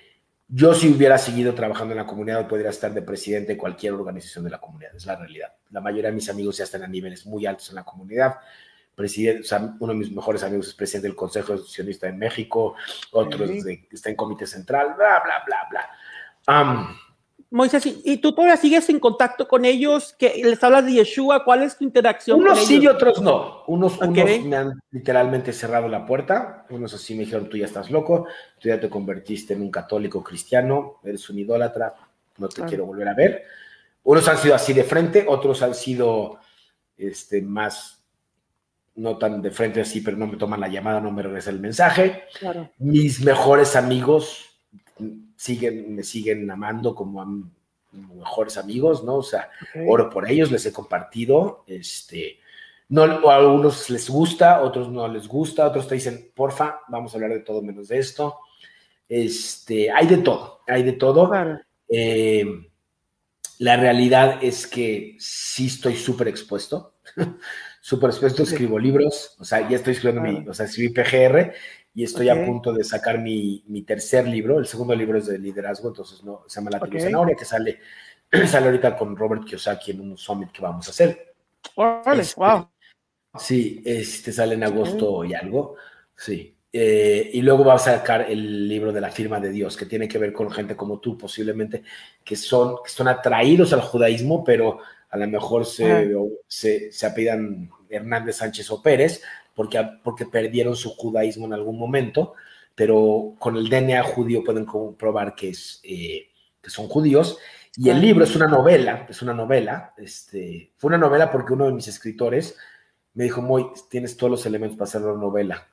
yo 0.48 0.72
si 0.72 0.88
hubiera 0.88 1.18
seguido 1.18 1.52
trabajando 1.52 1.92
en 1.92 1.98
la 1.98 2.06
comunidad, 2.06 2.48
podría 2.48 2.70
estar 2.70 2.94
de 2.94 3.02
presidente 3.02 3.52
de 3.52 3.58
cualquier 3.58 3.92
organización 3.92 4.44
de 4.44 4.50
la 4.52 4.58
comunidad, 4.58 4.96
es 4.96 5.04
la 5.04 5.16
realidad. 5.16 5.52
La 5.70 5.82
mayoría 5.82 6.08
de 6.08 6.16
mis 6.16 6.30
amigos 6.30 6.56
ya 6.56 6.64
están 6.64 6.82
a 6.82 6.88
niveles 6.88 7.26
muy 7.26 7.44
altos 7.44 7.68
en 7.68 7.74
la 7.74 7.84
comunidad. 7.84 8.36
Presidente, 8.94 9.42
o 9.42 9.44
sea, 9.44 9.76
uno 9.78 9.92
de 9.92 9.98
mis 9.98 10.10
mejores 10.10 10.42
amigos 10.42 10.68
es 10.68 10.74
presidente 10.74 11.08
del 11.08 11.16
Consejo 11.16 11.52
Asociacionista 11.52 12.06
de 12.06 12.14
México, 12.14 12.74
otro 13.10 13.44
está 13.44 14.08
en 14.08 14.16
Comité 14.16 14.46
Central, 14.46 14.94
bla, 14.96 15.22
bla, 15.22 15.42
bla, 15.44 15.58
bla. 15.70 16.96
Moisés, 17.52 17.86
¿y 18.02 18.16
tú 18.16 18.32
todavía 18.32 18.56
sigues 18.56 18.88
en 18.88 18.98
contacto 18.98 19.46
con 19.46 19.66
ellos? 19.66 20.14
que 20.18 20.40
¿Les 20.42 20.64
hablas 20.64 20.86
de 20.86 20.94
Yeshua? 20.94 21.44
¿Cuál 21.44 21.62
es 21.62 21.76
tu 21.76 21.84
interacción 21.84 22.40
unos 22.40 22.64
sí 22.64 22.78
y 22.78 22.86
otros 22.86 23.20
no. 23.20 23.64
Unos, 23.66 24.00
me 24.00 24.56
han 24.56 24.80
literalmente 24.90 25.52
cerrado 25.52 25.86
la 25.86 26.06
puerta. 26.06 26.64
Unos 26.70 26.94
así 26.94 27.14
me 27.14 27.24
dijeron, 27.24 27.50
tú 27.50 27.58
ya 27.58 27.66
estás 27.66 27.90
loco, 27.90 28.26
tú 28.58 28.68
ya 28.70 28.80
te 28.80 28.88
convertiste 28.88 29.52
en 29.52 29.60
un 29.60 29.70
católico 29.70 30.24
cristiano, 30.24 31.00
eres 31.04 31.28
un 31.28 31.40
idólatra, 31.40 31.94
no 32.38 32.48
te 32.48 32.62
quiero 32.62 32.86
volver 32.86 33.08
a 33.08 33.14
ver. 33.14 33.44
Unos 34.02 34.26
han 34.28 34.38
sido 34.38 34.54
así 34.54 34.72
de 34.72 34.84
frente, 34.84 35.26
otros 35.28 35.62
han 35.62 35.74
sido 35.74 36.38
este, 36.96 37.42
más, 37.42 38.02
no 38.94 39.18
tan 39.18 39.42
de 39.42 39.50
frente 39.50 39.82
así, 39.82 40.00
pero 40.00 40.16
no 40.16 40.26
me 40.26 40.38
toman 40.38 40.60
la 40.60 40.68
llamada, 40.68 41.00
no 41.00 41.12
me 41.12 41.22
regresa 41.22 41.50
el 41.50 41.60
mensaje. 41.60 42.24
Mis 42.78 43.20
mejores 43.20 43.76
amigos 43.76 44.51
siguen, 45.42 45.96
me 45.96 46.04
siguen 46.04 46.48
amando 46.52 46.94
como 46.94 47.50
mejores 47.90 48.56
amigos, 48.56 49.02
¿no? 49.02 49.16
O 49.16 49.22
sea, 49.24 49.50
oro 49.88 50.08
por 50.08 50.30
ellos, 50.30 50.52
les 50.52 50.64
he 50.66 50.72
compartido, 50.72 51.64
este, 51.66 52.38
no, 52.88 53.02
a 53.02 53.36
algunos 53.36 53.90
les 53.90 54.08
gusta, 54.08 54.62
otros 54.62 54.88
no 54.88 55.08
les 55.08 55.26
gusta, 55.26 55.66
otros 55.66 55.88
te 55.88 55.96
dicen, 55.96 56.30
porfa, 56.32 56.82
vamos 56.86 57.12
a 57.12 57.16
hablar 57.16 57.32
de 57.32 57.40
todo 57.40 57.60
menos 57.60 57.88
de 57.88 57.98
esto. 57.98 58.38
Este, 59.08 59.90
hay 59.90 60.06
de 60.06 60.18
todo, 60.18 60.60
hay 60.68 60.84
de 60.84 60.92
todo. 60.92 61.32
Eh, 61.88 62.46
la 63.58 63.76
realidad 63.76 64.38
es 64.44 64.68
que 64.68 65.16
sí 65.18 65.66
estoy 65.66 65.96
súper 65.96 66.28
expuesto, 66.28 66.94
súper 67.80 68.10
expuesto, 68.10 68.44
escribo 68.44 68.78
libros, 68.78 69.34
o 69.40 69.44
sea, 69.44 69.68
ya 69.68 69.76
estoy 69.76 69.94
escribiendo 69.94 70.22
mi, 70.22 70.48
o 70.48 70.54
sea, 70.54 70.66
escribí 70.66 70.90
PGR 70.90 71.52
y 71.94 72.04
estoy 72.04 72.28
a 72.28 72.46
punto 72.46 72.72
de 72.72 72.84
sacar 72.84 73.18
mi, 73.18 73.62
mi, 73.66 73.82
tercer 73.82 74.26
libro. 74.26 74.58
El 74.58 74.66
segundo 74.66 74.94
libro 74.94 75.18
es 75.18 75.26
de 75.26 75.38
liderazgo, 75.38 75.88
entonces 75.88 76.24
no, 76.24 76.44
se 76.46 76.60
llama 76.60 76.70
La 76.70 76.78
okay. 76.78 77.00
Zanahoria, 77.00 77.36
que 77.36 77.44
sale, 77.44 77.80
sale 78.46 78.66
ahorita 78.66 78.96
con 78.96 79.16
Robert 79.16 79.44
Kiyosaki 79.44 79.90
en 79.90 80.00
un 80.00 80.16
summit 80.16 80.50
que 80.50 80.62
vamos 80.62 80.86
a 80.88 80.90
hacer. 80.90 81.34
Órale, 81.74 82.22
este, 82.22 82.40
wow. 82.40 82.68
Sí, 83.38 83.82
este 83.84 84.32
sale 84.32 84.54
en 84.54 84.64
agosto 84.64 85.24
y 85.24 85.34
algo. 85.34 85.76
Sí. 86.16 86.56
Eh, 86.72 87.30
y 87.34 87.42
luego 87.42 87.64
va 87.64 87.74
a 87.74 87.78
sacar 87.78 88.30
el 88.30 88.66
libro 88.66 88.92
de 88.92 89.00
la 89.02 89.10
firma 89.10 89.38
de 89.38 89.50
Dios, 89.50 89.76
que 89.76 89.84
tiene 89.84 90.08
que 90.08 90.18
ver 90.18 90.32
con 90.32 90.50
gente 90.50 90.74
como 90.74 90.98
tú, 90.98 91.18
posiblemente, 91.18 91.82
que 92.24 92.36
son, 92.36 92.76
que 92.82 92.90
son 92.90 93.08
atraídos 93.08 93.74
al 93.74 93.82
judaísmo, 93.82 94.42
pero 94.42 94.78
a 95.10 95.18
lo 95.18 95.28
mejor 95.28 95.66
se, 95.66 96.10
se, 96.46 96.90
se 96.90 97.06
apidan 97.06 97.70
Hernández 97.90 98.36
Sánchez 98.36 98.70
o 98.70 98.82
Pérez, 98.82 99.22
porque, 99.54 99.82
porque 100.02 100.26
perdieron 100.26 100.76
su 100.76 100.90
judaísmo 100.90 101.46
en 101.46 101.54
algún 101.54 101.78
momento, 101.78 102.34
pero 102.74 103.34
con 103.38 103.56
el 103.56 103.68
DNA 103.68 104.02
judío 104.02 104.42
pueden 104.44 104.64
comprobar 104.64 105.34
que, 105.34 105.50
es, 105.50 105.80
eh, 105.82 106.28
que 106.60 106.70
son 106.70 106.88
judíos. 106.88 107.38
Y 107.76 107.88
el 107.88 108.00
libro 108.00 108.24
es 108.24 108.36
una 108.36 108.46
novela, 108.46 109.06
es 109.08 109.22
una 109.22 109.32
novela, 109.32 109.94
este, 109.96 110.72
fue 110.76 110.88
una 110.88 110.98
novela 110.98 111.30
porque 111.30 111.54
uno 111.54 111.66
de 111.66 111.72
mis 111.72 111.88
escritores 111.88 112.56
me 113.14 113.24
dijo, 113.24 113.40
Moy, 113.40 113.66
tienes 113.90 114.16
todos 114.16 114.30
los 114.30 114.46
elementos 114.46 114.76
para 114.76 114.88
hacer 114.88 115.02
una 115.02 115.20
novela. 115.20 115.66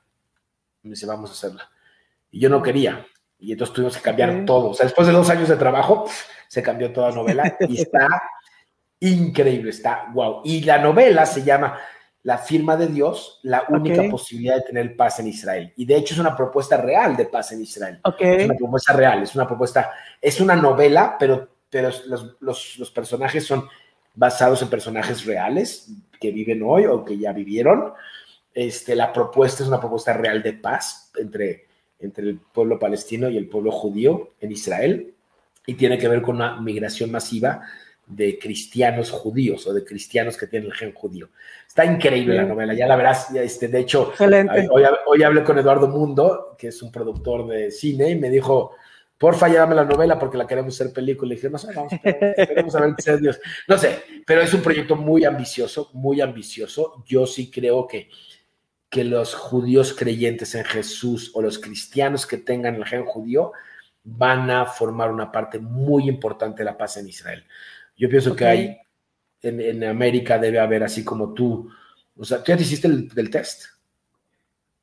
me 0.82 0.90
dice, 0.90 1.06
vamos 1.06 1.30
a 1.30 1.32
hacerla. 1.34 1.70
Y 2.30 2.40
yo 2.40 2.48
no 2.48 2.62
quería, 2.62 3.06
y 3.40 3.52
entonces 3.52 3.74
tuvimos 3.74 3.96
que 3.96 4.02
cambiar 4.02 4.44
todo. 4.44 4.70
O 4.70 4.74
sea, 4.74 4.84
después 4.84 5.06
de 5.06 5.12
dos 5.12 5.28
años 5.30 5.48
de 5.48 5.56
trabajo, 5.56 6.06
se 6.46 6.62
cambió 6.62 6.92
toda 6.92 7.10
la 7.10 7.16
novela 7.16 7.56
y 7.60 7.80
está 7.80 8.22
increíble, 9.00 9.70
está 9.70 10.10
wow. 10.12 10.42
Y 10.44 10.62
la 10.62 10.78
novela 10.78 11.24
se 11.24 11.42
llama 11.42 11.78
la 12.22 12.38
firma 12.38 12.76
de 12.76 12.88
Dios 12.88 13.40
la 13.42 13.64
única 13.68 14.02
posibilidad 14.10 14.56
de 14.56 14.62
tener 14.62 14.96
paz 14.96 15.20
en 15.20 15.28
Israel. 15.28 15.72
Y 15.76 15.86
de 15.86 15.96
hecho 15.96 16.14
es 16.14 16.20
una 16.20 16.36
propuesta 16.36 16.76
real 16.76 17.16
de 17.16 17.26
paz 17.26 17.52
en 17.52 17.62
Israel. 17.62 18.00
Es 18.18 18.44
una 18.44 18.56
propuesta 18.56 18.92
real, 18.92 19.22
es 19.22 19.34
una 19.34 19.46
propuesta, 19.46 19.90
es 20.20 20.40
una 20.40 20.56
novela, 20.56 21.16
pero, 21.18 21.48
pero 21.70 21.88
los, 22.06 22.36
los, 22.40 22.78
los, 22.78 22.90
personajes 22.90 23.44
son 23.44 23.66
basados 24.14 24.60
en 24.60 24.68
personajes 24.68 25.24
reales 25.24 25.90
que 26.20 26.30
viven 26.30 26.62
hoy 26.62 26.84
o 26.84 27.04
que 27.04 27.16
ya 27.16 27.32
vivieron. 27.32 27.92
Este, 28.52 28.94
la 28.94 29.12
propuesta 29.12 29.62
es 29.62 29.68
una 29.68 29.80
propuesta 29.80 30.12
real 30.12 30.42
de 30.42 30.52
paz 30.52 31.10
entre, 31.16 31.66
entre 31.98 32.24
el 32.28 32.38
pueblo 32.38 32.78
palestino 32.78 33.30
y 33.30 33.38
el 33.38 33.48
pueblo 33.48 33.70
judío 33.70 34.34
en 34.40 34.52
Israel 34.52 35.14
y 35.66 35.74
tiene 35.74 35.96
que 35.96 36.08
ver 36.08 36.20
con 36.20 36.36
una 36.36 36.60
migración 36.60 37.10
masiva 37.10 37.62
de 38.10 38.38
cristianos 38.38 39.10
judíos 39.10 39.66
o 39.66 39.72
de 39.72 39.84
cristianos 39.84 40.36
que 40.36 40.46
tienen 40.46 40.70
el 40.70 40.76
gen 40.76 40.92
judío. 40.92 41.30
Está 41.66 41.84
increíble 41.84 42.34
la 42.34 42.44
novela, 42.44 42.74
ya 42.74 42.86
la 42.86 42.96
verás. 42.96 43.32
Este, 43.34 43.68
de 43.68 43.80
hecho, 43.80 44.12
hoy, 44.18 44.82
hoy, 45.06 45.22
hablé 45.22 45.44
con 45.44 45.58
Eduardo 45.58 45.88
Mundo, 45.88 46.56
que 46.58 46.68
es 46.68 46.82
un 46.82 46.90
productor 46.90 47.46
de 47.46 47.70
cine, 47.70 48.10
y 48.10 48.16
me 48.16 48.28
dijo, 48.28 48.72
porfa, 49.16 49.48
llévame 49.48 49.76
la 49.76 49.84
novela 49.84 50.18
porque 50.18 50.36
la 50.36 50.46
queremos 50.46 50.74
hacer 50.74 50.92
película. 50.92 51.32
Y 51.32 51.36
dije, 51.36 51.48
no 51.48 51.58
sé, 51.58 51.72
vamos, 51.72 51.92
queremos 52.02 52.72
saber 52.72 52.94
qué 52.96 53.10
es 53.12 53.20
Dios. 53.20 53.40
No 53.68 53.78
sé, 53.78 54.02
pero 54.26 54.40
es 54.40 54.52
un 54.52 54.62
proyecto 54.62 54.96
muy 54.96 55.24
ambicioso, 55.24 55.90
muy 55.92 56.20
ambicioso. 56.20 57.04
Yo 57.06 57.26
sí 57.26 57.50
creo 57.50 57.86
que, 57.86 58.08
que 58.88 59.04
los 59.04 59.34
judíos 59.34 59.94
creyentes 59.96 60.54
en 60.56 60.64
Jesús 60.64 61.30
o 61.34 61.42
los 61.42 61.58
cristianos 61.58 62.26
que 62.26 62.38
tengan 62.38 62.74
el 62.74 62.84
gen 62.84 63.04
judío 63.04 63.52
van 64.02 64.50
a 64.50 64.66
formar 64.66 65.12
una 65.12 65.30
parte 65.30 65.58
muy 65.58 66.08
importante 66.08 66.58
de 66.58 66.64
la 66.64 66.76
paz 66.76 66.96
en 66.96 67.08
Israel. 67.08 67.44
Yo 68.00 68.08
pienso 68.08 68.34
que 68.34 68.46
hay, 68.46 68.78
en, 69.42 69.84
América 69.84 70.38
debe 70.38 70.58
haber 70.58 70.82
así 70.82 71.04
como 71.04 71.34
tú, 71.34 71.68
o 72.16 72.24
sea, 72.24 72.38
¿tú 72.38 72.44
ya 72.46 72.56
te 72.56 72.62
hiciste 72.62 72.88
el 72.88 73.08
del 73.10 73.28
test? 73.28 73.64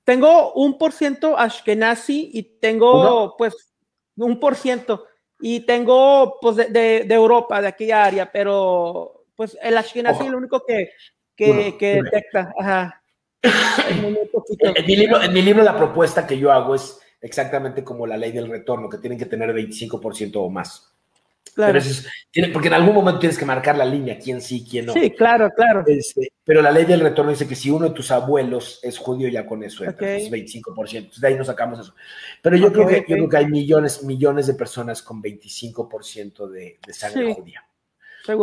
Tengo 0.03 0.53
un 0.53 0.77
por 0.77 0.91
ciento 0.91 1.35
Ashkenazi 1.35 2.29
y 2.31 2.43
tengo 2.43 3.35
pues 3.35 3.73
un 4.17 4.39
por 4.39 4.55
ciento 4.55 5.05
y 5.39 5.61
tengo 5.61 6.37
pues 6.39 6.57
de, 6.57 7.07
Europa, 7.09 7.59
de 7.59 7.69
aquella 7.69 8.05
área, 8.05 8.31
pero 8.31 9.25
pues 9.35 9.57
el 9.63 9.75
Ashkenazi 9.75 10.25
es 10.25 10.29
lo 10.29 10.37
único 10.37 10.63
que, 10.63 10.91
que, 11.35 12.01
detecta. 12.03 12.53
Ajá. 12.59 13.01
en, 13.89 14.85
mi 14.85 14.95
libro, 14.95 15.23
en 15.23 15.33
mi 15.33 15.41
libro 15.41 15.63
la 15.63 15.75
propuesta 15.75 16.27
que 16.27 16.37
yo 16.37 16.51
hago 16.51 16.75
es 16.75 16.99
exactamente 17.19 17.83
como 17.83 18.05
la 18.05 18.15
ley 18.15 18.31
del 18.31 18.47
retorno, 18.47 18.87
que 18.87 18.99
tienen 18.99 19.17
que 19.17 19.25
tener 19.25 19.49
25% 19.55 20.33
o 20.35 20.49
más. 20.51 20.93
Claro. 21.49 21.79
Pero 22.33 22.53
porque 22.53 22.67
en 22.67 22.73
algún 22.73 22.95
momento 22.95 23.19
tienes 23.19 23.37
que 23.37 23.45
marcar 23.45 23.77
la 23.77 23.85
línea, 23.85 24.17
quién 24.17 24.41
sí, 24.41 24.65
quién 24.69 24.85
no. 24.85 24.93
Sí, 24.93 25.11
claro, 25.11 25.49
claro. 25.55 25.83
Este, 25.87 26.31
pero 26.43 26.61
la 26.61 26.71
ley 26.71 26.85
del 26.85 27.01
retorno 27.01 27.31
dice 27.31 27.47
que 27.47 27.55
si 27.55 27.69
uno 27.69 27.89
de 27.89 27.95
tus 27.95 28.11
abuelos 28.11 28.79
es 28.83 28.97
judío, 28.97 29.27
ya 29.27 29.45
con 29.45 29.63
eso 29.63 29.83
es 29.83 29.95
25%. 29.97 30.95
Entonces 30.95 31.21
de 31.21 31.27
ahí 31.27 31.35
nos 31.35 31.47
sacamos 31.47 31.79
eso. 31.79 31.95
Pero 32.41 32.57
yo, 32.57 32.71
creo, 32.71 32.87
que, 32.87 33.05
yo 33.07 33.15
creo 33.15 33.29
que 33.29 33.37
hay 33.37 33.47
millones, 33.47 34.03
millones 34.03 34.47
de 34.47 34.53
personas 34.53 35.01
con 35.01 35.21
25% 35.21 36.47
de, 36.49 36.79
de 36.85 36.93
sangre 36.93 37.33
judía. 37.33 37.63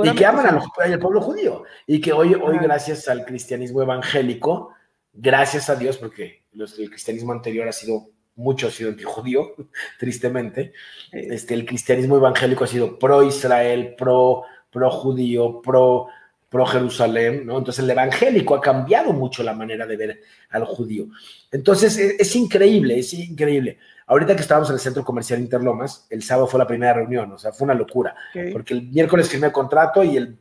Y 0.05 0.15
que 0.15 0.27
aman 0.27 0.47
al 0.47 0.99
pueblo 0.99 1.21
judío. 1.21 1.65
Y 1.87 2.01
que 2.01 2.13
hoy, 2.13 2.35
hoy 2.35 2.59
gracias 2.59 3.09
al 3.09 3.25
cristianismo 3.25 3.83
evangélico, 3.83 4.73
gracias 5.13 5.69
a 5.69 5.77
Dios, 5.77 5.99
porque 5.99 6.45
el 6.55 6.91
cristianismo 6.91 7.33
anterior 7.33 7.69
ha 7.69 7.73
sido 7.73 8.09
mucho 8.37 8.69
ha 8.69 8.71
sido 8.71 8.91
antijudío, 8.91 9.55
tristemente. 9.99 10.73
Este, 11.13 11.55
el 11.55 11.65
cristianismo 11.67 12.17
evangélico 12.17 12.65
ha 12.65 12.69
sido 12.69 12.99
pro 12.99 13.23
Israel, 13.23 13.95
pro, 13.97 14.45
judío, 14.91 15.61
pro, 15.63 16.09
pro 16.49 16.67
Jerusalén, 16.67 17.47
¿no? 17.47 17.59
Entonces 17.59 17.85
el 17.85 17.91
evangélico 17.91 18.55
ha 18.55 18.61
cambiado 18.61 19.13
mucho 19.13 19.43
la 19.43 19.55
manera 19.55 19.87
de 19.87 19.97
ver 19.97 20.21
al 20.51 20.65
judío. 20.65 21.07
Entonces 21.51 21.97
es, 21.99 22.37
increíble, 22.37 22.99
es 22.99 23.13
increíble. 23.15 23.79
Ahorita 24.07 24.35
que 24.35 24.43
estábamos 24.43 24.69
en 24.69 24.75
el 24.75 24.81
centro 24.81 25.05
comercial 25.05 25.41
Interlomas, 25.41 26.07
el 26.11 26.23
sábado 26.23 26.47
fue 26.47 26.59
la 26.59 26.67
primera 26.67 26.93
reunión, 26.93 27.33
o 27.33 27.39
sea, 27.39 27.53
fue 27.53 27.65
una 27.65 27.75
locura, 27.75 28.15
porque 28.53 28.75
el 28.75 28.83
miércoles 28.89 29.31
firmé 29.31 29.47
el 29.47 29.53
contrato 29.53 30.05
y 30.05 30.19
el 30.19 30.39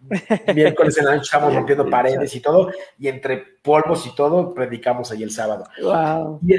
miércoles 0.54 0.96
en 0.98 1.04
la 1.04 1.12
noche 1.12 1.24
estábamos 1.24 1.54
rompiendo 1.54 1.88
paredes 1.88 2.34
y 2.34 2.40
todo, 2.40 2.70
y 2.98 3.08
entre 3.08 3.44
polvos 3.62 4.06
y 4.06 4.14
todo, 4.14 4.54
predicamos 4.54 5.10
ahí 5.10 5.22
el 5.22 5.30
sábado. 5.30 5.64
Y, 6.46 6.54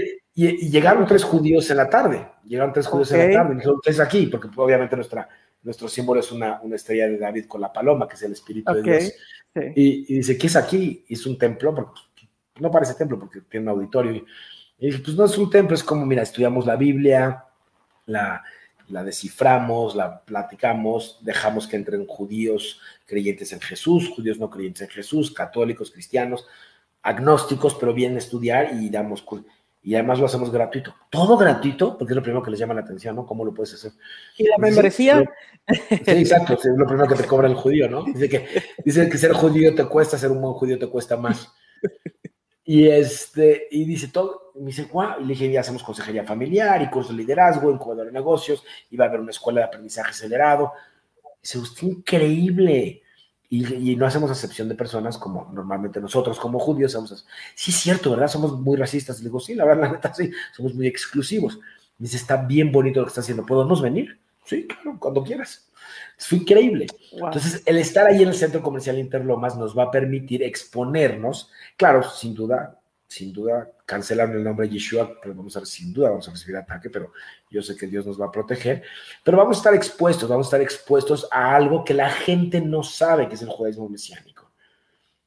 llegaron 0.48 1.06
tres 1.06 1.24
judíos 1.24 1.70
en 1.70 1.78
la 1.78 1.90
tarde, 1.90 2.28
llegaron 2.46 2.74
tres 2.74 2.88
judíos 2.88 3.12
en 3.12 3.20
la 3.20 3.40
tarde, 3.40 3.54
y 3.54 3.58
dijeron, 3.58 3.80
tres 3.84 4.00
aquí, 4.00 4.28
porque 4.28 4.48
obviamente 4.56 4.96
nuestra, 4.96 5.28
nuestro 5.64 5.88
símbolo 5.88 6.20
es 6.20 6.32
una, 6.32 6.60
una, 6.62 6.76
estrella 6.76 7.08
de 7.08 7.18
David 7.18 7.46
con 7.46 7.62
la 7.62 7.74
paloma, 7.74 8.08
que 8.08 8.16
es 8.16 8.22
el 8.24 8.34
Espíritu 8.34 8.74
de 8.74 8.82
Dios. 8.82 9.14
Y, 9.76 10.16
dice, 10.16 10.38
¿qué 10.38 10.48
es 10.48 10.56
aquí? 10.56 11.06
es 11.10 11.26
un 11.26 11.38
templo, 11.38 11.74
porque 11.74 12.02
no 12.60 12.72
parece 12.72 12.94
templo 12.94 13.20
porque 13.20 13.42
tiene 13.42 13.66
un 13.66 13.78
auditorio. 13.78 14.12
Y 14.78 14.86
dije, 14.86 15.00
pues 15.00 15.18
no 15.18 15.26
es 15.26 15.38
un 15.38 15.50
templo, 15.50 15.76
es 15.76 15.84
como, 15.84 16.06
mira, 16.06 16.24
estudiamos 16.24 16.66
la 16.66 16.76
Biblia, 16.76 17.46
la, 18.06 18.44
la 18.90 19.04
desciframos, 19.04 19.96
la 19.96 20.22
platicamos, 20.22 21.20
dejamos 21.22 21.68
que 21.68 21.76
entren 21.76 22.06
judíos 22.06 22.80
creyentes 23.06 23.52
en 23.54 23.60
Jesús, 23.60 24.10
judíos 24.10 24.40
no 24.40 24.50
creyentes 24.50 24.84
en 24.84 24.90
Jesús, 24.90 25.32
católicos, 25.32 25.92
cristianos, 25.92 26.48
agnósticos, 27.02 27.76
pero 27.76 27.94
vienen 27.94 28.18
a 28.18 28.20
estudiar 28.20 28.74
y 28.74 28.90
damos 28.90 29.22
y 29.82 29.96
además 29.96 30.20
lo 30.20 30.26
hacemos 30.26 30.52
gratuito. 30.52 30.94
Todo 31.10 31.38
gratuito, 31.38 31.98
porque 31.98 32.14
es 32.14 32.16
lo 32.16 32.22
primero 32.22 32.44
que 32.44 32.52
les 32.52 32.60
llama 32.60 32.74
la 32.74 32.82
atención, 32.82 33.16
¿no? 33.16 33.26
¿Cómo 33.26 33.46
lo 33.46 33.54
puedes 33.54 33.74
hacer? 33.74 33.92
¿Y 34.38 34.44
la 34.44 34.58
membresía? 34.58 35.24
Sí, 35.68 35.76
exacto, 36.06 36.54
es 36.54 36.66
lo 36.66 36.86
primero 36.86 37.08
que 37.08 37.16
te 37.16 37.26
cobra 37.26 37.48
el 37.48 37.56
judío, 37.56 37.90
¿no? 37.90 38.04
Dice 38.04 38.28
que, 38.28 38.48
dice 38.84 39.10
que 39.10 39.18
ser 39.18 39.34
judío 39.34 39.74
te 39.76 39.86
cuesta, 39.86 40.18
ser 40.18 40.32
un 40.32 40.42
buen 40.42 40.54
judío 40.54 40.78
te 40.78 40.88
cuesta 40.88 41.16
más. 41.16 41.54
Y, 42.66 42.88
este, 42.88 43.68
y 43.72 43.86
dice 43.86 44.10
todo, 44.10 44.52
me 44.56 44.68
dice, 44.68 44.84
guau, 44.84 45.22
y 45.22 45.24
le 45.24 45.30
dije, 45.30 45.52
ya 45.52 45.62
hacemos 45.62 45.82
consejería 45.82 46.24
familiar 46.24 46.82
y 46.82 46.90
curso 46.90 47.12
de 47.12 47.18
liderazgo, 47.18 47.72
incubador 47.72 48.06
de 48.06 48.12
negocios, 48.12 48.64
y 48.92 48.98
va 48.98 49.06
a 49.06 49.08
haber 49.08 49.22
una 49.22 49.32
escuela 49.32 49.62
de 49.62 49.66
aprendizaje 49.66 50.12
acelerado. 50.12 50.74
Dice, 51.42 51.58
usted 51.58 51.88
increíble. 51.88 53.02
Y, 53.52 53.96
no 53.96 54.06
hacemos 54.06 54.30
acepción 54.30 54.70
de 54.70 54.76
personas 54.76 55.18
como 55.18 55.50
normalmente 55.52 56.00
nosotros, 56.00 56.40
como 56.40 56.60
judíos, 56.60 56.92
somos, 56.92 57.26
sí 57.56 57.72
es 57.72 57.78
cierto, 57.78 58.12
¿verdad? 58.12 58.28
Somos 58.28 58.60
muy 58.60 58.78
racistas. 58.78 59.20
Le 59.20 59.26
digo, 59.26 59.40
sí, 59.40 59.56
la 59.56 59.66
verdad, 59.66 59.84
la 59.84 59.92
neta, 59.94 60.14
sí, 60.14 60.32
somos 60.56 60.76
muy 60.76 60.86
exclusivos. 60.86 61.60
Dice, 61.98 62.18
está 62.18 62.38
bien 62.38 62.72
bonito 62.72 63.00
lo 63.00 63.08
que 63.08 63.10
está 63.10 63.22
haciendo, 63.22 63.46
¿podemos 63.46 63.82
venir? 63.82 64.20
Sí, 64.46 64.68
claro, 64.68 64.98
cuando 65.00 65.24
quieras. 65.24 65.68
Fue 66.18 66.38
increíble. 66.38 66.88
Entonces, 67.12 67.64
el 67.66 67.78
estar 67.78 68.06
ahí 68.06 68.22
en 68.22 68.30
el 68.30 68.36
centro 68.36 68.62
comercial 68.62 69.00
Interlomas 69.00 69.58
nos 69.58 69.78
va 69.78 69.84
a 69.84 69.92
permitir 69.92 70.44
exponernos, 70.44 71.50
claro, 71.76 72.04
sin 72.04 72.36
duda, 72.36 72.79
sin 73.10 73.34
duda, 73.34 73.70
cancelaron 73.86 74.38
el 74.38 74.44
nombre 74.44 74.70
Yeshua, 74.70 75.20
pero 75.22 75.36
vamos 75.36 75.58
a 75.58 75.66
sin 75.66 75.92
duda 75.92 76.12
vamos 76.12 76.28
a 76.28 76.32
recibir 76.32 76.56
ataque, 76.56 76.90
pero 76.90 77.12
yo 77.50 77.62
sé 77.62 77.76
que 77.76 77.88
Dios 77.88 78.06
nos 78.06 78.22
va 78.22 78.28
a 78.28 78.32
proteger, 78.32 78.84
pero 79.24 79.38
vamos 79.38 79.58
a 79.58 79.60
estar 79.60 79.74
expuestos, 79.74 80.30
vamos 80.30 80.46
a 80.46 80.50
estar 80.50 80.62
expuestos 80.62 81.28
a 81.32 81.56
algo 81.56 81.84
que 81.84 81.94
la 81.94 82.10
gente 82.10 82.62
no 82.62 82.84
sabe 82.84 83.28
que 83.28 83.36
es 83.36 83.42
el 83.42 83.50
judaísmo 83.50 83.90
mesiánico. 83.90 84.52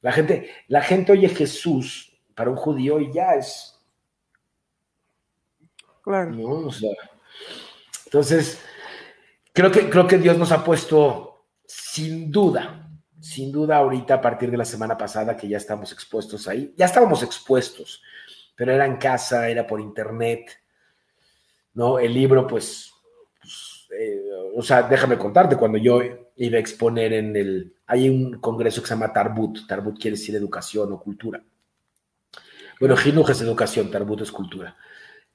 La 0.01 0.11
gente, 0.11 0.49
la 0.69 0.81
gente 0.81 1.11
oye 1.11 1.29
Jesús 1.29 2.17
para 2.33 2.49
un 2.49 2.55
judío 2.55 2.99
y 2.99 3.13
ya 3.13 3.35
es. 3.35 3.79
Claro. 6.01 6.31
¿no? 6.31 6.69
entonces, 8.05 8.59
Creo 9.53 9.71
que, 9.71 9.87
creo 9.87 10.07
que 10.07 10.17
Dios 10.17 10.35
nos 10.37 10.51
ha 10.51 10.63
puesto 10.63 11.45
sin 11.67 12.31
duda, 12.31 12.82
sin 13.23 13.53
duda 13.53 13.77
ahorita 13.77 14.15
a 14.15 14.21
partir 14.21 14.51
de 14.51 14.57
la 14.57 14.65
semana 14.65 14.97
pasada 14.97 15.37
que 15.37 15.47
ya 15.47 15.55
estamos 15.55 15.93
expuestos 15.93 16.45
ahí, 16.49 16.73
ya 16.75 16.87
estábamos 16.87 17.23
expuestos, 17.23 18.03
pero 18.53 18.73
era 18.73 18.85
en 18.85 18.97
casa, 18.97 19.47
era 19.47 19.65
por 19.65 19.79
internet, 19.79 20.51
¿no? 21.73 21.99
El 21.99 22.13
libro, 22.13 22.45
pues, 22.45 22.91
pues 23.39 23.87
eh, 23.97 24.21
o 24.53 24.61
sea, 24.61 24.83
déjame 24.83 25.17
contarte, 25.17 25.55
cuando 25.55 25.77
yo 25.77 26.01
iba 26.35 26.57
a 26.57 26.59
exponer 26.59 27.13
en 27.13 27.33
el, 27.37 27.73
hay 27.87 28.09
un 28.09 28.41
congreso 28.41 28.81
que 28.81 28.89
se 28.89 28.93
llama 28.93 29.13
Tarbut, 29.13 29.67
Tarbut 29.67 29.97
quiere 29.97 30.17
decir 30.17 30.35
educación 30.35 30.91
o 30.91 30.99
cultura. 30.99 31.41
Bueno, 32.77 32.97
Jinuj 32.97 33.29
es 33.29 33.39
educación, 33.39 33.89
Tarbut 33.89 34.19
es 34.19 34.33
cultura. 34.33 34.75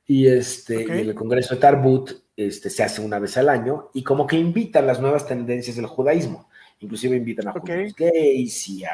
Y 0.05 0.27
este, 0.27 0.83
en 0.83 1.09
el 1.09 1.15
congreso 1.15 1.55
de 1.55 1.61
Tarbut 1.63 2.11
este, 2.37 2.69
se 2.69 2.83
hace 2.83 3.01
una 3.01 3.19
vez 3.19 3.35
al 3.39 3.49
año 3.49 3.89
y 3.95 4.03
como 4.03 4.27
que 4.27 4.37
invitan 4.37 4.87
las 4.87 5.01
nuevas 5.01 5.27
tendencias 5.27 5.77
del 5.77 5.87
judaísmo. 5.87 6.48
Inclusive 6.81 7.17
invitan 7.17 7.49
a 7.49 7.53
okay. 7.53 7.93
gays 7.97 8.69
y 8.69 8.85
a, 8.85 8.93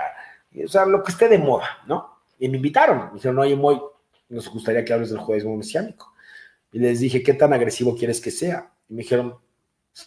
o 0.64 0.68
sea, 0.68 0.86
lo 0.86 1.02
que 1.02 1.12
esté 1.12 1.28
de 1.28 1.38
moda, 1.38 1.68
¿no? 1.86 2.22
Y 2.38 2.48
me 2.48 2.56
invitaron. 2.56 3.08
Me 3.08 3.14
dijeron, 3.14 3.38
oye, 3.38 3.56
muy, 3.56 3.80
nos 4.28 4.48
gustaría 4.48 4.84
que 4.84 4.92
hables 4.92 5.10
del 5.10 5.18
judaísmo 5.18 5.56
mesiánico. 5.56 6.12
Y 6.72 6.78
les 6.78 7.00
dije, 7.00 7.22
¿qué 7.22 7.34
tan 7.34 7.52
agresivo 7.52 7.96
quieres 7.96 8.20
que 8.20 8.30
sea? 8.30 8.72
Y 8.88 8.94
me 8.94 9.02
dijeron, 9.02 9.36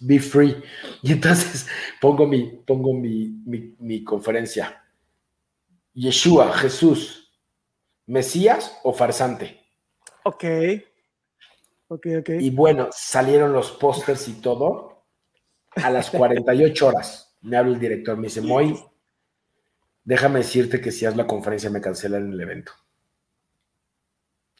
be 0.01 0.19
free. 0.19 0.55
Y 1.01 1.13
entonces 1.13 1.67
pongo 2.01 2.25
mi, 2.25 2.43
pongo 2.65 2.93
mi, 2.93 3.29
mi, 3.45 3.75
mi 3.79 4.03
conferencia. 4.03 4.83
Yeshua, 5.93 6.53
Jesús, 6.53 7.33
Mesías 8.05 8.77
o 8.83 8.93
farsante. 8.93 9.59
Ok. 10.23 10.43
Y 12.39 12.49
bueno, 12.49 12.89
salieron 12.91 13.53
los 13.53 13.71
pósters 13.71 14.27
y 14.27 14.33
todo 14.41 15.05
a 15.75 15.89
las 15.89 16.09
48 16.09 16.87
horas. 16.87 17.26
Me 17.41 17.57
habla 17.57 17.73
el 17.73 17.79
director, 17.79 18.17
me 18.17 18.23
dice, 18.23 18.41
Moy, 18.41 18.77
déjame 20.03 20.39
decirte 20.39 20.81
que 20.81 20.91
si 20.91 21.05
haz 21.05 21.15
la 21.15 21.27
conferencia 21.27 21.69
me 21.69 21.81
cancelan 21.81 22.31
el 22.31 22.39
evento. 22.39 22.71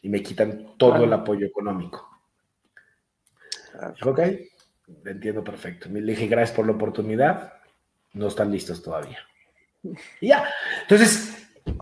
Y 0.02 0.10
me 0.10 0.22
quitan 0.22 0.78
todo 0.78 1.04
el 1.04 1.12
apoyo 1.12 1.46
económico. 1.46 2.08
ok, 4.04 4.20
entiendo 5.06 5.44
perfecto. 5.44 5.90
Le 5.90 6.02
dije, 6.02 6.28
gracias 6.28 6.56
por 6.56 6.66
la 6.66 6.74
oportunidad. 6.74 7.54
No 8.14 8.28
están 8.28 8.52
listos 8.52 8.82
todavía. 8.82 9.20
Y 10.22 10.28
ya. 10.28 10.44
Entonces, 10.82 11.38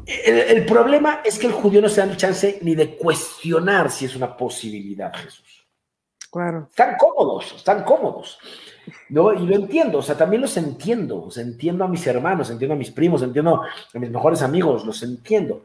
el, 0.06 0.66
problema 0.66 1.22
es 1.24 1.40
que 1.40 1.48
el 1.48 1.54
judío 1.54 1.82
no 1.82 1.90
se 1.90 2.06
da 2.06 2.18
chance 2.18 2.60
ni 2.62 2.76
de 2.76 2.96
cuestionar 2.98 3.90
si 3.90 4.06
es 4.06 4.16
una 4.16 4.36
posibilidad, 4.36 5.14
Jesús. 5.16 5.65
Están 6.70 6.96
cómodos, 6.98 7.54
están 7.56 7.84
cómodos. 7.84 8.40
¿no? 9.10 9.34
Y 9.34 9.46
lo 9.46 9.56
entiendo, 9.56 10.00
o 10.00 10.02
sea, 10.02 10.18
también 10.18 10.42
los 10.42 10.58
entiendo. 10.58 11.24
O 11.24 11.40
entiendo 11.40 11.84
a 11.84 11.88
mis 11.88 12.06
hermanos, 12.08 12.50
entiendo 12.50 12.76
a 12.76 12.78
mis 12.78 12.92
primos, 12.92 13.22
entiendo 13.22 13.62
a 13.94 14.00
mis 14.00 14.10
mejores 14.10 14.42
amigos, 14.42 14.86
los 14.86 15.02
entiendo. 15.04 15.64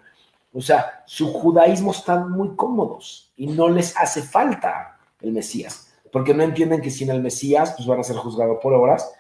O 0.52 0.60
sea, 0.60 1.02
su 1.06 1.32
judaísmo 1.32 1.92
están 1.92 2.30
muy 2.30 2.56
cómodos 2.56 3.32
y 3.36 3.46
no 3.46 3.68
les 3.68 3.96
hace 3.96 4.22
falta 4.22 4.98
el 5.20 5.32
Mesías, 5.32 5.92
porque 6.10 6.34
no 6.34 6.42
entienden 6.42 6.80
que 6.80 6.90
sin 6.90 7.10
el 7.10 7.22
Mesías 7.22 7.74
pues 7.76 7.86
van 7.86 8.00
a 8.00 8.04
ser 8.04 8.16
juzgados 8.16 8.58
por 8.60 8.72
obras 8.72 9.12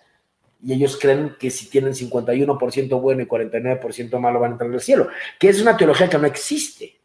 y 0.62 0.72
ellos 0.72 0.98
creen 1.00 1.36
que 1.38 1.50
si 1.50 1.70
tienen 1.70 1.92
51% 1.92 3.00
bueno 3.00 3.22
y 3.22 3.26
49% 3.26 4.18
malo 4.18 4.40
van 4.40 4.50
a 4.50 4.54
entrar 4.54 4.70
al 4.70 4.80
cielo, 4.80 5.08
que 5.38 5.48
es 5.48 5.62
una 5.62 5.76
teología 5.76 6.08
que 6.08 6.18
no 6.18 6.26
existe. 6.26 7.00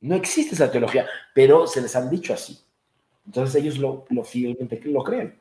No 0.00 0.14
existe 0.14 0.54
esa 0.54 0.70
teología, 0.70 1.06
pero 1.34 1.66
se 1.66 1.80
les 1.80 1.96
han 1.96 2.08
dicho 2.08 2.32
así. 2.32 2.65
Entonces 3.26 3.62
ellos 3.62 3.78
lo, 3.78 4.04
lo 4.10 4.24
fielmente 4.24 4.80
lo 4.84 5.02
creen. 5.02 5.38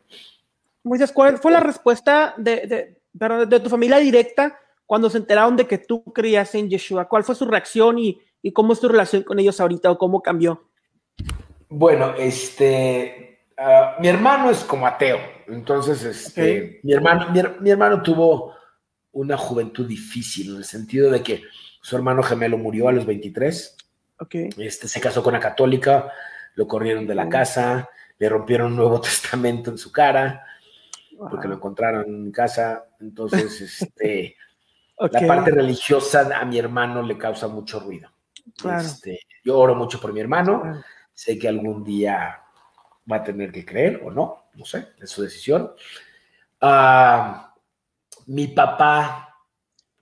Moisés, 0.84 1.12
¿cuál 1.12 1.38
fue 1.38 1.52
la 1.52 1.60
respuesta 1.60 2.34
de, 2.38 2.98
de, 3.14 3.46
de, 3.46 3.60
tu 3.60 3.70
familia 3.70 3.98
directa 3.98 4.60
cuando 4.86 5.10
se 5.10 5.18
enteraron 5.18 5.56
de 5.56 5.66
que 5.66 5.78
tú 5.78 6.04
creías 6.14 6.54
en 6.56 6.70
Yeshua? 6.70 7.08
¿Cuál 7.08 7.24
fue 7.24 7.36
su 7.36 7.46
reacción 7.46 7.98
y, 7.98 8.20
y 8.42 8.52
cómo 8.52 8.74
es 8.74 8.80
tu 8.80 8.88
relación 8.88 9.24
con 9.24 9.40
ellos 9.40 9.60
ahorita 9.60 9.92
o 9.92 9.98
cómo 9.98 10.22
cambió? 10.22 10.64
Bueno, 11.70 12.14
este, 12.18 13.48
ah, 13.58 13.96
mi 14.00 14.08
hermano 14.08 14.52
es 14.52 14.64
como 14.64 14.86
ateo 14.86 15.36
entonces, 15.48 16.04
este, 16.04 16.80
mi, 16.84 16.94
hermano, 16.94 17.28
mi, 17.62 17.70
hermano 17.70 18.02
tuvo 18.02 18.54
una 19.12 19.38
juventud 19.38 19.88
difícil, 19.88 20.52
en 20.52 20.58
el 20.58 20.66
sentido 20.66 21.12
de 21.12 21.22
que 21.22 21.44
su 21.82 21.96
hermano 21.96 22.24
gemelo 22.24 22.58
murió 22.58 22.88
a 22.88 22.92
los 22.92 23.06
23. 23.06 23.78
Okay. 24.18 24.50
Este, 24.58 24.88
se 24.88 25.02
casó 25.02 25.22
con 25.22 25.34
una 25.34 25.42
católica, 25.42 26.12
lo 26.56 26.68
corrieron 26.68 27.06
de 27.06 27.16
la 27.16 27.30
casa, 27.30 27.90
le 28.18 28.30
rompieron 28.30 28.72
un 28.72 28.78
Nuevo 28.78 29.02
Testamento 29.02 29.72
en 29.72 29.78
su 29.78 29.92
cara, 29.92 30.46
porque 31.18 31.48
lo 31.48 31.56
encontraron 31.56 32.06
en 32.06 32.32
casa. 32.32 32.86
Entonces, 33.00 33.62
este, 33.82 34.36
la 34.98 35.28
parte 35.28 35.52
religiosa 35.52 36.30
a 36.36 36.46
mi 36.46 36.58
hermano 36.58 37.02
le 37.02 37.18
causa 37.18 37.48
mucho 37.48 37.80
ruido. 37.80 38.10
Este, 38.78 39.20
yo 39.44 39.58
oro 39.58 39.76
mucho 39.76 40.00
por 40.00 40.14
mi 40.14 40.20
hermano, 40.20 40.84
sé 41.14 41.38
que 41.38 41.48
algún 41.48 41.84
día 41.84 42.42
va 43.12 43.18
a 43.18 43.24
tener 43.24 43.52
que 43.52 43.66
creer 43.66 44.02
o 44.04 44.12
no, 44.12 44.46
no 44.54 44.66
sé, 44.66 44.90
es 45.00 45.10
su 45.10 45.22
decisión. 45.22 45.72
Ah, 46.62 47.54
mi 48.28 48.48
papá, 48.48 49.36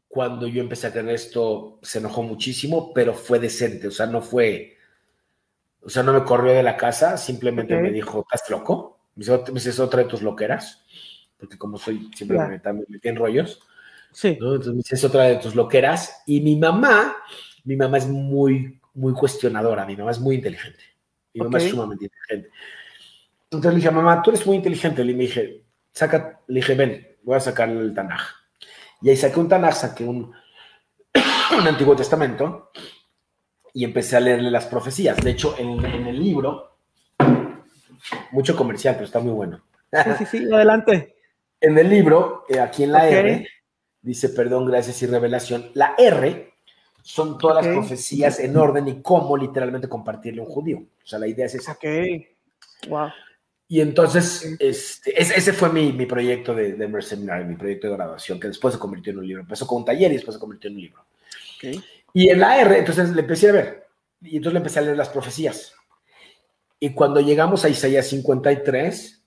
cuando 0.07 0.47
yo 0.47 0.61
empecé 0.61 0.87
a 0.87 0.93
tener 0.93 1.15
esto, 1.15 1.79
se 1.81 1.99
enojó 1.99 2.21
muchísimo, 2.23 2.93
pero 2.93 3.13
fue 3.13 3.39
decente, 3.39 3.87
o 3.87 3.91
sea, 3.91 4.05
no 4.05 4.21
fue, 4.21 4.77
o 5.85 5.89
sea, 5.89 6.03
no 6.03 6.13
me 6.13 6.23
corrió 6.23 6.53
de 6.53 6.63
la 6.63 6.77
casa, 6.77 7.17
simplemente 7.17 7.75
me 7.75 7.91
dijo, 7.91 8.25
¿estás 8.31 8.49
loco? 8.49 8.99
Me 9.15 9.25
dice, 9.25 9.69
¿es 9.69 9.79
otra 9.79 10.03
de 10.03 10.09
tus 10.09 10.21
loqueras? 10.21 10.83
porque 11.43 11.57
como 11.57 11.77
soy, 11.77 12.09
siempre 12.15 12.37
me, 12.39 12.85
metí 12.87 13.09
en 13.09 13.17
rollos. 13.17 13.59
Sí. 14.13 14.29
Entonces 14.29 14.93
es 14.93 15.03
otra 15.03 15.23
de 15.23 15.35
tus 15.35 15.55
loqueras. 15.55 16.23
Y 16.25 16.39
mi 16.39 16.55
mamá, 16.55 17.17
mi 17.65 17.75
mamá 17.75 17.97
es 17.97 18.07
muy, 18.07 18.79
muy 18.93 19.11
cuestionadora, 19.11 19.85
mi 19.85 19.97
mamá 19.97 20.11
es 20.11 20.21
muy 20.21 20.35
inteligente. 20.35 20.79
Mi 21.33 21.41
mamá 21.41 21.57
es 21.57 21.69
sumamente 21.69 22.05
inteligente. 22.05 22.49
Entonces 23.43 23.71
le 23.71 23.75
dije, 23.75 23.91
mamá, 23.91 24.21
tú 24.21 24.29
eres 24.29 24.47
muy 24.47 24.55
inteligente. 24.55 25.03
Le 25.03 25.13
dije, 25.13 25.65
saca, 25.91 26.39
le 26.47 26.61
dije, 26.61 26.75
ven, 26.75 27.05
voy 27.23 27.35
a 27.35 27.41
sacar 27.41 27.67
el 27.69 27.93
Tanaj. 27.93 28.21
Y 29.01 29.09
ahí 29.09 29.17
saqué 29.17 29.37
un 29.37 29.49
Tanaj, 29.49 29.75
saqué 29.75 30.05
un, 30.05 30.31
un 31.59 31.67
Antiguo 31.67 31.93
Testamento 31.93 32.71
y 33.73 33.83
empecé 33.83 34.15
a 34.15 34.19
leerle 34.19 34.51
las 34.51 34.65
profecías. 34.65 35.17
De 35.17 35.31
hecho, 35.31 35.55
en, 35.57 35.83
en 35.83 36.07
el 36.07 36.21
libro, 36.21 36.77
mucho 38.31 38.55
comercial, 38.55 38.95
pero 38.95 39.05
está 39.05 39.19
muy 39.19 39.33
bueno. 39.33 39.61
Sí, 39.91 40.09
sí, 40.19 40.25
sí, 40.25 40.53
adelante. 40.53 41.09
En 41.63 41.77
el 41.77 41.89
libro, 41.89 42.43
eh, 42.49 42.59
aquí 42.59 42.83
en 42.83 42.91
la 42.91 43.07
R, 43.07 43.47
dice 44.01 44.27
perdón, 44.27 44.65
gracias 44.65 45.01
y 45.01 45.05
revelación. 45.05 45.71
La 45.75 45.95
R 45.97 46.55
son 47.01 47.37
todas 47.37 47.63
las 47.63 47.73
profecías 47.73 48.37
en 48.41 48.57
orden 48.57 48.85
y 48.89 49.01
cómo 49.01 49.37
literalmente 49.37 49.87
compartirle 49.87 50.41
a 50.41 50.43
un 50.43 50.49
judío. 50.49 50.79
O 50.79 51.07
sea, 51.07 51.19
la 51.19 51.27
idea 51.27 51.45
es 51.45 51.55
esa. 51.55 51.71
Ok. 51.71 51.85
Wow. 52.89 53.07
Y 53.69 53.79
entonces, 53.79 54.57
este, 54.59 55.13
ese, 55.17 55.53
fue 55.53 55.71
mi, 55.71 55.93
mi 55.93 56.05
proyecto 56.05 56.53
de, 56.53 56.73
de 56.73 57.01
Seminary, 57.01 57.45
mi 57.45 57.55
proyecto 57.55 57.87
de 57.87 57.95
graduación, 57.95 58.41
que 58.41 58.49
después 58.49 58.73
se 58.73 58.79
convirtió 58.79 59.13
en 59.13 59.19
un 59.19 59.27
libro. 59.27 59.43
Empezó 59.43 59.65
con 59.65 59.77
un 59.77 59.85
taller 59.85 60.11
y 60.11 60.15
después 60.15 60.35
se 60.35 60.41
convirtió 60.41 60.69
en 60.69 60.75
un 60.75 60.81
libro. 60.81 61.05
Okay. 61.55 61.81
Y 62.13 62.29
en 62.29 62.39
la 62.39 62.61
R, 62.61 62.77
entonces 62.77 63.09
le 63.09 63.21
empecé 63.21 63.49
a 63.49 63.53
ver. 63.53 63.87
Y 64.21 64.37
entonces 64.37 64.53
le 64.53 64.59
empecé 64.59 64.79
a 64.79 64.83
leer 64.83 64.97
las 64.97 65.09
profecías. 65.09 65.73
Y 66.79 66.93
cuando 66.93 67.19
llegamos 67.19 67.65
a 67.65 67.69
Isaías 67.69 68.07
53, 68.07 69.25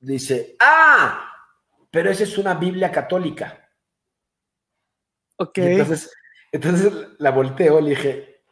dice, 0.00 0.56
ah, 0.60 1.30
pero 1.90 2.10
esa 2.10 2.24
es 2.24 2.38
una 2.38 2.54
Biblia 2.54 2.90
católica. 2.90 3.68
Ok. 5.36 5.58
entonces, 5.58 6.10
entonces 6.50 6.92
la 7.18 7.30
volteo, 7.30 7.80
le 7.80 7.90
dije, 7.90 8.42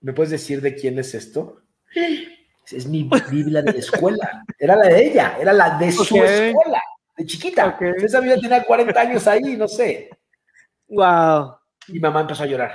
¿me 0.00 0.12
puedes 0.12 0.30
decir 0.30 0.60
de 0.60 0.74
quién 0.74 0.98
es 0.98 1.14
esto? 1.14 1.62
Es 2.70 2.86
mi 2.86 3.08
Biblia 3.30 3.62
de 3.62 3.72
la 3.72 3.78
escuela. 3.78 4.44
Era 4.58 4.76
la 4.76 4.88
de 4.88 5.06
ella, 5.06 5.36
era 5.40 5.52
la 5.52 5.78
de 5.78 5.90
su 5.90 6.02
escuela, 6.02 6.82
de 7.16 7.26
chiquita. 7.26 7.78
Esa 7.96 8.20
Biblia 8.20 8.38
tenía 8.40 8.62
40 8.62 9.00
años 9.00 9.26
ahí, 9.26 9.56
no 9.56 9.66
sé. 9.66 10.10
Wow. 10.86 11.59
Y 11.92 12.00
mamá 12.00 12.22
empezó 12.22 12.42
a 12.42 12.46
llorar. 12.46 12.72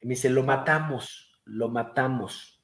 Y 0.00 0.06
me 0.06 0.14
dice, 0.14 0.30
lo 0.30 0.42
matamos, 0.42 1.40
lo 1.44 1.68
matamos. 1.68 2.58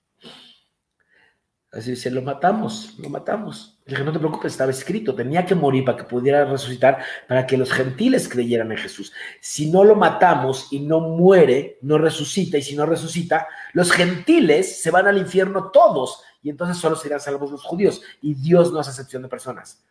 Así 1.75 1.91
dice, 1.91 2.09
lo 2.11 2.23
matamos, 2.23 2.95
lo 2.99 3.09
matamos. 3.09 3.81
Le 3.85 3.93
dije, 3.93 4.05
no 4.05 4.13
te 4.13 4.21
preocupes, 4.21 4.53
estaba 4.53 4.71
escrito, 4.71 5.13
tenía 5.13 5.45
que 5.45 5.57
morir 5.57 5.85
para 5.85 5.99
que 5.99 6.05
pudiera 6.05 6.45
resucitar, 6.45 7.03
para 7.27 7.45
que 7.47 7.57
los 7.57 7.73
gentiles 7.73 8.29
creyeran 8.29 8.71
en 8.71 8.79
Jesús. 8.79 9.13
Si 9.41 9.71
no 9.71 9.83
lo 9.83 9.97
matamos 9.97 10.69
y 10.71 10.79
no 10.79 11.01
muere, 11.01 11.79
no 11.83 11.99
resucita, 11.99 12.59
y 12.59 12.63
si 12.63 12.77
no 12.77 12.87
resucita, 12.87 13.49
los 13.73 13.91
gentiles 13.91 14.81
se 14.81 14.93
van 14.93 15.09
al 15.09 15.19
infierno 15.19 15.73
todos, 15.73 16.23
y 16.43 16.51
entonces 16.51 16.77
solo 16.77 16.95
serán 16.95 17.19
salvos 17.19 17.51
los 17.51 17.65
judíos, 17.65 18.03
y 18.23 18.35
Dios 18.35 18.73
no 18.73 18.79
hace 18.79 18.91
excepción 18.91 19.23
de 19.23 19.29
personas. 19.29 19.85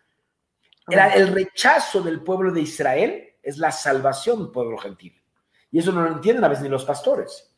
Era 0.87 1.13
el 1.13 1.27
rechazo 1.27 2.01
del 2.01 2.21
pueblo 2.21 2.51
de 2.51 2.61
Israel, 2.61 3.35
es 3.41 3.57
la 3.57 3.71
salvación 3.71 4.39
del 4.39 4.51
pueblo 4.51 4.77
gentil. 4.77 5.21
Y 5.73 5.79
eso 5.79 5.91
no 5.91 6.03
lo 6.03 6.07
entienden 6.09 6.43
a 6.45 6.47
veces 6.47 6.63
ni 6.63 6.69
los 6.69 6.85
pastores. 6.85 7.51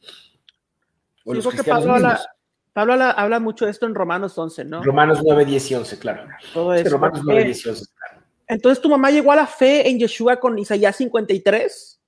O 1.26 1.34
los 1.34 1.45
cristianos 1.45 2.26
Pablo 2.72 2.93
habla, 2.93 3.39
mucho 3.39 3.66
de 3.66 3.72
esto 3.72 3.86
en 3.86 3.95
Romanos 3.95 4.38
11, 4.38 4.66
¿no? 4.66 4.84
Romanos 4.84 5.20
9, 5.24 5.45
10 5.45 5.72
y 5.72 5.76
11, 5.76 5.99
claro. 5.99 6.28
Todo 6.53 6.74
eso. 6.74 6.89
Romanos 6.89 7.22
9, 7.24 7.43
10 7.45 7.66
y 7.66 7.70
11, 7.70 7.86
claro. 7.93 8.26
Entonces, 8.47 8.82
¿tu 8.82 8.89
mamá 8.89 9.11
llegó 9.11 9.32
a 9.32 9.36
la 9.38 9.47
fe 9.47 9.89
en 9.89 9.99
Yeshua 9.99 10.39
con 10.39 10.57
Isaías 10.57 10.95
53? 10.95 12.01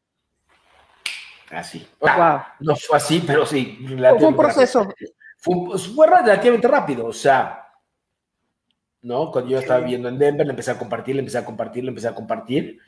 Así. 1.52 1.88
Ah, 2.02 2.54
no 2.60 2.76
fue 2.76 2.98
así, 2.98 3.24
pero 3.26 3.46
sí. 3.46 3.78
Fue 4.20 4.28
un 4.28 4.36
proceso. 4.36 4.88
Fue, 5.38 5.78
fue, 5.78 6.08
relativamente 6.08 6.68
rápido, 6.68 7.06
o 7.06 7.14
sea, 7.14 7.66
¿no? 9.02 9.32
Cuando 9.32 9.52
yo 9.52 9.60
estaba 9.60 9.80
viviendo 9.82 10.10
en 10.10 10.18
Denver, 10.18 10.46
le 10.46 10.52
empecé 10.52 10.72
a 10.72 10.78
compartir, 10.78 11.16
le 11.16 11.22
empecé 11.22 11.38
a 11.38 11.46
compartir, 11.46 11.84
le 11.84 11.90
empecé 11.90 12.08
a 12.08 12.16
compartir. 12.16 12.80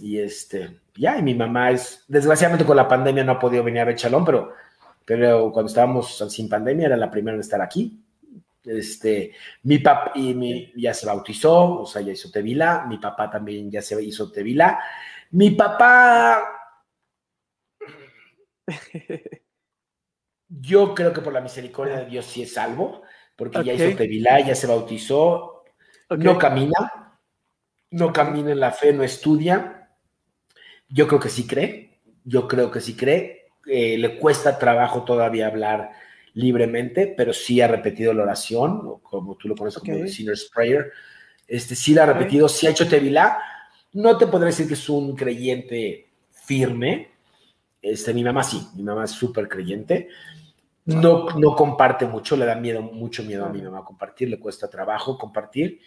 Y 0.00 0.18
este, 0.18 0.80
ya, 0.96 1.18
y 1.18 1.22
mi 1.22 1.34
mamá 1.34 1.70
es, 1.70 2.04
desgraciadamente 2.08 2.66
con 2.66 2.76
la 2.76 2.88
pandemia 2.88 3.24
no 3.24 3.32
ha 3.32 3.38
podido 3.38 3.62
venir 3.62 3.82
a 3.82 3.84
Bechalón, 3.84 4.24
pero 4.24 4.52
pero 5.04 5.52
cuando 5.52 5.68
estábamos 5.68 6.16
sin 6.30 6.48
pandemia 6.48 6.86
era 6.86 6.96
la 6.96 7.10
primera 7.10 7.34
en 7.34 7.40
estar 7.40 7.60
aquí. 7.60 8.00
Este, 8.64 9.34
mi 9.64 9.78
papá 9.78 10.12
y 10.14 10.32
mi, 10.32 10.72
ya 10.76 10.94
se 10.94 11.04
bautizó, 11.04 11.80
o 11.80 11.86
sea, 11.86 12.00
ya 12.00 12.12
hizo 12.12 12.30
Tevila, 12.30 12.86
mi 12.88 12.96
papá 12.96 13.28
también 13.28 13.70
ya 13.70 13.82
se 13.82 14.02
hizo 14.02 14.32
Tevila. 14.32 14.80
Mi 15.32 15.50
papá, 15.50 16.42
yo 20.48 20.94
creo 20.94 21.12
que 21.12 21.20
por 21.20 21.34
la 21.34 21.42
misericordia 21.42 21.98
de 21.98 22.06
Dios 22.06 22.24
sí 22.24 22.42
es 22.42 22.54
salvo, 22.54 23.02
porque 23.36 23.62
ya 23.62 23.74
hizo 23.74 23.94
Tevila, 23.96 24.40
ya 24.40 24.54
se 24.54 24.66
bautizó, 24.66 25.64
no 26.08 26.38
camina, 26.38 27.20
no 27.90 28.12
camina 28.14 28.52
en 28.52 28.60
la 28.60 28.70
fe, 28.70 28.94
no 28.94 29.02
estudia. 29.02 29.83
Yo 30.88 31.08
creo 31.08 31.20
que 31.20 31.28
sí 31.28 31.46
cree, 31.46 32.00
yo 32.24 32.46
creo 32.48 32.70
que 32.70 32.80
sí 32.80 32.94
cree, 32.94 33.46
eh, 33.66 33.96
le 33.98 34.18
cuesta 34.18 34.58
trabajo 34.58 35.04
todavía 35.04 35.46
hablar 35.46 35.90
libremente, 36.34 37.12
pero 37.16 37.32
sí 37.32 37.60
ha 37.60 37.68
repetido 37.68 38.12
la 38.12 38.24
oración, 38.24 39.00
como 39.02 39.36
tú 39.36 39.48
lo 39.48 39.54
conoces 39.54 39.80
como 39.80 39.94
el 39.94 40.08
Sinner's 40.08 40.50
Prayer. 40.52 40.92
Este, 41.46 41.74
sí 41.74 41.94
la 41.94 42.02
ha 42.02 42.06
repetido, 42.06 42.48
sí 42.48 42.66
ha 42.66 42.70
hecho 42.70 42.88
Tevilá. 42.88 43.38
No 43.92 44.18
te 44.18 44.26
podré 44.26 44.46
decir 44.46 44.66
que 44.66 44.74
es 44.74 44.88
un 44.88 45.14
creyente 45.14 46.08
firme. 46.30 47.12
Este, 47.80 48.12
mi 48.12 48.24
mamá 48.24 48.42
sí, 48.42 48.66
mi 48.74 48.82
mamá 48.82 49.04
es 49.04 49.12
súper 49.12 49.48
creyente. 49.48 50.08
No, 50.86 51.26
no 51.38 51.54
comparte 51.54 52.04
mucho, 52.04 52.36
le 52.36 52.44
da 52.44 52.56
miedo, 52.56 52.82
mucho 52.82 53.22
miedo 53.22 53.46
a 53.46 53.48
mi 53.48 53.62
mamá 53.62 53.84
compartir, 53.84 54.28
le 54.28 54.38
cuesta 54.38 54.68
trabajo 54.68 55.16
compartir. 55.16 55.80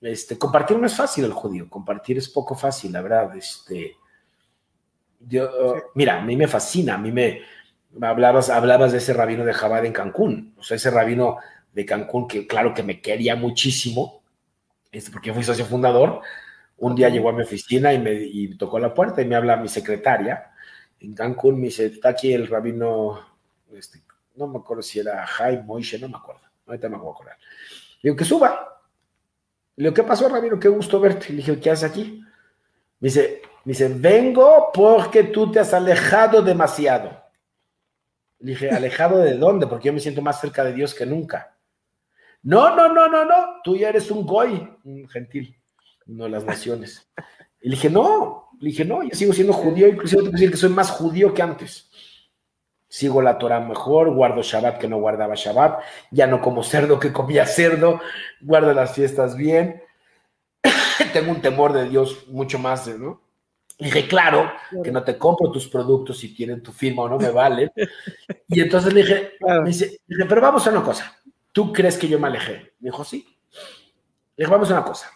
Este, 0.00 0.38
compartir 0.38 0.78
no 0.78 0.86
es 0.86 0.94
fácil 0.94 1.24
el 1.24 1.32
judío, 1.32 1.68
compartir 1.68 2.18
es 2.18 2.28
poco 2.28 2.54
fácil, 2.54 2.92
la 2.92 3.02
verdad. 3.02 3.34
Este, 3.36 3.96
mira, 5.94 6.18
a 6.18 6.24
mí 6.24 6.36
me 6.36 6.48
fascina, 6.48 6.94
a 6.94 6.98
mí 6.98 7.12
me 7.12 7.42
hablabas, 8.00 8.50
hablabas 8.50 8.92
de 8.92 8.98
ese 8.98 9.12
rabino 9.12 9.44
de 9.44 9.52
Jabad 9.52 9.84
en 9.84 9.92
Cancún, 9.92 10.54
o 10.58 10.62
sea, 10.62 10.76
ese 10.76 10.90
rabino 10.90 11.38
de 11.72 11.86
Cancún 11.86 12.28
que 12.28 12.46
claro 12.46 12.74
que 12.74 12.82
me 12.82 13.00
quería 13.00 13.36
muchísimo, 13.36 14.22
este, 14.90 15.10
porque 15.10 15.28
yo 15.28 15.34
fui 15.34 15.44
socio 15.44 15.64
fundador, 15.64 16.20
un 16.78 16.94
día 16.94 17.08
llegó 17.08 17.30
a 17.30 17.32
mi 17.32 17.42
oficina 17.42 17.92
y 17.92 17.98
me 17.98 18.56
tocó 18.56 18.78
la 18.78 18.92
puerta 18.92 19.22
y 19.22 19.26
me 19.26 19.36
habla 19.36 19.56
mi 19.56 19.68
secretaria 19.68 20.50
en 21.00 21.14
Cancún, 21.14 21.56
me 21.56 21.66
dice, 21.66 21.86
está 21.86 22.10
aquí 22.10 22.32
el 22.32 22.46
rabino, 22.46 23.20
este, 23.72 24.02
no 24.36 24.46
me 24.46 24.58
acuerdo 24.58 24.82
si 24.82 25.00
era 25.00 25.26
Jaime 25.26 25.62
Moishe, 25.62 25.98
no 25.98 26.08
me 26.08 26.16
acuerdo, 26.16 26.42
ahorita 26.66 26.88
me 26.88 26.96
voy 26.96 27.08
a 27.08 27.10
acordar. 27.10 27.36
Le 28.02 28.10
digo, 28.10 28.16
que 28.16 28.24
suba. 28.24 28.80
Le 29.76 29.84
digo, 29.84 29.94
¿qué 29.94 30.02
pasó, 30.02 30.28
rabino? 30.28 30.58
Qué 30.58 30.68
gusto 30.68 31.00
verte. 31.00 31.30
Le 31.30 31.36
dije, 31.36 31.58
¿qué 31.60 31.70
haces 31.70 31.90
aquí? 31.90 32.20
Me 33.00 33.08
dice, 33.08 33.41
dice, 33.64 33.88
vengo 33.88 34.70
porque 34.72 35.24
tú 35.24 35.50
te 35.50 35.60
has 35.60 35.72
alejado 35.72 36.42
demasiado. 36.42 37.22
Le 38.40 38.52
dije, 38.52 38.70
¿alejado 38.70 39.18
de 39.18 39.36
dónde? 39.36 39.66
Porque 39.66 39.86
yo 39.86 39.92
me 39.92 40.00
siento 40.00 40.20
más 40.20 40.40
cerca 40.40 40.64
de 40.64 40.72
Dios 40.72 40.94
que 40.94 41.06
nunca. 41.06 41.56
No, 42.42 42.74
no, 42.74 42.92
no, 42.92 43.08
no, 43.08 43.24
no, 43.24 43.62
tú 43.62 43.76
ya 43.76 43.88
eres 43.88 44.10
un 44.10 44.26
goy, 44.26 44.68
un 44.82 45.08
gentil, 45.08 45.56
no 46.06 46.26
las 46.26 46.44
naciones. 46.44 47.08
Y 47.60 47.68
le 47.68 47.76
dije, 47.76 47.88
no, 47.88 48.48
le 48.58 48.70
dije, 48.70 48.84
no, 48.84 49.04
yo 49.04 49.10
sigo 49.12 49.32
siendo 49.32 49.52
judío, 49.52 49.86
inclusive 49.86 50.22
te 50.22 50.24
puedo 50.24 50.32
decir 50.32 50.50
que 50.50 50.56
soy 50.56 50.70
más 50.70 50.90
judío 50.90 51.32
que 51.32 51.42
antes. 51.42 51.88
Sigo 52.88 53.22
la 53.22 53.38
Torah 53.38 53.60
mejor, 53.60 54.12
guardo 54.12 54.42
Shabbat 54.42 54.78
que 54.78 54.88
no 54.88 54.98
guardaba 54.98 55.34
Shabbat, 55.36 55.80
ya 56.10 56.26
no 56.26 56.42
como 56.42 56.64
cerdo 56.64 56.98
que 56.98 57.12
comía 57.12 57.46
cerdo, 57.46 58.00
guardo 58.40 58.74
las 58.74 58.92
fiestas 58.92 59.36
bien. 59.36 59.82
Tengo 61.12 61.30
un 61.30 61.40
temor 61.40 61.72
de 61.72 61.88
Dios 61.88 62.26
mucho 62.28 62.58
más, 62.58 62.88
¿no? 62.88 63.21
Dije, 63.86 64.06
claro, 64.06 64.50
que 64.82 64.90
no 64.90 65.02
te 65.02 65.16
compro 65.18 65.50
tus 65.50 65.68
productos 65.68 66.18
si 66.18 66.34
tienen 66.34 66.62
tu 66.62 66.72
firma 66.72 67.02
o 67.02 67.08
no 67.08 67.18
me 67.18 67.30
valen. 67.30 67.70
y 68.48 68.60
entonces 68.60 68.92
le 68.92 69.02
dije, 69.02 69.32
me 69.40 69.68
dice, 69.68 70.00
pero 70.28 70.40
vamos 70.40 70.66
a 70.66 70.70
una 70.70 70.82
cosa. 70.82 71.16
¿Tú 71.52 71.72
crees 71.72 71.98
que 71.98 72.08
yo 72.08 72.18
me 72.18 72.28
alejé? 72.28 72.74
Me 72.80 72.90
dijo, 72.90 73.04
sí. 73.04 73.26
Le 74.36 74.44
dije, 74.44 74.50
vamos 74.50 74.70
a 74.70 74.74
una 74.74 74.84
cosa. 74.84 75.10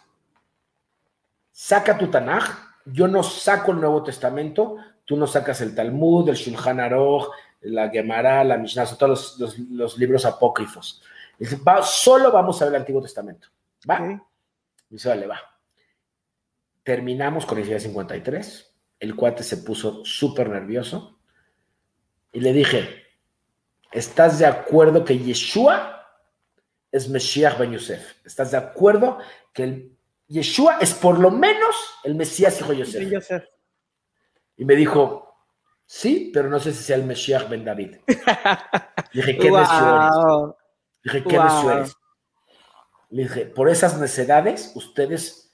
Saca 1.51 1.97
tu 1.97 2.09
Tanaj. 2.09 2.45
Yo 2.85 3.09
no 3.09 3.23
saco 3.23 3.73
el 3.73 3.81
Nuevo 3.81 4.03
Testamento. 4.03 4.77
Tú 5.05 5.17
no 5.17 5.27
sacas 5.27 5.61
el 5.61 5.75
Talmud, 5.75 6.29
el 6.29 6.35
Shulchan 6.37 6.81
Aruch, 6.81 7.29
la 7.63 7.89
Gemara, 7.89 8.45
la 8.45 8.59
Mishnah, 8.59 8.87
todos 8.97 9.39
los, 9.71 9.99
libros 9.99 10.25
apócrifos. 10.27 11.03
Dice, 11.39 11.57
va, 11.57 11.83
solo 11.83 12.31
vamos 12.31 12.61
a 12.61 12.67
ver 12.67 12.75
el 12.75 12.81
Antiguo 12.81 13.01
Testamento. 13.01 13.49
¿Va? 13.89 14.01
Me 14.01 14.21
dice, 14.91 15.09
vale, 15.09 15.27
va. 15.27 15.41
Terminamos 16.87 17.45
con 17.47 17.59
el 17.59 17.67
día 17.67 17.81
53. 17.81 18.77
El 19.01 19.17
cuate 19.17 19.43
se 19.43 19.57
puso 19.57 20.05
súper 20.05 20.49
nervioso. 20.49 21.19
Y 22.31 22.39
le 22.39 22.53
dije, 22.53 23.03
¿estás 23.91 24.39
de 24.39 24.47
acuerdo 24.47 25.05
que 25.05 25.19
Yeshua 25.19 26.07
es 26.93 27.09
Meshiach 27.09 27.59
Ben 27.59 27.73
Yosef? 27.73 28.25
¿Estás 28.25 28.53
de 28.53 28.59
acuerdo 28.59 29.19
que 29.53 29.97
Yeshua 30.29 30.79
es 30.81 30.95
por 30.95 31.19
lo 31.19 31.33
menos 31.33 31.75
el 32.05 32.15
Mesías 32.15 32.61
hijo 32.61 32.71
de 32.71 32.79
Yosef. 32.79 33.45
Y 34.57 34.65
me 34.65 34.77
dijo, 34.77 35.35
sí, 35.87 36.31
pero 36.33 36.49
no 36.49 36.61
sé 36.61 36.73
si 36.73 36.85
sea 36.85 36.97
el 36.97 37.05
Mesías 37.05 37.49
Ben 37.49 37.65
David. 37.65 37.97
dije, 39.13 39.39
¿qué 39.39 39.51
wow. 39.51 40.55
Dije, 41.03 41.25
¿qué 41.25 41.37
wow. 41.37 41.85
Le 43.11 43.23
dije, 43.25 43.47
por 43.47 43.69
esas 43.69 43.99
necedades, 43.99 44.71
ustedes, 44.77 45.46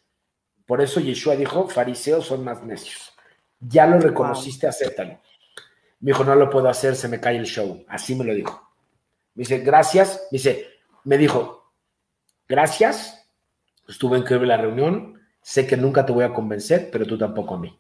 por 0.73 0.81
eso 0.81 1.01
Yeshua 1.01 1.37
dijo, 1.37 1.69
fariseos 1.69 2.25
son 2.25 2.45
más 2.45 2.63
necios. 2.63 3.13
Ya 3.61 3.87
lo 3.87 3.99
reconociste, 3.99 4.67
acéptalo. 4.67 5.21
Me 6.01 6.13
dijo, 6.13 6.25
no 6.25 6.35
lo 6.35 6.49
puedo 6.49 6.67
hacer, 6.67 6.97
se 6.97 7.09
me 7.09 7.21
cae 7.21 7.37
el 7.37 7.45
show. 7.45 7.85
Así 7.89 8.15
me 8.15 8.25
lo 8.25 8.33
dijo. 8.33 8.73
Me 9.35 9.43
dice, 9.43 9.59
gracias. 9.59 10.29
Me 10.31 10.39
dice, 10.39 10.67
me 11.05 11.19
dijo, 11.19 11.75
gracias. 12.49 13.29
Estuve 13.87 14.17
increíble 14.17 14.47
la 14.47 14.57
reunión. 14.57 15.21
Sé 15.43 15.67
que 15.67 15.77
nunca 15.77 16.07
te 16.07 16.13
voy 16.13 16.25
a 16.25 16.33
convencer, 16.33 16.89
pero 16.91 17.05
tú 17.05 17.19
tampoco 17.19 17.57
a 17.57 17.59
mí. 17.59 17.79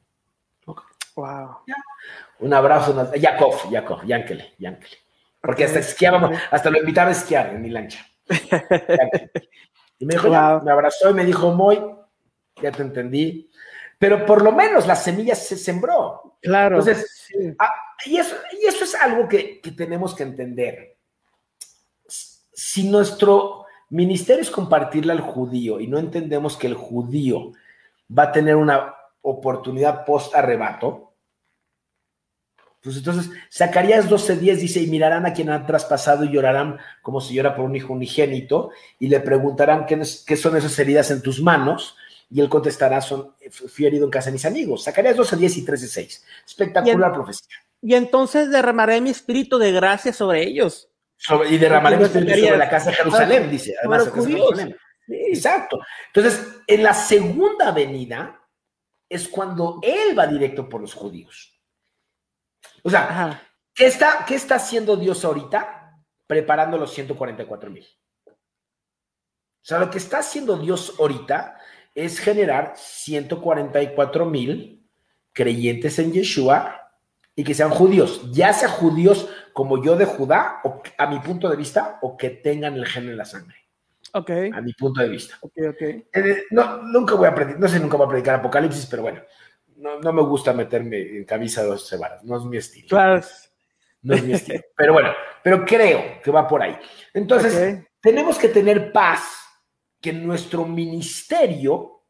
Wow. 1.17 1.61
Un 2.41 2.53
abrazo. 2.53 2.93
Una... 2.93 3.17
Yakov, 3.17 3.71
Yakov, 3.71 4.05
Yankele, 4.05 4.53
Yankele. 4.59 4.99
Porque 5.41 5.65
hasta 5.65 5.79
esquiábamos, 5.79 6.39
hasta 6.51 6.69
lo 6.69 6.79
invitaba 6.79 7.09
a 7.09 7.13
esquiar 7.13 7.55
en 7.55 7.63
mi 7.63 7.71
lancha. 7.71 8.07
y 9.99 10.05
me 10.05 10.13
dijo, 10.13 10.29
me 10.29 10.71
abrazó 10.71 11.09
y 11.09 11.15
me 11.15 11.25
dijo, 11.25 11.53
Moy, 11.53 11.81
ya 12.63 12.73
te 12.73 12.83
entendí. 12.83 13.51
Pero 13.99 14.27
por 14.27 14.43
lo 14.43 14.53
menos 14.53 14.87
la 14.87 14.97
semilla 14.97 15.35
se 15.35 15.57
sembró. 15.57 16.37
Claro. 16.41 16.79
Entonces, 16.79 17.29
ah, 17.59 17.73
y, 18.05 18.17
eso, 18.17 18.35
y 18.61 18.67
eso 18.67 18.85
es 18.85 18.95
algo 18.95 19.29
que, 19.29 19.61
que 19.61 19.73
tenemos 19.73 20.15
que 20.15 20.25
entender. 20.25 20.97
Si 22.53 22.89
nuestro 22.89 23.67
ministerio 23.91 24.43
es 24.43 24.51
compartirle 24.51 25.13
al 25.13 25.21
judío 25.21 25.79
y 25.79 25.87
no 25.87 25.99
entendemos 25.99 26.57
que 26.57 26.67
el 26.67 26.75
judío 26.75 27.53
va 28.17 28.25
a 28.25 28.33
tener 28.33 28.57
una 28.57 28.95
oportunidad 29.23 30.05
post 30.05 30.35
arrebato, 30.35 31.13
pues 32.83 32.97
entonces, 32.97 33.31
Zacarías 33.51 34.11
12:10 34.11 34.57
dice, 34.57 34.81
y 34.81 34.89
mirarán 34.89 35.25
a 35.25 35.33
quien 35.33 35.51
han 35.51 35.67
traspasado 35.67 36.25
y 36.25 36.33
llorarán 36.33 36.79
como 37.01 37.21
si 37.21 37.35
llora 37.35 37.55
por 37.55 37.65
un 37.65 37.77
hijo 37.77 37.93
unigénito, 37.93 38.71
y 38.99 39.07
le 39.07 39.21
preguntarán 39.21 39.87
qué, 39.87 40.03
qué 40.27 40.37
son 40.37 40.57
esas 40.57 40.77
heridas 40.81 41.13
en 41.13 41.23
tus 41.23 41.41
manos, 41.41 41.97
y 42.33 42.41
él 42.41 42.49
contestará, 42.49 43.03
son, 43.03 43.37
fui 43.51 43.85
herido 43.85 44.07
en 44.07 44.11
casa 44.11 44.27
de 44.31 44.33
mis 44.33 44.47
amigos. 44.47 44.85
Zacarías 44.85 45.17
12:10 45.17 45.59
y 45.59 45.67
13:6. 45.67 46.25
Espectacular 46.47 47.13
profecía. 47.13 47.59
Y 47.83 47.95
entonces 47.95 48.51
derramaré 48.51 49.03
mi 49.03 49.11
espíritu 49.11 49.59
de 49.59 49.71
gracia 49.71 50.15
sobre 50.15 50.43
ellos. 50.43 50.89
y 51.51 51.59
derramaré 51.59 51.99
mi 51.99 52.05
espíritu 52.05 52.41
sobre 52.41 52.57
la 52.57 52.71
casa 52.71 52.89
de 52.89 52.97
Jerusalén, 52.97 53.51
dice. 53.51 53.75
Además, 53.79 54.11
Jerusalén. 54.15 54.75
Exacto. 55.09 55.81
Entonces, 56.07 56.43
en 56.67 56.83
la 56.83 56.95
segunda 56.95 57.71
venida 57.71 58.41
es 59.11 59.29
cuando 59.29 59.79
él 59.83 60.19
va 60.19 60.27
directo 60.27 60.71
por 60.71 60.81
los 60.81 60.95
judíos. 60.95 61.61
O 62.83 62.89
sea, 62.89 63.43
¿qué 63.75 63.87
está, 63.89 64.25
¿qué 64.27 64.37
está 64.37 64.55
haciendo 64.55 64.97
Dios 64.97 65.23
ahorita? 65.23 66.03
Preparando 66.27 66.79
los 66.79 66.95
144 66.95 67.71
mil. 67.71 67.87
O 68.27 69.65
sea, 69.65 69.79
lo 69.79 69.91
que 69.91 69.99
está 69.99 70.21
haciendo 70.21 70.57
Dios 70.57 70.95
ahorita 70.99 71.59
es 71.95 72.19
generar 72.19 72.75
144 72.77 74.27
mil 74.27 74.87
creyentes 75.33 75.99
en 75.99 76.13
Yeshua 76.13 76.91
y 77.35 77.45
que 77.45 77.55
sean 77.55 77.71
judíos, 77.71 78.31
ya 78.33 78.53
sea 78.53 78.69
judíos 78.69 79.29
como 79.53 79.83
yo 79.83 79.97
de 79.97 80.05
Judá, 80.05 80.61
o, 80.65 80.83
a 80.99 81.07
mi 81.07 81.19
punto 81.21 81.49
de 81.49 81.57
vista, 81.57 81.99
o 82.03 82.17
que 82.17 82.31
tengan 82.31 82.75
el 82.75 82.87
gen 82.87 83.09
en 83.09 83.17
la 83.17 83.25
sangre. 83.25 83.57
Ok. 84.13 84.31
A 84.53 84.61
mi 84.61 84.75
punto 84.75 85.01
de 85.01 85.09
vista. 85.09 85.39
Ok, 85.41 85.53
ok. 85.71 85.83
Eh, 85.83 86.45
no, 86.51 86.83
nunca 86.83 87.15
voy 87.15 87.29
a 87.29 87.35
predicar, 87.35 87.61
no 87.61 87.69
sé, 87.69 87.81
nunca 87.81 87.97
voy 87.97 88.07
a 88.07 88.11
predicar 88.11 88.35
Apocalipsis, 88.37 88.87
pero 88.87 89.03
bueno, 89.03 89.23
no, 89.77 90.13
me 90.13 90.23
gusta 90.23 90.53
meterme 90.53 91.01
en 91.01 91.25
camisa 91.25 91.63
de 91.63 91.69
dos 91.69 91.89
cebaras, 91.89 92.23
no 92.25 92.37
es 92.37 92.45
mi 92.45 92.59
estilo. 92.59 92.89
Claro. 92.89 93.23
No 94.03 94.15
es 94.15 94.25
mi 94.25 94.33
estilo. 94.33 94.61
Pero 94.77 94.93
bueno, 94.93 95.11
pero 95.43 95.65
creo 95.65 96.21
que 96.23 96.31
va 96.31 96.47
por 96.47 96.61
ahí. 96.61 96.77
Entonces, 97.15 97.85
tenemos 98.01 98.37
que 98.37 98.49
tener 98.49 98.93
paz 98.93 99.42
que 100.03 100.13
nuestro 100.13 100.67
ministerio 100.67 102.03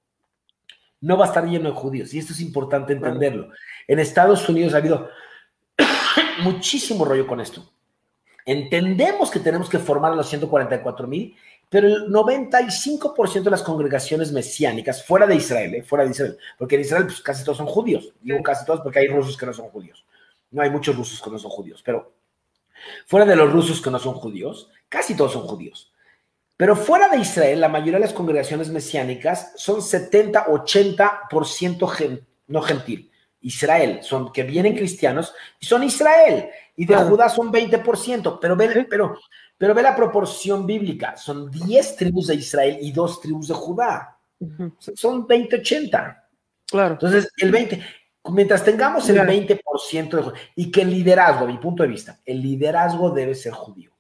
no 1.01 1.17
va 1.17 1.27
a 1.27 1.29
estar 1.29 1.47
lleno 1.47 1.71
de 1.71 1.77
judíos. 1.77 2.13
Y 2.13 2.19
esto 2.19 2.33
es 2.33 2.41
importante 2.41 2.93
entenderlo. 2.93 3.51
En 3.87 4.01
Estados 4.01 4.49
Unidos 4.49 4.75
ha 4.75 4.79
habido 4.79 5.09
muchísimo 6.43 7.05
rollo 7.05 7.29
con 7.29 7.41
esto. 7.41 7.71
Entendemos 8.45 9.31
que 9.31 9.39
tenemos 9.39 9.69
que 9.69 9.79
formar 9.79 10.13
a 10.13 10.17
los 10.17 10.29
144 10.29 11.07
mil 11.07 11.37
pero 11.73 11.89
el 11.89 12.13
95% 12.13 13.45
de 13.45 13.51
las 13.51 13.63
congregaciones 13.63 14.31
mesiánicas 14.31 15.07
fuera 15.07 15.27
de 15.27 15.37
Israel, 15.37 15.75
¿eh? 15.77 15.83
fuera 15.83 16.05
de 16.05 16.11
Israel, 16.11 16.37
porque 16.59 16.75
en 16.75 16.83
Israel 16.83 17.07
pues, 17.07 17.23
casi 17.23 17.43
todos 17.45 17.57
son 17.57 17.67
judíos, 17.67 18.13
digo 18.21 18.43
casi 18.43 18.67
todos 18.67 18.83
porque 18.83 18.99
hay 18.99 19.09
rusos 19.09 19.39
que 19.39 19.47
no 19.47 19.55
son 19.55 19.71
judíos, 19.71 20.05
no 20.51 20.61
hay 20.61 20.69
muchos 20.69 20.95
rusos 20.95 21.23
que 21.23 21.31
no 21.31 21.39
son 21.39 21.51
judíos, 21.51 21.81
pero 21.83 22.13
fuera 23.07 23.25
de 23.25 23.37
los 23.37 23.51
rusos 23.51 23.81
que 23.81 23.91
no 23.91 23.99
son 23.99 24.13
judíos, 24.13 24.69
casi 24.91 25.17
todos 25.17 25.33
son 25.33 25.47
judíos. 25.47 25.92
Pero 26.57 26.77
fuera 26.77 27.09
de 27.09 27.19
Israel, 27.19 27.61
la 27.61 27.69
mayoría 27.69 27.95
de 27.95 28.07
las 28.07 28.13
congregaciones 28.13 28.69
mesiánicas 28.69 29.53
son 29.57 29.83
70, 29.83 30.47
80% 30.47 32.27
no 32.49 32.63
gentil. 32.63 33.11
Israel, 33.41 34.01
son 34.03 34.33
que 34.33 34.45
vienen 34.45 34.77
cristianos 34.77 35.35
y 35.59 35.67
son 35.67 35.83
Israel. 35.83 36.49
Y 36.77 36.87
de 36.87 36.95
Judá 36.95 37.29
son 37.29 37.53
20%, 37.53 38.39
pero, 38.41 38.57
pero 38.89 39.19
pero 39.63 39.75
ve 39.75 39.83
la 39.83 39.95
proporción 39.95 40.67
bíblica, 40.67 41.17
son 41.17 41.49
10 41.49 41.95
tribus 41.95 42.27
de 42.27 42.35
Israel 42.35 42.79
y 42.81 42.91
2 42.91 43.21
tribus 43.21 43.47
de 43.47 43.55
Judá. 43.55 44.19
Son 44.77 45.25
20-80. 45.25 46.25
Claro. 46.67 46.95
Entonces, 46.95 47.29
el 47.37 47.53
20, 47.53 47.81
mientras 48.31 48.65
tengamos 48.65 49.09
el 49.09 49.19
20% 49.19 50.11
de 50.11 50.33
y 50.57 50.69
que 50.69 50.83
el 50.83 50.91
liderazgo, 50.91 51.45
a 51.45 51.47
mi 51.47 51.59
punto 51.59 51.85
de 51.85 51.91
vista, 51.91 52.19
el 52.25 52.43
liderazgo 52.43 53.11
debe 53.11 53.37
ser 53.37 53.53
judío. 53.53 53.92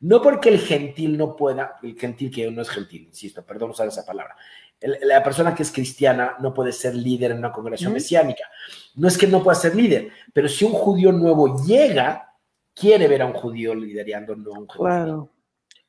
No 0.00 0.22
porque 0.22 0.48
el 0.48 0.58
gentil 0.58 1.16
no 1.16 1.36
pueda, 1.36 1.76
el 1.82 1.98
gentil 1.98 2.30
que 2.30 2.50
no 2.50 2.62
es 2.62 2.70
gentil, 2.70 3.02
insisto, 3.02 3.44
perdón 3.44 3.70
usar 3.70 3.88
esa 3.88 4.04
palabra. 4.04 4.34
la 4.80 5.22
persona 5.22 5.54
que 5.54 5.62
es 5.62 5.70
cristiana 5.70 6.36
no 6.40 6.54
puede 6.54 6.72
ser 6.72 6.94
líder 6.94 7.32
en 7.32 7.38
una 7.38 7.52
congregación 7.52 7.92
mesiánica. 7.92 8.44
No 8.94 9.08
es 9.08 9.18
que 9.18 9.26
no 9.26 9.42
pueda 9.42 9.54
ser 9.54 9.74
líder, 9.74 10.08
pero 10.32 10.48
si 10.48 10.64
un 10.64 10.72
judío 10.72 11.12
nuevo 11.12 11.62
llega, 11.64 12.34
quiere 12.74 13.08
ver 13.08 13.22
a 13.22 13.26
un 13.26 13.34
judío 13.34 13.74
liderando, 13.74 14.34
no 14.34 14.54
a 14.54 14.58
un 14.58 14.66
judío. 14.66 14.86
Claro. 14.86 15.30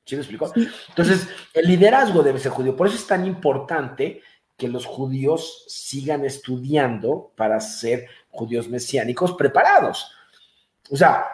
¿Sí 0.04 0.16
me 0.16 0.22
explicó? 0.22 0.52
Entonces, 0.90 1.28
el 1.54 1.68
liderazgo 1.68 2.22
debe 2.22 2.40
ser 2.40 2.52
judío. 2.52 2.76
Por 2.76 2.88
eso 2.88 2.98
es 2.98 3.08
tan 3.08 3.26
importante 3.26 4.22
que 4.58 4.68
los 4.68 4.86
judíos 4.86 5.64
sigan 5.68 6.26
estudiando 6.26 7.32
para 7.36 7.60
ser 7.62 8.08
judíos 8.30 8.68
mesiánicos 8.68 9.34
preparados. 9.34 10.12
O 10.90 10.98
sea, 10.98 11.26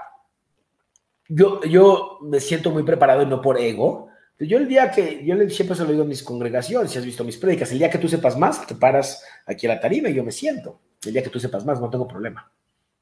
yo, 1.29 1.61
yo 1.63 2.19
me 2.21 2.39
siento 2.39 2.71
muy 2.71 2.83
preparado 2.83 3.21
y 3.23 3.25
no 3.25 3.41
por 3.41 3.59
ego. 3.59 4.09
Yo 4.39 4.57
el 4.57 4.67
día 4.67 4.91
que, 4.91 5.25
yo 5.25 5.35
siempre 5.49 5.75
se 5.75 5.83
lo 5.83 5.91
digo 5.91 6.03
a 6.03 6.07
mis 6.07 6.21
congregaciones, 6.21 6.91
si 6.91 6.99
has 6.99 7.05
visto 7.05 7.23
mis 7.23 7.37
prédicas, 7.37 7.71
el 7.71 7.79
día 7.79 7.89
que 7.89 7.97
tú 7.97 8.07
sepas 8.07 8.37
más, 8.37 8.67
te 8.67 8.75
paras 8.75 9.23
aquí 9.45 9.65
a 9.65 9.75
la 9.75 9.79
tarima 9.79 10.09
y 10.09 10.13
yo 10.13 10.23
me 10.23 10.31
siento. 10.31 10.79
El 11.03 11.13
día 11.13 11.23
que 11.23 11.29
tú 11.29 11.39
sepas 11.39 11.65
más, 11.65 11.81
no 11.81 11.89
tengo 11.89 12.07
problema. 12.07 12.51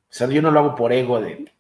O 0.10 0.18
sea, 0.18 0.28
yo 0.28 0.42
no 0.42 0.50
lo 0.50 0.60
hago 0.62 0.76
por 0.76 0.94
ego 0.94 1.20
de... 1.20 1.52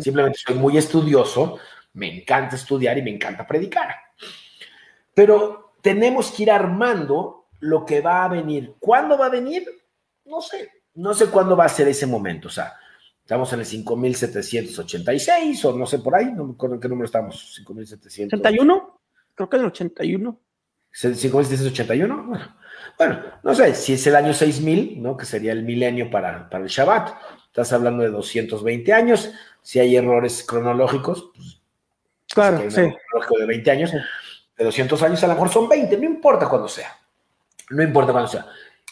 Simplemente 0.00 0.38
soy 0.44 0.56
muy 0.56 0.76
estudioso, 0.76 1.58
me 1.92 2.12
encanta 2.12 2.56
estudiar 2.56 2.98
y 2.98 3.02
me 3.02 3.10
encanta 3.10 3.46
predicar. 3.46 3.94
Pero 5.14 5.74
tenemos 5.80 6.32
que 6.32 6.42
ir 6.42 6.50
armando 6.50 7.46
lo 7.60 7.84
que 7.84 8.00
va 8.00 8.24
a 8.24 8.28
venir. 8.28 8.74
¿Cuándo 8.80 9.16
va 9.16 9.26
a 9.26 9.30
venir? 9.30 9.64
No 10.24 10.40
sé. 10.40 10.70
No 10.94 11.14
sé 11.14 11.26
cuándo 11.26 11.56
va 11.56 11.66
a 11.66 11.68
ser 11.68 11.86
ese 11.86 12.06
momento. 12.06 12.48
O 12.48 12.50
sea, 12.50 12.74
estamos 13.24 13.52
en 13.52 13.60
el 13.60 13.66
5786 13.66 15.64
o 15.64 15.72
no 15.72 15.86
sé 15.86 15.98
por 15.98 16.14
ahí, 16.14 16.26
no 16.32 16.44
me 16.44 16.52
acuerdo 16.52 16.76
en 16.76 16.80
qué 16.80 16.88
número 16.88 17.06
estamos. 17.06 17.54
5700. 17.56 18.38
¿81? 18.38 18.92
Creo 19.34 19.48
que 19.48 19.56
es 19.56 19.60
el 19.60 19.66
81. 19.66 20.40
5781. 20.92 22.24
Bueno, 22.24 22.56
bueno, 22.98 23.20
no 23.42 23.54
sé 23.54 23.74
si 23.74 23.94
es 23.94 24.06
el 24.06 24.14
año 24.14 24.32
6000, 24.32 25.02
¿no? 25.02 25.16
Que 25.16 25.24
sería 25.24 25.52
el 25.52 25.64
milenio 25.64 26.10
para, 26.10 26.48
para 26.48 26.62
el 26.62 26.70
Shabbat 26.70 27.10
estás 27.54 27.72
hablando 27.72 28.02
de 28.02 28.10
220 28.10 28.92
años, 28.92 29.30
si 29.62 29.78
hay 29.78 29.94
errores 29.94 30.42
cronológicos, 30.42 31.30
pues, 31.32 31.60
claro, 32.28 32.68
sí. 32.68 32.80
de 32.80 33.46
20 33.46 33.70
años, 33.70 33.92
de 33.92 34.64
200 34.64 35.00
años 35.04 35.22
a 35.22 35.28
lo 35.28 35.34
mejor 35.34 35.50
son 35.50 35.68
20, 35.68 35.96
no 35.98 36.04
importa 36.04 36.48
cuándo 36.48 36.66
sea, 36.66 36.98
no 37.70 37.80
importa 37.80 38.10
cuándo 38.10 38.28
sea. 38.28 38.46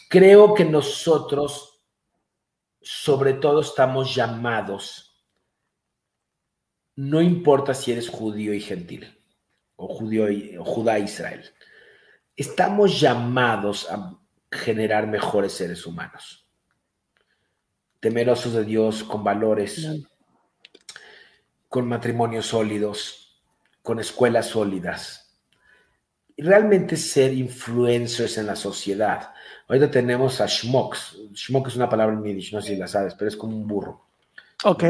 Creo 0.09 0.55
que 0.55 0.65
nosotros, 0.65 1.72
sobre 2.83 3.35
todo, 3.35 3.61
estamos 3.61 4.15
llamados, 4.15 5.25
no 6.97 7.23
importa 7.23 7.75
si 7.75 7.93
eres 7.93 8.09
judío 8.09 8.53
y 8.55 8.61
gentil, 8.61 9.19
o 9.77 9.89
judío 9.89 10.31
y, 10.31 10.57
o 10.57 10.65
judá 10.65 10.99
Israel, 10.99 11.43
estamos 12.37 13.01
llamados 13.01 13.91
a 13.91 14.19
generar 14.51 15.07
mejores 15.07 15.53
seres 15.53 15.87
humanos 15.87 16.43
temerosos 18.03 18.53
de 18.53 18.65
Dios, 18.65 19.05
con 19.05 19.23
valores, 19.23 19.89
con 21.69 21.87
matrimonios 21.87 22.47
sólidos, 22.47 23.41
con 23.81 24.01
escuelas 24.01 24.47
sólidas. 24.47 25.39
realmente 26.37 26.97
ser 26.97 27.33
influencers 27.33 28.39
en 28.39 28.47
la 28.47 28.57
sociedad. 28.57 29.33
Ahorita 29.69 29.91
tenemos 29.91 30.41
a 30.41 30.49
schmucks. 30.49 31.17
Schmuck 31.35 31.69
es 31.69 31.77
una 31.77 31.89
palabra 31.89 32.15
en 32.15 32.25
Yiddish, 32.25 32.53
no 32.53 32.61
sé 32.61 32.75
si 32.75 32.77
la 32.77 32.89
sabes, 32.89 33.15
pero 33.15 33.29
es 33.29 33.37
como 33.37 33.57
un 33.57 33.67
burro. 33.67 34.07
Ok. 34.65 34.85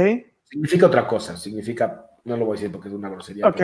Significa 0.49 0.87
otra 0.87 1.07
cosa, 1.07 1.37
significa, 1.37 2.11
no 2.25 2.37
lo 2.37 2.47
voy 2.47 2.57
a 2.57 2.61
decir 2.61 2.73
porque 2.73 2.89
es 2.89 2.95
una 2.95 3.09
grosería. 3.09 3.47
Ok. 3.47 3.61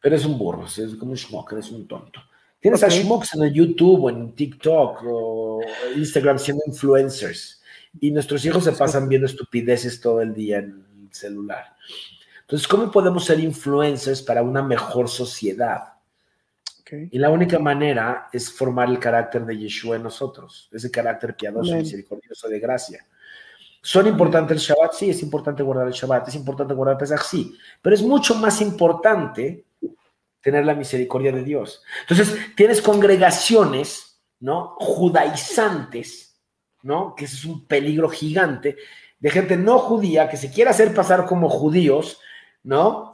Pero, 0.00 0.14
es 0.14 0.24
un 0.24 0.38
burro, 0.38 0.66
es 0.66 0.94
como 0.98 1.12
un 1.12 1.16
schmuck, 1.16 1.52
es 1.54 1.70
un 1.70 1.88
tonto. 1.88 2.20
Tienes 2.60 2.82
a 2.82 2.90
schmucks 2.90 3.34
en 3.34 3.44
el 3.44 3.52
YouTube 3.52 4.04
o 4.04 4.10
en 4.10 4.32
TikTok 4.32 5.02
o 5.04 5.60
Instagram 5.96 6.38
siendo 6.38 6.62
influencers. 6.66 7.62
Y 8.00 8.10
nuestros 8.10 8.44
hijos 8.44 8.64
se 8.64 8.72
pasan 8.72 9.08
viendo 9.08 9.26
estupideces 9.26 10.00
todo 10.00 10.20
el 10.20 10.34
día 10.34 10.58
en 10.58 10.84
el 11.02 11.14
celular. 11.14 11.74
Entonces, 12.42 12.68
¿cómo 12.68 12.90
podemos 12.90 13.24
ser 13.24 13.40
influencers 13.40 14.22
para 14.22 14.42
una 14.42 14.62
mejor 14.62 15.08
sociedad? 15.08 15.95
Y 16.90 17.18
la 17.18 17.30
única 17.30 17.58
manera 17.58 18.28
es 18.32 18.52
formar 18.52 18.88
el 18.88 18.98
carácter 18.98 19.44
de 19.44 19.58
Yeshua 19.58 19.96
en 19.96 20.04
nosotros, 20.04 20.68
ese 20.72 20.90
carácter 20.90 21.36
piadoso, 21.36 21.74
misericordioso 21.74 22.48
de 22.48 22.60
gracia. 22.60 23.06
¿Son 23.82 24.06
importantes 24.06 24.56
el 24.56 24.62
Shabbat? 24.62 24.92
Sí, 24.92 25.10
es 25.10 25.22
importante 25.22 25.62
guardar 25.62 25.86
el 25.86 25.92
Shabbat, 25.92 26.28
es 26.28 26.34
importante 26.34 26.74
guardar 26.74 26.94
el 26.94 26.98
Pesach, 26.98 27.22
sí, 27.22 27.56
pero 27.82 27.94
es 27.94 28.02
mucho 28.02 28.34
más 28.36 28.60
importante 28.60 29.64
tener 30.40 30.64
la 30.64 30.74
misericordia 30.74 31.32
de 31.32 31.42
Dios. 31.42 31.82
Entonces, 32.02 32.36
tienes 32.56 32.80
congregaciones, 32.80 34.20
¿no? 34.40 34.76
Judaizantes, 34.78 36.40
¿no? 36.82 37.14
Que 37.16 37.24
ese 37.24 37.36
es 37.36 37.44
un 37.44 37.66
peligro 37.66 38.08
gigante 38.08 38.76
de 39.18 39.30
gente 39.30 39.56
no 39.56 39.78
judía 39.78 40.28
que 40.28 40.36
se 40.36 40.50
quiere 40.50 40.70
hacer 40.70 40.94
pasar 40.94 41.26
como 41.26 41.48
judíos, 41.48 42.20
¿no? 42.62 43.12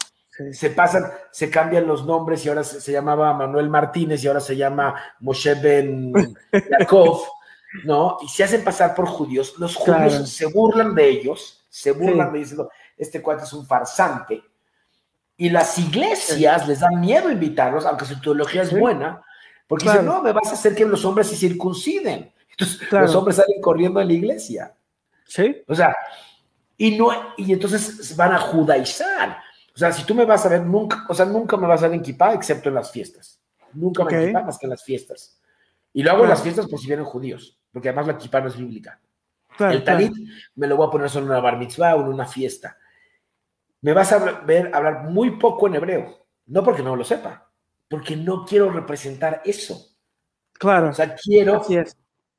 Se 0.53 0.71
pasan, 0.71 1.05
se 1.31 1.51
cambian 1.51 1.87
los 1.87 2.07
nombres 2.07 2.45
y 2.45 2.49
ahora 2.49 2.65
se, 2.65 2.91
llamaba 2.91 3.35
Manuel 3.35 3.69
Martínez 3.69 4.25
y 4.25 4.29
ahora 4.29 4.41
se 4.41 4.57
llama 4.57 4.95
Moshe 5.21 5.55
Ben 5.57 6.11
Yaakov, 6.79 7.21
¿no? 7.85 8.17
Y 8.23 8.29
se 8.29 8.45
hacen 8.45 8.65
pasar 8.65 8.95
por 8.95 9.07
judíos. 9.07 9.55
Los 9.59 9.77
judíos 9.77 10.31
se 10.31 10.47
burlan 10.47 10.95
de 10.95 11.07
ellos, 11.07 11.67
se 11.69 11.93
burlan 11.93 12.33
de 12.33 12.39
ellos, 12.39 12.67
este 12.97 13.21
cuate 13.21 13.45
es 13.45 13.53
un 13.53 13.67
farsante. 13.67 14.43
Y 15.37 15.51
las 15.51 15.79
iglesias 15.79 16.67
les 16.67 16.81
dan 16.81 16.99
miedo 16.99 17.31
invitarlos, 17.31 17.85
aunque 17.85 18.07
su 18.07 18.19
teología 18.19 18.63
es 18.63 18.79
buena, 18.79 19.23
porque 19.67 19.85
dicen, 19.85 20.07
no, 20.07 20.23
me 20.23 20.33
vas 20.33 20.49
a 20.49 20.53
hacer 20.53 20.75
que 20.75 20.87
los 20.87 21.05
hombres 21.05 21.27
se 21.27 21.37
circunciden. 21.37 22.33
Entonces, 22.51 22.91
los 22.91 23.15
hombres 23.15 23.37
salen 23.37 23.61
corriendo 23.61 24.01
a 24.01 24.05
la 24.05 24.13
iglesia. 24.13 24.75
Sí. 25.27 25.63
O 25.69 25.75
sea, 25.75 25.95
y, 26.77 26.97
no, 26.97 27.11
y 27.37 27.53
entonces 27.53 28.17
van 28.17 28.33
a 28.33 28.39
judaizar. 28.39 29.39
O 29.75 29.79
sea, 29.79 29.93
si 29.93 30.05
tú 30.05 30.15
me 30.15 30.25
vas 30.25 30.45
a 30.45 30.49
ver, 30.49 30.63
nunca, 30.63 31.07
o 31.09 31.15
sea, 31.15 31.25
nunca 31.25 31.57
me 31.57 31.67
vas 31.67 31.83
a 31.83 31.89
ver 31.89 31.97
en 31.97 32.03
kippah 32.03 32.35
excepto 32.35 32.69
en 32.69 32.75
las 32.75 32.91
fiestas. 32.91 33.41
Nunca 33.73 34.05
me 34.05 34.25
en 34.25 34.33
más 34.33 34.59
que 34.59 34.67
en 34.67 34.71
las 34.71 34.85
fiestas. 34.85 35.41
Y 35.93 36.03
lo 36.03 36.11
hago 36.11 36.25
en 36.25 36.31
las 36.31 36.43
fiestas 36.43 36.67
por 36.67 36.79
si 36.79 36.87
vienen 36.87 37.05
judíos, 37.05 37.59
porque 37.73 37.89
además 37.89 38.07
la 38.07 38.19
kippah 38.19 38.41
no 38.41 38.49
es 38.49 38.57
bíblica. 38.57 39.01
el 39.59 39.85
talit 39.85 40.13
me 40.55 40.67
lo 40.67 40.77
voy 40.77 40.87
a 40.87 40.91
poner 40.91 41.09
solo 41.09 41.27
en 41.27 41.33
una 41.33 41.41
bar 41.41 41.59
mitzvah 41.59 41.97
o 41.97 42.03
en 42.03 42.09
una 42.09 42.27
fiesta. 42.27 42.77
Me 43.81 43.93
vas 43.93 44.13
a 44.13 44.43
ver 44.43 44.71
hablar 44.75 45.05
muy 45.05 45.33
poco 45.39 45.67
en 45.67 45.75
hebreo, 45.75 46.27
no 46.47 46.63
porque 46.63 46.83
no 46.83 46.95
lo 46.95 47.05
sepa, 47.05 47.51
porque 47.89 48.17
no 48.17 48.45
quiero 48.45 48.71
representar 48.71 49.43
eso. 49.45 49.89
Claro. 50.53 50.91
O 50.91 50.93
sea, 50.93 51.15
quiero, 51.17 51.63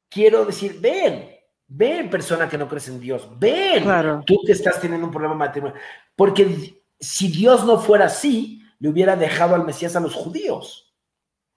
quiero 0.08 0.46
decir, 0.46 0.80
ven, 0.80 1.30
ven 1.68 2.10
persona 2.10 2.48
que 2.48 2.58
no 2.58 2.68
crees 2.68 2.88
en 2.88 3.00
Dios, 3.00 3.28
ven, 3.38 3.84
tú 4.26 4.38
que 4.46 4.54
estás 4.54 4.80
teniendo 4.80 5.08
un 5.08 5.12
problema 5.12 5.36
matrimonial, 5.36 5.80
porque 6.16 6.83
si 7.04 7.28
Dios 7.28 7.66
no 7.66 7.80
fuera 7.80 8.06
así, 8.06 8.62
le 8.80 8.90
hubiera 8.90 9.16
dejado 9.16 9.56
al 9.56 9.66
Mesías 9.66 9.96
a 9.96 10.00
los 10.00 10.14
judíos. 10.14 10.94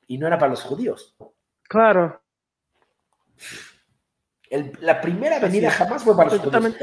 Y 0.06 0.18
no 0.18 0.26
era 0.26 0.38
para 0.38 0.50
los 0.50 0.62
judíos. 0.62 1.16
Claro. 1.68 2.22
la 4.80 5.00
primera 5.00 5.40
venida 5.40 5.70
jamás 5.70 6.04
fue 6.04 6.16
para 6.16 6.30
los 6.30 6.40
judíos. 6.40 6.74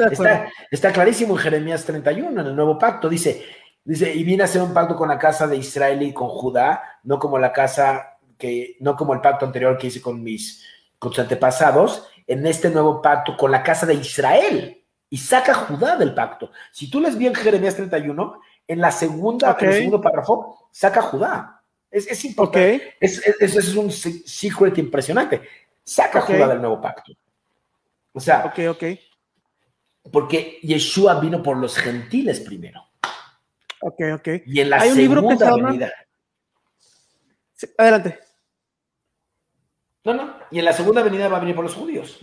Está, 0.69 0.91
clarísimo 0.91 1.35
en 1.35 1.39
Jeremías 1.39 1.85
31, 1.85 2.41
en 2.41 2.47
el 2.47 2.55
nuevo 2.55 2.77
pacto. 2.77 3.07
Dice, 3.07 3.45
dice, 3.83 4.13
y 4.13 4.23
vine 4.23 4.43
a 4.43 4.45
hacer 4.45 4.61
un 4.61 4.73
pacto 4.73 4.95
con 4.95 5.07
la 5.07 5.17
casa 5.17 5.47
de 5.47 5.57
Israel 5.57 6.01
y 6.01 6.13
con 6.13 6.27
Judá, 6.29 6.99
no 7.03 7.19
como 7.19 7.39
la 7.39 7.53
casa 7.53 8.17
que, 8.37 8.75
no 8.81 8.95
como 8.95 9.13
el 9.13 9.21
pacto 9.21 9.45
anterior 9.45 9.77
que 9.77 9.87
hice 9.87 10.01
con 10.01 10.21
mis, 10.21 10.65
con 10.99 11.11
sus 11.11 11.19
antepasados, 11.19 12.09
en 12.27 12.45
este 12.45 12.69
nuevo 12.69 13.01
pacto 13.01 13.37
con 13.37 13.51
la 13.51 13.63
casa 13.63 13.85
de 13.85 13.95
Israel. 13.95 14.83
Y 15.09 15.17
saca 15.17 15.53
Judá 15.53 15.95
del 15.95 16.13
pacto. 16.13 16.51
Si 16.71 16.89
tú 16.89 16.99
les 16.99 17.17
vi 17.17 17.27
en 17.27 17.35
Jeremías 17.35 17.75
31, 17.75 18.41
en 18.67 18.81
la 18.81 18.91
segunda, 18.91 19.57
en 19.59 19.67
el 19.67 19.73
segundo 19.73 20.01
párrafo, 20.01 20.69
saca 20.71 21.01
Judá. 21.01 21.61
Es, 21.89 22.07
es 22.07 22.25
importante. 22.25 22.95
Es, 22.99 23.21
es, 23.39 23.75
un 23.75 23.91
secret 23.91 24.77
impresionante. 24.77 25.41
Saca 25.83 26.21
Judá 26.21 26.47
del 26.47 26.59
nuevo 26.59 26.81
pacto. 26.81 27.13
O 28.13 28.19
sea, 28.19 28.45
ok, 28.45 28.59
ok. 28.69 28.83
Porque 30.11 30.59
Yeshua 30.61 31.19
vino 31.19 31.41
por 31.41 31.57
los 31.57 31.77
gentiles 31.77 32.39
primero. 32.39 32.83
Ok, 33.81 34.01
ok. 34.15 34.27
Y 34.45 34.61
en 34.61 34.69
la 34.69 34.81
Hay 34.81 34.91
un 34.91 34.97
libro 34.97 35.27
que 35.27 35.37
adelante. 37.77 38.19
No, 40.03 40.13
no. 40.13 40.35
Y 40.51 40.59
en 40.59 40.65
la 40.65 40.73
segunda 40.73 41.01
venida 41.01 41.27
va 41.27 41.37
a 41.37 41.39
venir 41.39 41.55
por 41.55 41.63
los 41.63 41.75
judíos. 41.75 42.19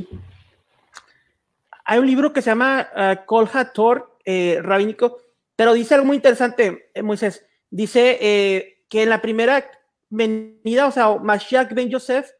Hay 1.85 1.99
un 1.99 2.07
libro 2.07 2.33
que 2.33 2.43
se 2.43 2.51
llama 2.51 2.89
uh, 2.95 3.25
Kol 3.27 3.49
Hator, 3.53 4.19
eh, 4.25 4.59
rabínico, 4.63 5.19
pero 5.61 5.75
dice 5.75 5.93
algo 5.93 6.07
muy 6.07 6.17
interesante, 6.17 6.91
eh, 6.95 7.03
Moisés. 7.03 7.45
Dice 7.69 8.17
eh, 8.19 8.87
que 8.89 9.03
en 9.03 9.11
la 9.11 9.21
primera 9.21 9.71
venida, 10.09 10.87
o 10.87 10.91
sea, 10.91 11.17
Mashiach 11.17 11.75
ben 11.75 11.91
Yosef 11.91 12.31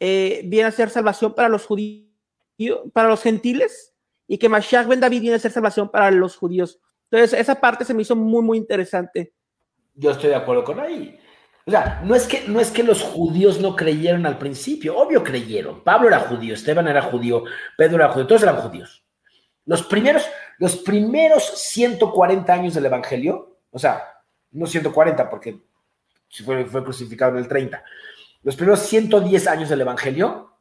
eh, 0.00 0.42
viene 0.46 0.66
a 0.66 0.72
ser 0.72 0.90
salvación 0.90 1.36
para 1.36 1.48
los 1.48 1.66
judíos, 1.66 2.10
para 2.92 3.08
los 3.08 3.22
gentiles, 3.22 3.94
y 4.26 4.38
que 4.38 4.48
Mashiach 4.48 4.88
ben 4.88 4.98
David 4.98 5.20
viene 5.20 5.36
a 5.36 5.38
ser 5.38 5.52
salvación 5.52 5.88
para 5.88 6.10
los 6.10 6.36
judíos. 6.36 6.80
Entonces, 7.12 7.38
esa 7.38 7.60
parte 7.60 7.84
se 7.84 7.94
me 7.94 8.02
hizo 8.02 8.16
muy, 8.16 8.42
muy 8.42 8.58
interesante. 8.58 9.32
Yo 9.94 10.10
estoy 10.10 10.30
de 10.30 10.34
acuerdo 10.34 10.64
con 10.64 10.80
ahí. 10.80 11.16
O 11.66 11.70
sea, 11.70 12.02
no 12.04 12.16
es, 12.16 12.26
que, 12.26 12.42
no 12.48 12.58
es 12.58 12.72
que 12.72 12.82
los 12.82 13.02
judíos 13.02 13.60
no 13.60 13.76
creyeron 13.76 14.26
al 14.26 14.36
principio, 14.36 14.98
obvio 14.98 15.22
creyeron. 15.22 15.84
Pablo 15.84 16.08
era 16.08 16.18
judío, 16.18 16.54
Esteban 16.54 16.88
era 16.88 17.02
judío, 17.02 17.44
Pedro 17.78 17.98
era 17.98 18.08
judío, 18.08 18.26
todos 18.26 18.42
eran 18.42 18.56
judíos. 18.56 19.03
Los 19.66 19.82
primeros, 19.84 20.26
los 20.58 20.76
primeros 20.76 21.44
140 21.44 22.52
años 22.52 22.74
del 22.74 22.86
Evangelio, 22.86 23.58
o 23.70 23.78
sea, 23.78 24.02
no 24.52 24.66
140 24.66 25.30
porque 25.30 25.60
fue, 26.44 26.64
fue 26.66 26.84
crucificado 26.84 27.32
en 27.32 27.38
el 27.38 27.48
30, 27.48 27.82
los 28.42 28.56
primeros 28.56 28.80
110 28.80 29.46
años 29.46 29.68
del 29.68 29.80
Evangelio, 29.80 30.58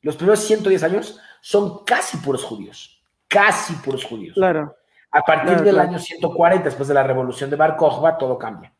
los 0.00 0.16
primeros 0.16 0.40
110 0.40 0.82
años 0.84 1.20
son 1.40 1.84
casi 1.84 2.18
puros 2.18 2.44
judíos, 2.44 3.02
casi 3.28 3.74
puros 3.74 4.04
judíos. 4.04 4.34
Claro. 4.34 4.76
A 5.10 5.22
partir 5.22 5.60
del 5.60 5.78
año 5.78 5.98
140, 5.98 6.64
después 6.64 6.88
de 6.88 6.94
la 6.94 7.02
revolución 7.02 7.50
de 7.50 7.56
Bar 7.56 7.76
Kokhba, 7.76 8.16
todo 8.16 8.38
cambia. 8.38 8.72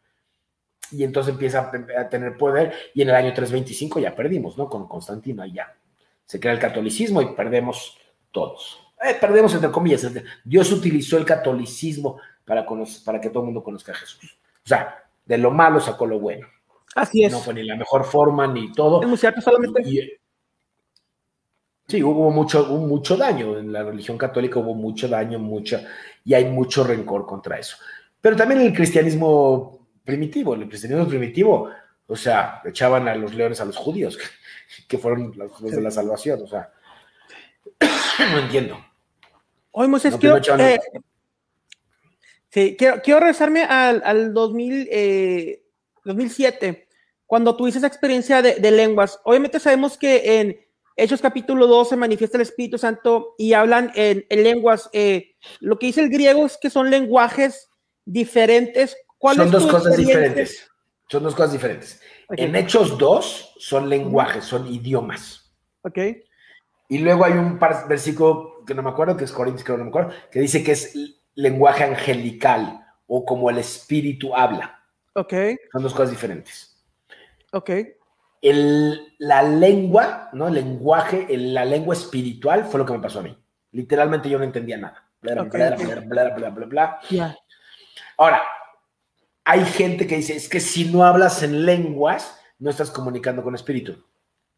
Y 0.90 1.04
entonces 1.04 1.32
empieza 1.32 1.70
a 1.98 2.08
tener 2.08 2.36
poder 2.36 2.72
y 2.94 3.02
en 3.02 3.08
el 3.08 3.14
año 3.14 3.32
325 3.34 4.00
ya 4.00 4.14
perdimos, 4.14 4.56
¿no? 4.56 4.68
Con 4.68 4.88
Constantino, 4.88 5.44
y 5.44 5.52
ya 5.52 5.74
se 6.24 6.40
crea 6.40 6.52
el 6.52 6.58
catolicismo 6.58 7.20
y 7.20 7.34
perdemos 7.34 7.98
todos. 8.30 8.81
Eh, 9.04 9.16
perdemos 9.20 9.52
entre 9.54 9.70
comillas, 9.70 10.06
Dios 10.44 10.70
utilizó 10.72 11.18
el 11.18 11.24
catolicismo 11.24 12.20
para, 12.44 12.66
para 13.04 13.20
que 13.20 13.30
todo 13.30 13.40
el 13.40 13.46
mundo 13.46 13.62
conozca 13.62 13.92
a 13.92 13.96
Jesús. 13.96 14.38
O 14.64 14.68
sea, 14.68 15.04
de 15.24 15.38
lo 15.38 15.50
malo 15.50 15.80
sacó 15.80 16.06
lo 16.06 16.20
bueno. 16.20 16.46
Así 16.94 17.24
es. 17.24 17.32
No 17.32 17.38
fue 17.40 17.54
ni 17.54 17.64
la 17.64 17.76
mejor 17.76 18.04
forma 18.04 18.46
ni 18.46 18.72
todo. 18.72 19.02
Es 19.02 19.08
muy 19.08 19.18
cierto, 19.18 19.40
solamente. 19.40 19.82
sí, 21.88 22.02
hubo 22.02 22.30
mucho, 22.30 22.66
hubo 22.70 22.86
mucho 22.86 23.16
daño. 23.16 23.58
En 23.58 23.72
la 23.72 23.82
religión 23.82 24.18
católica 24.18 24.58
hubo 24.58 24.74
mucho 24.74 25.08
daño, 25.08 25.38
mucho, 25.38 25.80
y 26.24 26.34
hay 26.34 26.44
mucho 26.44 26.84
rencor 26.84 27.26
contra 27.26 27.58
eso. 27.58 27.76
Pero 28.20 28.36
también 28.36 28.60
en 28.60 28.66
el 28.68 28.74
cristianismo 28.74 29.88
primitivo, 30.04 30.54
en 30.54 30.62
el 30.62 30.68
cristianismo 30.68 31.08
primitivo, 31.08 31.70
o 32.06 32.16
sea, 32.16 32.60
echaban 32.64 33.08
a 33.08 33.14
los 33.14 33.34
leones 33.34 33.60
a 33.60 33.64
los 33.64 33.76
judíos, 33.76 34.18
que 34.88 34.98
fueron 34.98 35.32
los 35.36 35.60
de 35.60 35.80
la 35.80 35.90
salvación, 35.90 36.42
o 36.42 36.46
sea, 36.46 36.70
no 38.32 38.38
entiendo. 38.38 38.91
Hoy, 39.72 39.88
Moisés, 39.88 40.16
quiero, 40.18 40.36
eh, 40.58 40.78
sí, 42.50 42.76
quiero, 42.76 43.00
quiero, 43.02 43.20
regresarme 43.20 43.64
al, 43.64 44.02
al 44.04 44.34
2000, 44.34 44.88
2007, 46.04 46.66
eh, 46.66 46.88
cuando 47.26 47.56
tuviste 47.56 47.78
esa 47.78 47.86
experiencia 47.86 48.42
de, 48.42 48.70
lenguas. 48.70 49.18
Obviamente 49.24 49.58
sabemos 49.58 49.96
que 49.96 50.40
en 50.40 50.60
Hechos 50.94 51.22
capítulo 51.22 51.66
2 51.66 51.88
se 51.88 51.96
manifiesta 51.96 52.36
el 52.36 52.42
Espíritu 52.42 52.76
Santo 52.76 53.34
y 53.38 53.54
hablan 53.54 53.90
en, 53.94 54.26
lenguas. 54.28 54.90
Eh, 54.92 55.36
lo 55.60 55.78
que 55.78 55.86
dice 55.86 56.02
el 56.02 56.10
griego 56.10 56.44
es 56.44 56.58
que 56.58 56.68
son 56.68 56.90
lenguajes 56.90 57.70
diferentes. 58.04 58.94
son 59.18 59.50
dos 59.50 59.66
cosas 59.66 59.96
diferentes. 59.96 60.70
Son 61.08 61.22
dos 61.22 61.34
cosas 61.34 61.52
diferentes. 61.52 62.00
En 62.28 62.54
Hechos 62.56 62.98
2 62.98 63.54
son 63.58 63.88
lenguajes, 63.88 64.44
son 64.44 64.66
idiomas. 64.66 65.50
Ok. 65.82 65.98
Y 66.92 66.98
luego 66.98 67.24
hay 67.24 67.32
un 67.32 67.58
versículo 67.88 68.66
que 68.66 68.74
no 68.74 68.82
me 68.82 68.90
acuerdo, 68.90 69.16
que 69.16 69.24
es 69.24 69.32
Corintios, 69.32 69.64
creo 69.64 69.78
no 69.78 69.84
me 69.84 69.88
acuerdo, 69.88 70.12
que 70.30 70.40
dice 70.40 70.62
que 70.62 70.72
es 70.72 70.92
lenguaje 71.34 71.84
angelical 71.84 72.86
o 73.06 73.24
como 73.24 73.48
el 73.48 73.56
espíritu 73.56 74.36
habla. 74.36 74.78
Ok. 75.14 75.32
Son 75.72 75.82
dos 75.82 75.94
cosas 75.94 76.10
diferentes. 76.10 76.84
Ok. 77.52 77.70
El, 78.42 79.14
la 79.16 79.42
lengua, 79.42 80.28
¿no? 80.34 80.48
El 80.48 80.54
lenguaje, 80.54 81.26
la 81.30 81.64
lengua 81.64 81.94
espiritual 81.94 82.66
fue 82.66 82.80
lo 82.80 82.84
que 82.84 82.92
me 82.92 83.00
pasó 83.00 83.20
a 83.20 83.22
mí. 83.22 83.38
Literalmente 83.70 84.28
yo 84.28 84.36
no 84.36 84.44
entendía 84.44 84.76
nada. 84.76 85.02
Bla, 85.22 85.44
bla, 85.44 85.76
bla, 85.76 86.28
bla, 86.34 86.50
bla, 86.50 86.66
bla, 86.66 87.00
Ahora, 88.18 88.42
hay 89.44 89.64
gente 89.64 90.06
que 90.06 90.16
dice, 90.16 90.36
es 90.36 90.46
que 90.46 90.60
si 90.60 90.92
no 90.92 91.06
hablas 91.06 91.42
en 91.42 91.64
lenguas, 91.64 92.38
no 92.58 92.68
estás 92.68 92.90
comunicando 92.90 93.42
con 93.42 93.54
espíritu. 93.54 94.04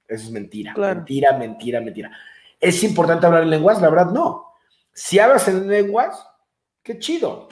Eso 0.06 0.24
es 0.24 0.30
mentira. 0.30 0.74
Mentira, 0.76 1.36
mentira, 1.36 1.80
mentira. 1.80 2.10
¿Es 2.60 2.82
importante 2.82 3.26
hablar 3.26 3.42
en 3.42 3.50
lenguas? 3.50 3.80
La 3.80 3.90
verdad, 3.90 4.10
no. 4.10 4.52
Si 4.92 5.18
hablas 5.18 5.48
en 5.48 5.68
lenguas, 5.68 6.26
qué 6.82 6.98
chido. 6.98 7.48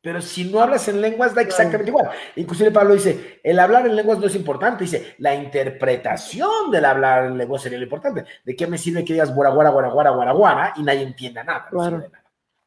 Pero 0.00 0.20
si 0.20 0.44
no 0.44 0.60
hablas 0.60 0.88
en 0.88 1.00
lenguas, 1.00 1.32
da 1.32 1.42
exactamente 1.42 1.90
igual. 1.90 2.10
Inclusive 2.34 2.72
Pablo 2.72 2.94
dice, 2.94 3.40
el 3.44 3.58
hablar 3.60 3.86
en 3.86 3.94
lenguas 3.94 4.18
no 4.18 4.26
es 4.26 4.34
importante. 4.34 4.82
Dice, 4.82 5.14
la 5.18 5.32
interpretación 5.32 6.72
del 6.72 6.84
hablar 6.84 7.26
en 7.26 7.38
lenguas 7.38 7.62
sería 7.62 7.78
lo 7.78 7.84
importante. 7.84 8.24
¿De 8.44 8.56
qué 8.56 8.66
me 8.66 8.78
sirve 8.78 9.04
que 9.04 9.12
digas 9.12 9.32
guara, 9.32 9.52
guara, 9.52 9.70
guara, 9.70 9.88
guara, 9.90 10.10
guara, 10.10 10.32
guara 10.32 10.72
y 10.76 10.82
nadie 10.82 11.02
entienda 11.02 11.44
nada? 11.44 11.68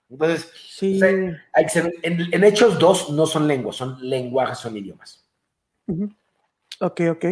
Entonces, 0.09 0.49
hay 1.51 1.63
que 1.65 1.69
ser, 1.69 1.93
en, 2.03 2.43
Hechos 2.43 2.79
dos 2.79 3.09
no 3.09 3.25
son 3.25 3.47
lenguas, 3.47 3.75
son 3.75 3.97
lenguajes, 3.99 4.57
son 4.57 4.77
idiomas. 4.77 5.25
Ok, 6.79 7.01
ok. 7.11 7.25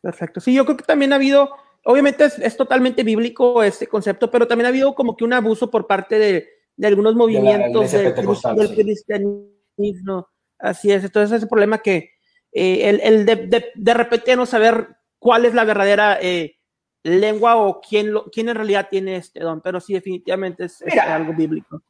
Perfecto. 0.00 0.40
Sí, 0.40 0.54
yo 0.54 0.64
creo 0.64 0.76
que 0.76 0.84
también 0.84 1.12
ha 1.12 1.16
habido, 1.16 1.50
obviamente 1.84 2.24
es, 2.24 2.56
totalmente 2.56 3.02
bíblico 3.02 3.62
este 3.62 3.86
concepto, 3.86 4.30
pero 4.30 4.46
también 4.46 4.66
ha 4.66 4.70
habido 4.70 4.94
como 4.94 5.16
que 5.16 5.24
un 5.24 5.32
abuso 5.32 5.70
por 5.70 5.86
parte 5.86 6.18
de, 6.18 6.48
algunos 6.86 7.14
movimientos 7.14 7.92
del, 7.92 8.14
cristianismo. 8.74 10.28
Así 10.58 10.92
es. 10.92 11.04
Entonces, 11.04 11.38
ese 11.38 11.46
problema 11.46 11.78
que 11.78 12.10
eh, 12.52 13.00
el, 13.02 13.26
de, 13.26 13.94
repente 13.94 14.36
no 14.36 14.46
saber 14.46 14.88
cuál 15.18 15.44
es 15.44 15.54
la 15.54 15.64
verdadera 15.64 16.18
eh, 16.20 16.56
lengua 17.02 17.56
o 17.56 17.80
quién, 17.80 18.12
lo, 18.12 18.24
quién 18.30 18.48
en 18.48 18.56
realidad 18.56 18.88
tiene 18.90 19.16
este 19.16 19.40
don, 19.40 19.60
pero 19.60 19.80
sí, 19.80 19.94
definitivamente 19.94 20.64
es 20.64 20.82
algo 20.98 21.32
bíblico. 21.32 21.82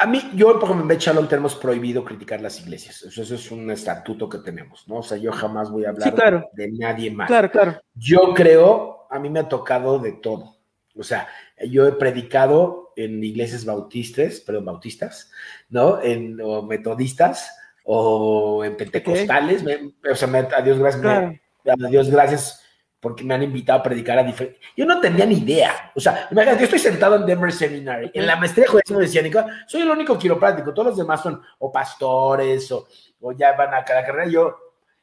A 0.00 0.06
mí, 0.06 0.30
yo, 0.34 0.54
por 0.54 0.64
ejemplo, 0.64 0.82
en 0.82 0.88
Bechalón 0.88 1.28
tenemos 1.28 1.56
prohibido 1.56 2.04
criticar 2.04 2.40
las 2.40 2.60
iglesias. 2.60 3.02
Eso, 3.02 3.22
es 3.22 3.50
un 3.50 3.68
estatuto 3.70 4.28
que 4.28 4.38
tenemos, 4.38 4.86
¿no? 4.86 4.98
O 4.98 5.02
sea, 5.02 5.18
yo 5.18 5.32
jamás 5.32 5.70
voy 5.70 5.86
a 5.86 5.88
hablar 5.88 6.48
de 6.52 6.70
nadie 6.70 7.10
más. 7.10 7.26
Claro, 7.26 7.50
claro. 7.50 7.80
Yo 7.94 8.32
creo, 8.32 9.08
a 9.10 9.18
mí 9.18 9.28
me 9.28 9.40
ha 9.40 9.48
tocado 9.48 9.98
de 9.98 10.12
todo. 10.12 10.56
O 10.96 11.02
sea, 11.02 11.28
yo 11.68 11.86
he 11.88 11.92
predicado 11.92 12.92
en 12.94 13.22
iglesias 13.24 13.64
bautistas, 13.64 14.40
perdón, 14.40 14.66
bautistas, 14.66 15.32
¿no? 15.68 16.00
En, 16.00 16.40
o 16.40 16.62
metodistas, 16.62 17.52
o 17.84 18.64
en 18.64 18.76
pentecostales. 18.76 19.64
o 20.08 20.14
sea, 20.14 20.28
me, 20.28 20.38
a 20.38 20.62
Dios 20.62 20.78
gracias, 20.78 21.40
a 21.66 21.88
Dios 21.88 22.10
gracias 22.10 22.67
porque 23.00 23.22
me 23.24 23.34
han 23.34 23.42
invitado 23.42 23.78
a 23.78 23.82
predicar 23.82 24.18
a 24.18 24.24
diferentes. 24.24 24.60
Yo 24.76 24.84
no 24.84 25.00
tenía 25.00 25.24
ni 25.24 25.36
idea. 25.36 25.92
O 25.94 26.00
sea, 26.00 26.28
imagínate, 26.30 26.60
yo 26.60 26.64
estoy 26.64 26.78
sentado 26.78 27.16
en 27.16 27.26
Denver 27.26 27.52
Seminary, 27.52 28.10
en 28.12 28.26
la 28.26 28.36
maestría 28.36 28.64
de 28.64 28.70
judaísmo 28.70 28.98
mesiánico, 28.98 29.44
soy 29.66 29.82
el 29.82 29.90
único 29.90 30.18
quiropráctico, 30.18 30.74
todos 30.74 30.88
los 30.88 30.98
demás 30.98 31.22
son 31.22 31.40
o 31.58 31.70
pastores 31.70 32.70
o, 32.72 32.88
o 33.20 33.32
ya 33.32 33.52
van 33.52 33.74
a 33.74 33.84
cada 33.84 34.04
carrera. 34.04 34.28
Yo, 34.28 34.56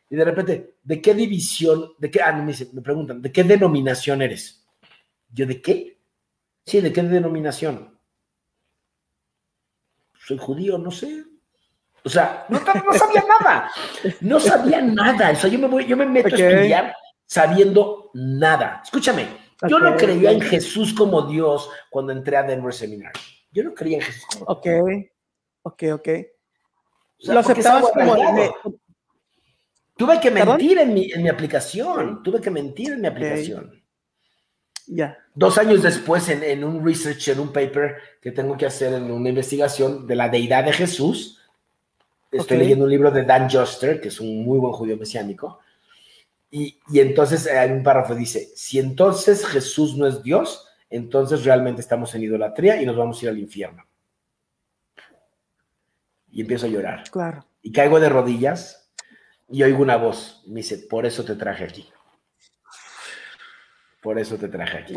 y 0.10 0.16
de 0.16 0.26
repente, 0.26 0.76
¿de 0.84 1.02
qué 1.02 1.14
división, 1.14 1.94
de 1.98 2.12
qué, 2.12 2.22
ah, 2.22 2.34
me, 2.34 2.54
me 2.74 2.82
preguntan, 2.82 3.22
¿de 3.22 3.32
qué 3.32 3.44
denominación 3.44 4.22
eres? 4.22 4.66
Yo, 5.32 5.46
¿de 5.46 5.62
qué? 5.62 5.98
Sí, 6.66 6.82
¿de 6.82 6.92
qué 6.92 7.02
denominación? 7.02 7.98
Soy 10.18 10.38
judío, 10.38 10.78
no 10.78 10.92
sé. 10.92 11.24
O 12.04 12.10
sea, 12.10 12.46
no, 12.50 12.60
sabía 12.60 13.24
nada. 13.28 13.72
No 14.22 14.40
sabía 14.40 14.82
nada. 14.82 15.32
O 15.32 15.36
sea, 15.36 15.50
yo 15.50 15.58
me, 15.58 15.68
voy, 15.68 15.86
yo 15.88 15.98
me 15.98 16.06
meto 16.06 16.28
a 16.28 16.38
estudiar 16.38 16.96
sabiendo 17.26 18.12
nada. 18.14 18.82
Escúchame, 18.84 19.28
yo 19.68 19.80
no 19.80 19.96
creía 19.96 20.32
en 20.32 20.42
Jesús 20.42 20.94
como 20.94 21.24
Dios 21.24 21.70
cuando 21.90 22.12
entré 22.12 22.38
a 22.38 22.44
Denver 22.44 22.74
Seminary. 22.74 23.20
Yo 23.52 23.64
no 23.64 23.74
creía 23.74 23.98
en 23.98 24.04
Jesús 24.04 24.26
como 24.32 24.46
Ok, 24.46 24.68
ok, 25.64 25.84
ok. 25.94 26.10
Lo 27.20 27.40
aceptabas 27.40 27.92
como... 27.92 28.16
Tuve 29.98 30.20
que 30.20 30.30
mentir 30.30 30.78
en 30.78 30.94
mi, 30.94 31.10
en 31.10 31.24
mi, 31.24 31.30
aplicación, 31.30 32.22
tuve 32.22 32.42
que 32.42 32.52
mentir 32.52 32.92
en 32.92 33.02
mi 33.02 33.08
aplicación. 33.08 33.82
Ya. 34.88 35.18
Dos 35.34 35.58
años 35.58 35.82
después, 35.84 36.28
en, 36.28 36.44
en, 36.44 36.66
un 36.66 36.86
research, 36.86 37.30
en 37.30 37.40
un 37.40 37.54
paper 37.54 37.96
que 38.22 38.32
tengo 38.32 38.58
que 38.58 38.66
hacer 38.66 38.94
en 38.94 39.10
una 39.10 39.30
investigación 39.30 40.06
de 40.06 40.16
la 40.16 40.28
deidad 40.28 40.66
de 40.66 40.74
Jesús, 40.74 41.40
estoy 42.30 42.58
leyendo 42.58 42.84
un 42.84 42.92
libro 42.92 43.10
de 43.10 43.24
Dan 43.24 43.50
Juster, 43.50 44.02
que 44.02 44.10
es 44.10 44.20
un 44.20 44.44
muy 44.44 44.60
buen 44.60 44.74
judío 44.74 44.98
mesiánico, 44.98 45.60
y, 46.58 46.80
entonces 46.94 47.48
hay 47.48 47.70
un 47.70 47.84
párrafo 47.84 48.16
dice, 48.16 48.50
si 48.56 48.80
entonces 48.80 49.46
Jesús 49.46 49.98
no 49.98 50.08
es 50.08 50.24
Dios, 50.24 50.66
entonces 50.90 51.44
realmente 51.44 51.82
estamos 51.82 52.16
en 52.16 52.24
idolatría 52.24 52.82
y 52.82 52.86
nos 52.86 52.96
vamos 52.96 53.20
a 53.20 53.26
ir 53.26 53.30
al 53.30 53.40
infierno. 53.40 53.84
Y 56.32 56.40
empiezo 56.40 56.68
a 56.68 56.70
llorar. 56.70 57.04
Claro. 57.12 57.46
Y 57.62 57.74
caigo 57.74 58.00
de 58.00 58.08
rodillas 58.08 58.90
y 59.50 59.64
oigo 59.64 59.82
una 59.82 59.98
voz. 59.98 60.44
Me 60.48 60.62
dice, 60.62 60.78
por 60.78 61.06
eso 61.06 61.26
te 61.26 61.36
traje 61.36 61.66
aquí. 61.66 61.90
Por 64.02 64.18
eso 64.18 64.38
te 64.38 64.48
traje 64.48 64.78
aquí. 64.78 64.94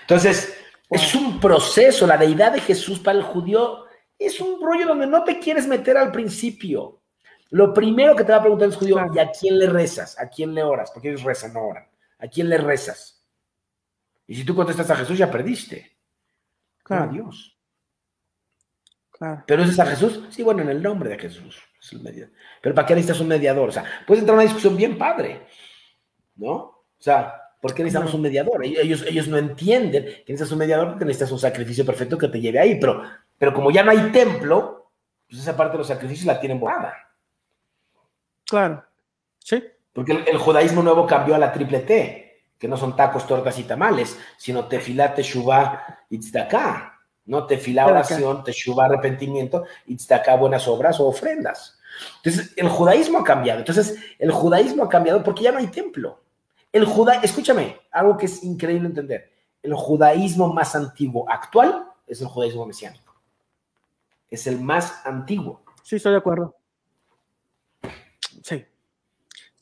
Entonces, 0.00 0.56
es 0.88 1.14
un 1.14 1.38
proceso. 1.38 2.06
La 2.06 2.16
deidad 2.16 2.52
de 2.52 2.60
Jesús 2.62 3.00
para 3.00 3.18
el 3.18 3.24
judío 3.24 3.84
es 4.18 4.40
un 4.40 4.62
rollo 4.62 4.86
donde 4.86 5.06
no 5.06 5.24
te 5.24 5.38
quieres 5.38 5.66
meter 5.66 5.98
al 5.98 6.10
principio. 6.10 6.95
Lo 7.50 7.72
primero 7.72 8.16
que 8.16 8.24
te 8.24 8.32
va 8.32 8.38
a 8.38 8.42
preguntar 8.42 8.68
el 8.68 8.74
judío, 8.74 8.98
¿y 9.14 9.18
a 9.18 9.30
quién 9.30 9.58
le 9.58 9.68
rezas? 9.68 10.18
¿A 10.18 10.28
quién 10.28 10.54
le 10.54 10.62
oras? 10.62 10.90
Porque 10.90 11.08
ellos 11.08 11.22
rezan, 11.22 11.52
no 11.52 11.66
oran. 11.66 11.86
¿A 12.18 12.28
quién 12.28 12.48
le 12.48 12.58
rezas? 12.58 13.24
Y 14.26 14.34
si 14.34 14.44
tú 14.44 14.54
contestas 14.54 14.90
a 14.90 14.96
Jesús, 14.96 15.18
ya 15.18 15.30
perdiste. 15.30 15.96
Claro. 16.82 17.04
A 17.04 17.06
Dios. 17.12 17.58
Claro. 19.10 19.44
¿Pero 19.46 19.62
es 19.62 19.78
a 19.78 19.86
Jesús? 19.86 20.24
Sí, 20.30 20.42
bueno, 20.42 20.62
en 20.62 20.70
el 20.70 20.82
nombre 20.82 21.08
de 21.08 21.18
Jesús. 21.18 21.62
Es 21.80 21.92
el 21.92 22.00
mediador. 22.00 22.34
Pero 22.60 22.74
¿para 22.74 22.86
qué 22.86 22.94
necesitas 22.94 23.20
un 23.20 23.28
mediador? 23.28 23.68
O 23.68 23.72
sea, 23.72 23.84
puedes 24.06 24.20
entrar 24.20 24.34
en 24.34 24.40
una 24.40 24.44
discusión 24.44 24.76
bien 24.76 24.98
padre, 24.98 25.46
¿no? 26.34 26.52
O 26.52 26.84
sea, 26.98 27.34
¿por 27.60 27.74
qué 27.74 27.82
necesitamos 27.82 28.12
un 28.14 28.22
mediador? 28.22 28.64
Ellos, 28.64 29.04
ellos 29.06 29.28
no 29.28 29.38
entienden 29.38 30.04
que 30.04 30.32
necesitas 30.32 30.52
un 30.52 30.58
mediador 30.58 30.88
porque 30.88 31.04
necesitas 31.04 31.32
un 31.32 31.38
sacrificio 31.38 31.86
perfecto 31.86 32.18
que 32.18 32.28
te 32.28 32.40
lleve 32.40 32.58
ahí. 32.58 32.78
Pero, 32.80 33.02
pero 33.38 33.54
como 33.54 33.70
ya 33.70 33.84
no 33.84 33.92
hay 33.92 34.10
templo, 34.10 34.92
pues 35.28 35.40
esa 35.42 35.56
parte 35.56 35.72
de 35.72 35.78
los 35.78 35.88
sacrificios 35.88 36.26
la 36.26 36.40
tienen 36.40 36.58
borrada. 36.58 37.05
Claro. 38.46 38.84
Sí. 39.38 39.62
Porque 39.92 40.12
el, 40.12 40.38
judaísmo 40.38 40.82
nuevo 40.82 41.06
cambió 41.06 41.34
a 41.34 41.38
la 41.38 41.52
triple 41.52 41.80
T, 41.80 42.42
que 42.58 42.68
no 42.68 42.76
son 42.76 42.94
tacos, 42.94 43.26
tortas 43.26 43.58
y 43.58 43.64
tamales, 43.64 44.18
sino 44.36 44.66
tefilá, 44.66 45.14
teshuvá 45.14 46.04
y. 46.10 46.20
No 47.26 47.46
tefilá, 47.46 47.86
oración, 47.86 48.44
teshuvá, 48.44 48.84
arrepentimiento 48.84 49.64
y 49.86 49.96
buenas 50.38 50.68
obras 50.68 51.00
o 51.00 51.06
ofrendas. 51.06 51.78
Entonces, 52.18 52.52
el 52.56 52.68
judaísmo 52.68 53.18
ha 53.18 53.24
cambiado. 53.24 53.60
Entonces, 53.60 53.98
el 54.18 54.30
judaísmo 54.30 54.84
ha 54.84 54.88
cambiado 54.88 55.22
porque 55.24 55.42
ya 55.42 55.52
no 55.52 55.58
hay 55.58 55.66
templo. 55.68 56.20
El 56.72 56.84
judá, 56.84 57.20
escúchame, 57.22 57.80
algo 57.90 58.16
que 58.16 58.26
es 58.26 58.44
increíble 58.44 58.86
entender. 58.86 59.32
El 59.62 59.74
judaísmo 59.74 60.52
más 60.52 60.76
antiguo 60.76 61.28
actual 61.28 61.90
es 62.06 62.20
el 62.20 62.28
judaísmo 62.28 62.66
mesiánico. 62.66 63.14
Es 64.30 64.46
el 64.46 64.60
más 64.60 65.04
antiguo. 65.06 65.62
Sí, 65.82 65.96
estoy 65.96 66.12
de 66.12 66.18
acuerdo. 66.18 66.54
Sí. 68.46 68.64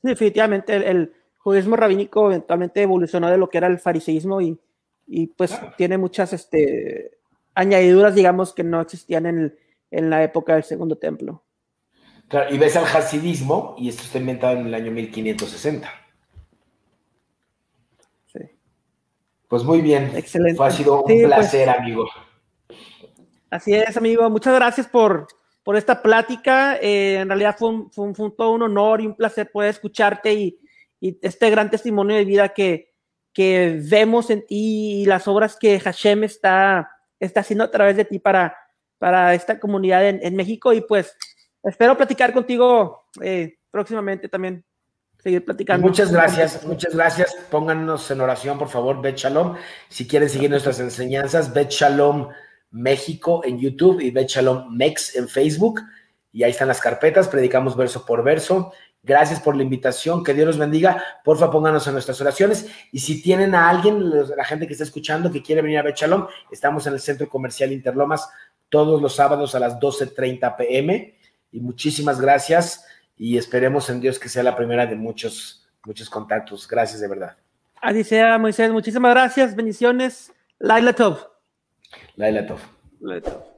Definitivamente 0.03 0.77
el, 0.77 1.15
judaísmo 1.39 1.77
rabínico 1.77 2.27
eventualmente 2.27 2.83
evolucionó 2.83 3.31
de 3.31 3.39
lo 3.39 3.49
que 3.49 3.59
era 3.59 3.67
el 3.67 3.79
fariseísmo 3.79 4.41
y, 4.41 4.59
pues 5.37 5.59
tiene 5.77 5.99
muchas 5.99 6.33
este, 6.33 7.19
añadiduras, 7.55 8.15
digamos, 8.15 8.55
que 8.55 8.65
no 8.65 8.81
existían 8.81 9.27
en, 9.27 9.59
en 9.91 10.11
la 10.11 10.23
época 10.23 10.55
del 10.55 10.65
segundo 10.65 10.97
templo. 10.97 11.43
Claro, 12.29 12.55
y 12.55 12.59
ves 12.59 12.77
al 12.77 12.85
hasidismo, 12.85 13.75
y 13.79 13.89
esto 13.89 14.03
está 14.03 14.19
inventado 14.19 14.57
en 14.57 14.67
el 14.67 14.75
año 14.75 14.91
1560. 14.91 15.91
Sí. 18.27 18.41
Pues 19.49 19.65
muy 19.65 19.83
bien. 19.83 20.11
Excelente. 20.15 20.63
ha 20.63 20.71
sido 20.71 21.03
un 21.03 21.05
pues. 21.05 21.25
placer, 21.27 21.69
amigo. 21.69 22.07
Así 23.51 23.75
es, 23.75 23.97
amigo. 23.97 24.29
Muchas 24.31 24.55
gracias 24.55 24.89
por, 24.89 25.29
por 25.65 25.77
esta 25.77 26.03
plática. 26.03 26.77
Eh, 26.77 27.17
en 27.17 27.29
realidad 27.29 27.57
fue, 27.59 27.73
todo 28.37 28.53
un 28.53 28.63
honor 28.63 29.01
y 29.01 29.07
un 29.07 29.17
placer 29.17 29.51
poder 29.51 29.71
escucharte 29.71 30.33
y, 30.33 30.61
este 31.01 31.51
gran 31.51 31.71
testimonio 31.71 32.17
de 32.17 32.25
vida 32.25 32.51
que, 32.51 32.93
vemos 33.37 34.31
en 34.31 34.47
ti 34.47 35.03
y 35.03 35.07
las 35.07 35.29
obras 35.29 35.57
que 35.57 35.79
Hashem 35.81 36.25
está, 36.25 36.89
haciendo 37.35 37.65
a 37.65 37.71
través 37.71 37.97
de 37.97 38.07
ti 38.07 38.19
para, 38.19 38.57
para 38.99 39.35
esta 39.35 39.59
comunidad 39.59 40.09
en, 40.09 40.37
México. 40.37 40.73
Y 40.73 40.81
pues 40.81 41.15
espero 41.63 41.97
platicar 41.97 42.33
contigo 42.33 43.07
eh, 43.21 43.59
próximamente 43.71 44.29
también. 44.29 44.65
Seguir 45.23 45.45
platicando. 45.45 45.87
Muchas 45.87 46.13
gracias, 46.13 46.65
muchas 46.65 46.95
gracias. 46.95 47.35
Pónganos 47.51 48.11
en 48.11 48.21
oración, 48.21 48.59
por 48.59 48.69
favor, 48.69 49.01
Bet 49.03 49.17
Shalom. 49.17 49.57
Si 49.89 50.07
quieren 50.07 50.29
seguir 50.29 50.51
nuestras 50.51 50.81
enseñanzas, 50.81 51.53
Bet 51.53 51.71
Shalom 51.71 52.29
México 52.75 53.43
en 53.45 53.59
YouTube 53.59 54.01
y 54.01 54.11
Bet 54.11 54.29
Shalom 54.29 54.77
Mex 54.77 55.15
en 55.15 55.29
Facebook. 55.29 55.81
Y 56.33 56.43
ahí 56.43 56.51
están 56.51 56.69
las 56.69 56.81
carpetas, 56.81 57.29
predicamos 57.29 57.77
verso 57.77 58.05
por 58.05 58.25
verso. 58.25 58.73
Gracias 59.03 59.39
por 59.39 59.55
la 59.55 59.63
invitación, 59.63 60.25
que 60.25 60.35
Dios 60.35 60.47
los 60.47 60.59
bendiga. 60.59 61.03
Porfa, 61.25 61.51
pónganos 61.51 61.87
en 61.87 61.93
nuestras 61.93 62.21
oraciones. 62.21 62.67
Y 62.91 62.99
si 62.99 63.23
tienen 63.23 63.55
a 63.55 63.69
alguien, 63.69 64.11
la 64.11 64.45
gente 64.45 64.67
que 64.67 64.73
está 64.73 64.83
escuchando, 64.83 65.31
que 65.31 65.43
quiere 65.43 65.63
venir 65.63 65.79
a 65.79 65.83
ver 65.83 65.95
Shalom, 65.95 66.27
estamos 66.51 66.87
en 66.87 66.95
el 66.95 67.01
Centro 67.01 67.29
Comercial 67.29 67.71
Interlomas 67.71 68.29
todos 68.69 69.01
los 69.01 69.15
sábados 69.15 69.55
a 69.55 69.61
las 69.61 69.79
12.30 69.79 70.57
pm. 70.57 71.15
Y 71.53 71.61
muchísimas 71.61 72.21
gracias 72.21 72.85
y 73.17 73.37
esperemos 73.39 73.89
en 73.89 74.01
Dios 74.01 74.19
que 74.19 74.29
sea 74.29 74.43
la 74.43 74.57
primera 74.57 74.87
de 74.87 74.97
muchos, 74.97 75.69
muchos 75.85 76.11
contactos. 76.11 76.67
Gracias 76.67 77.01
de 77.01 77.07
verdad. 77.07 77.37
Así 77.81 78.03
sea, 78.03 78.37
Moisés. 78.39 78.73
Muchísimas 78.73 79.13
gracias. 79.13 79.55
Bendiciones. 79.55 80.33
Laila 80.59 80.95
Tov. 80.95 81.34
Laila 82.17 82.43
Tov. 82.47 83.54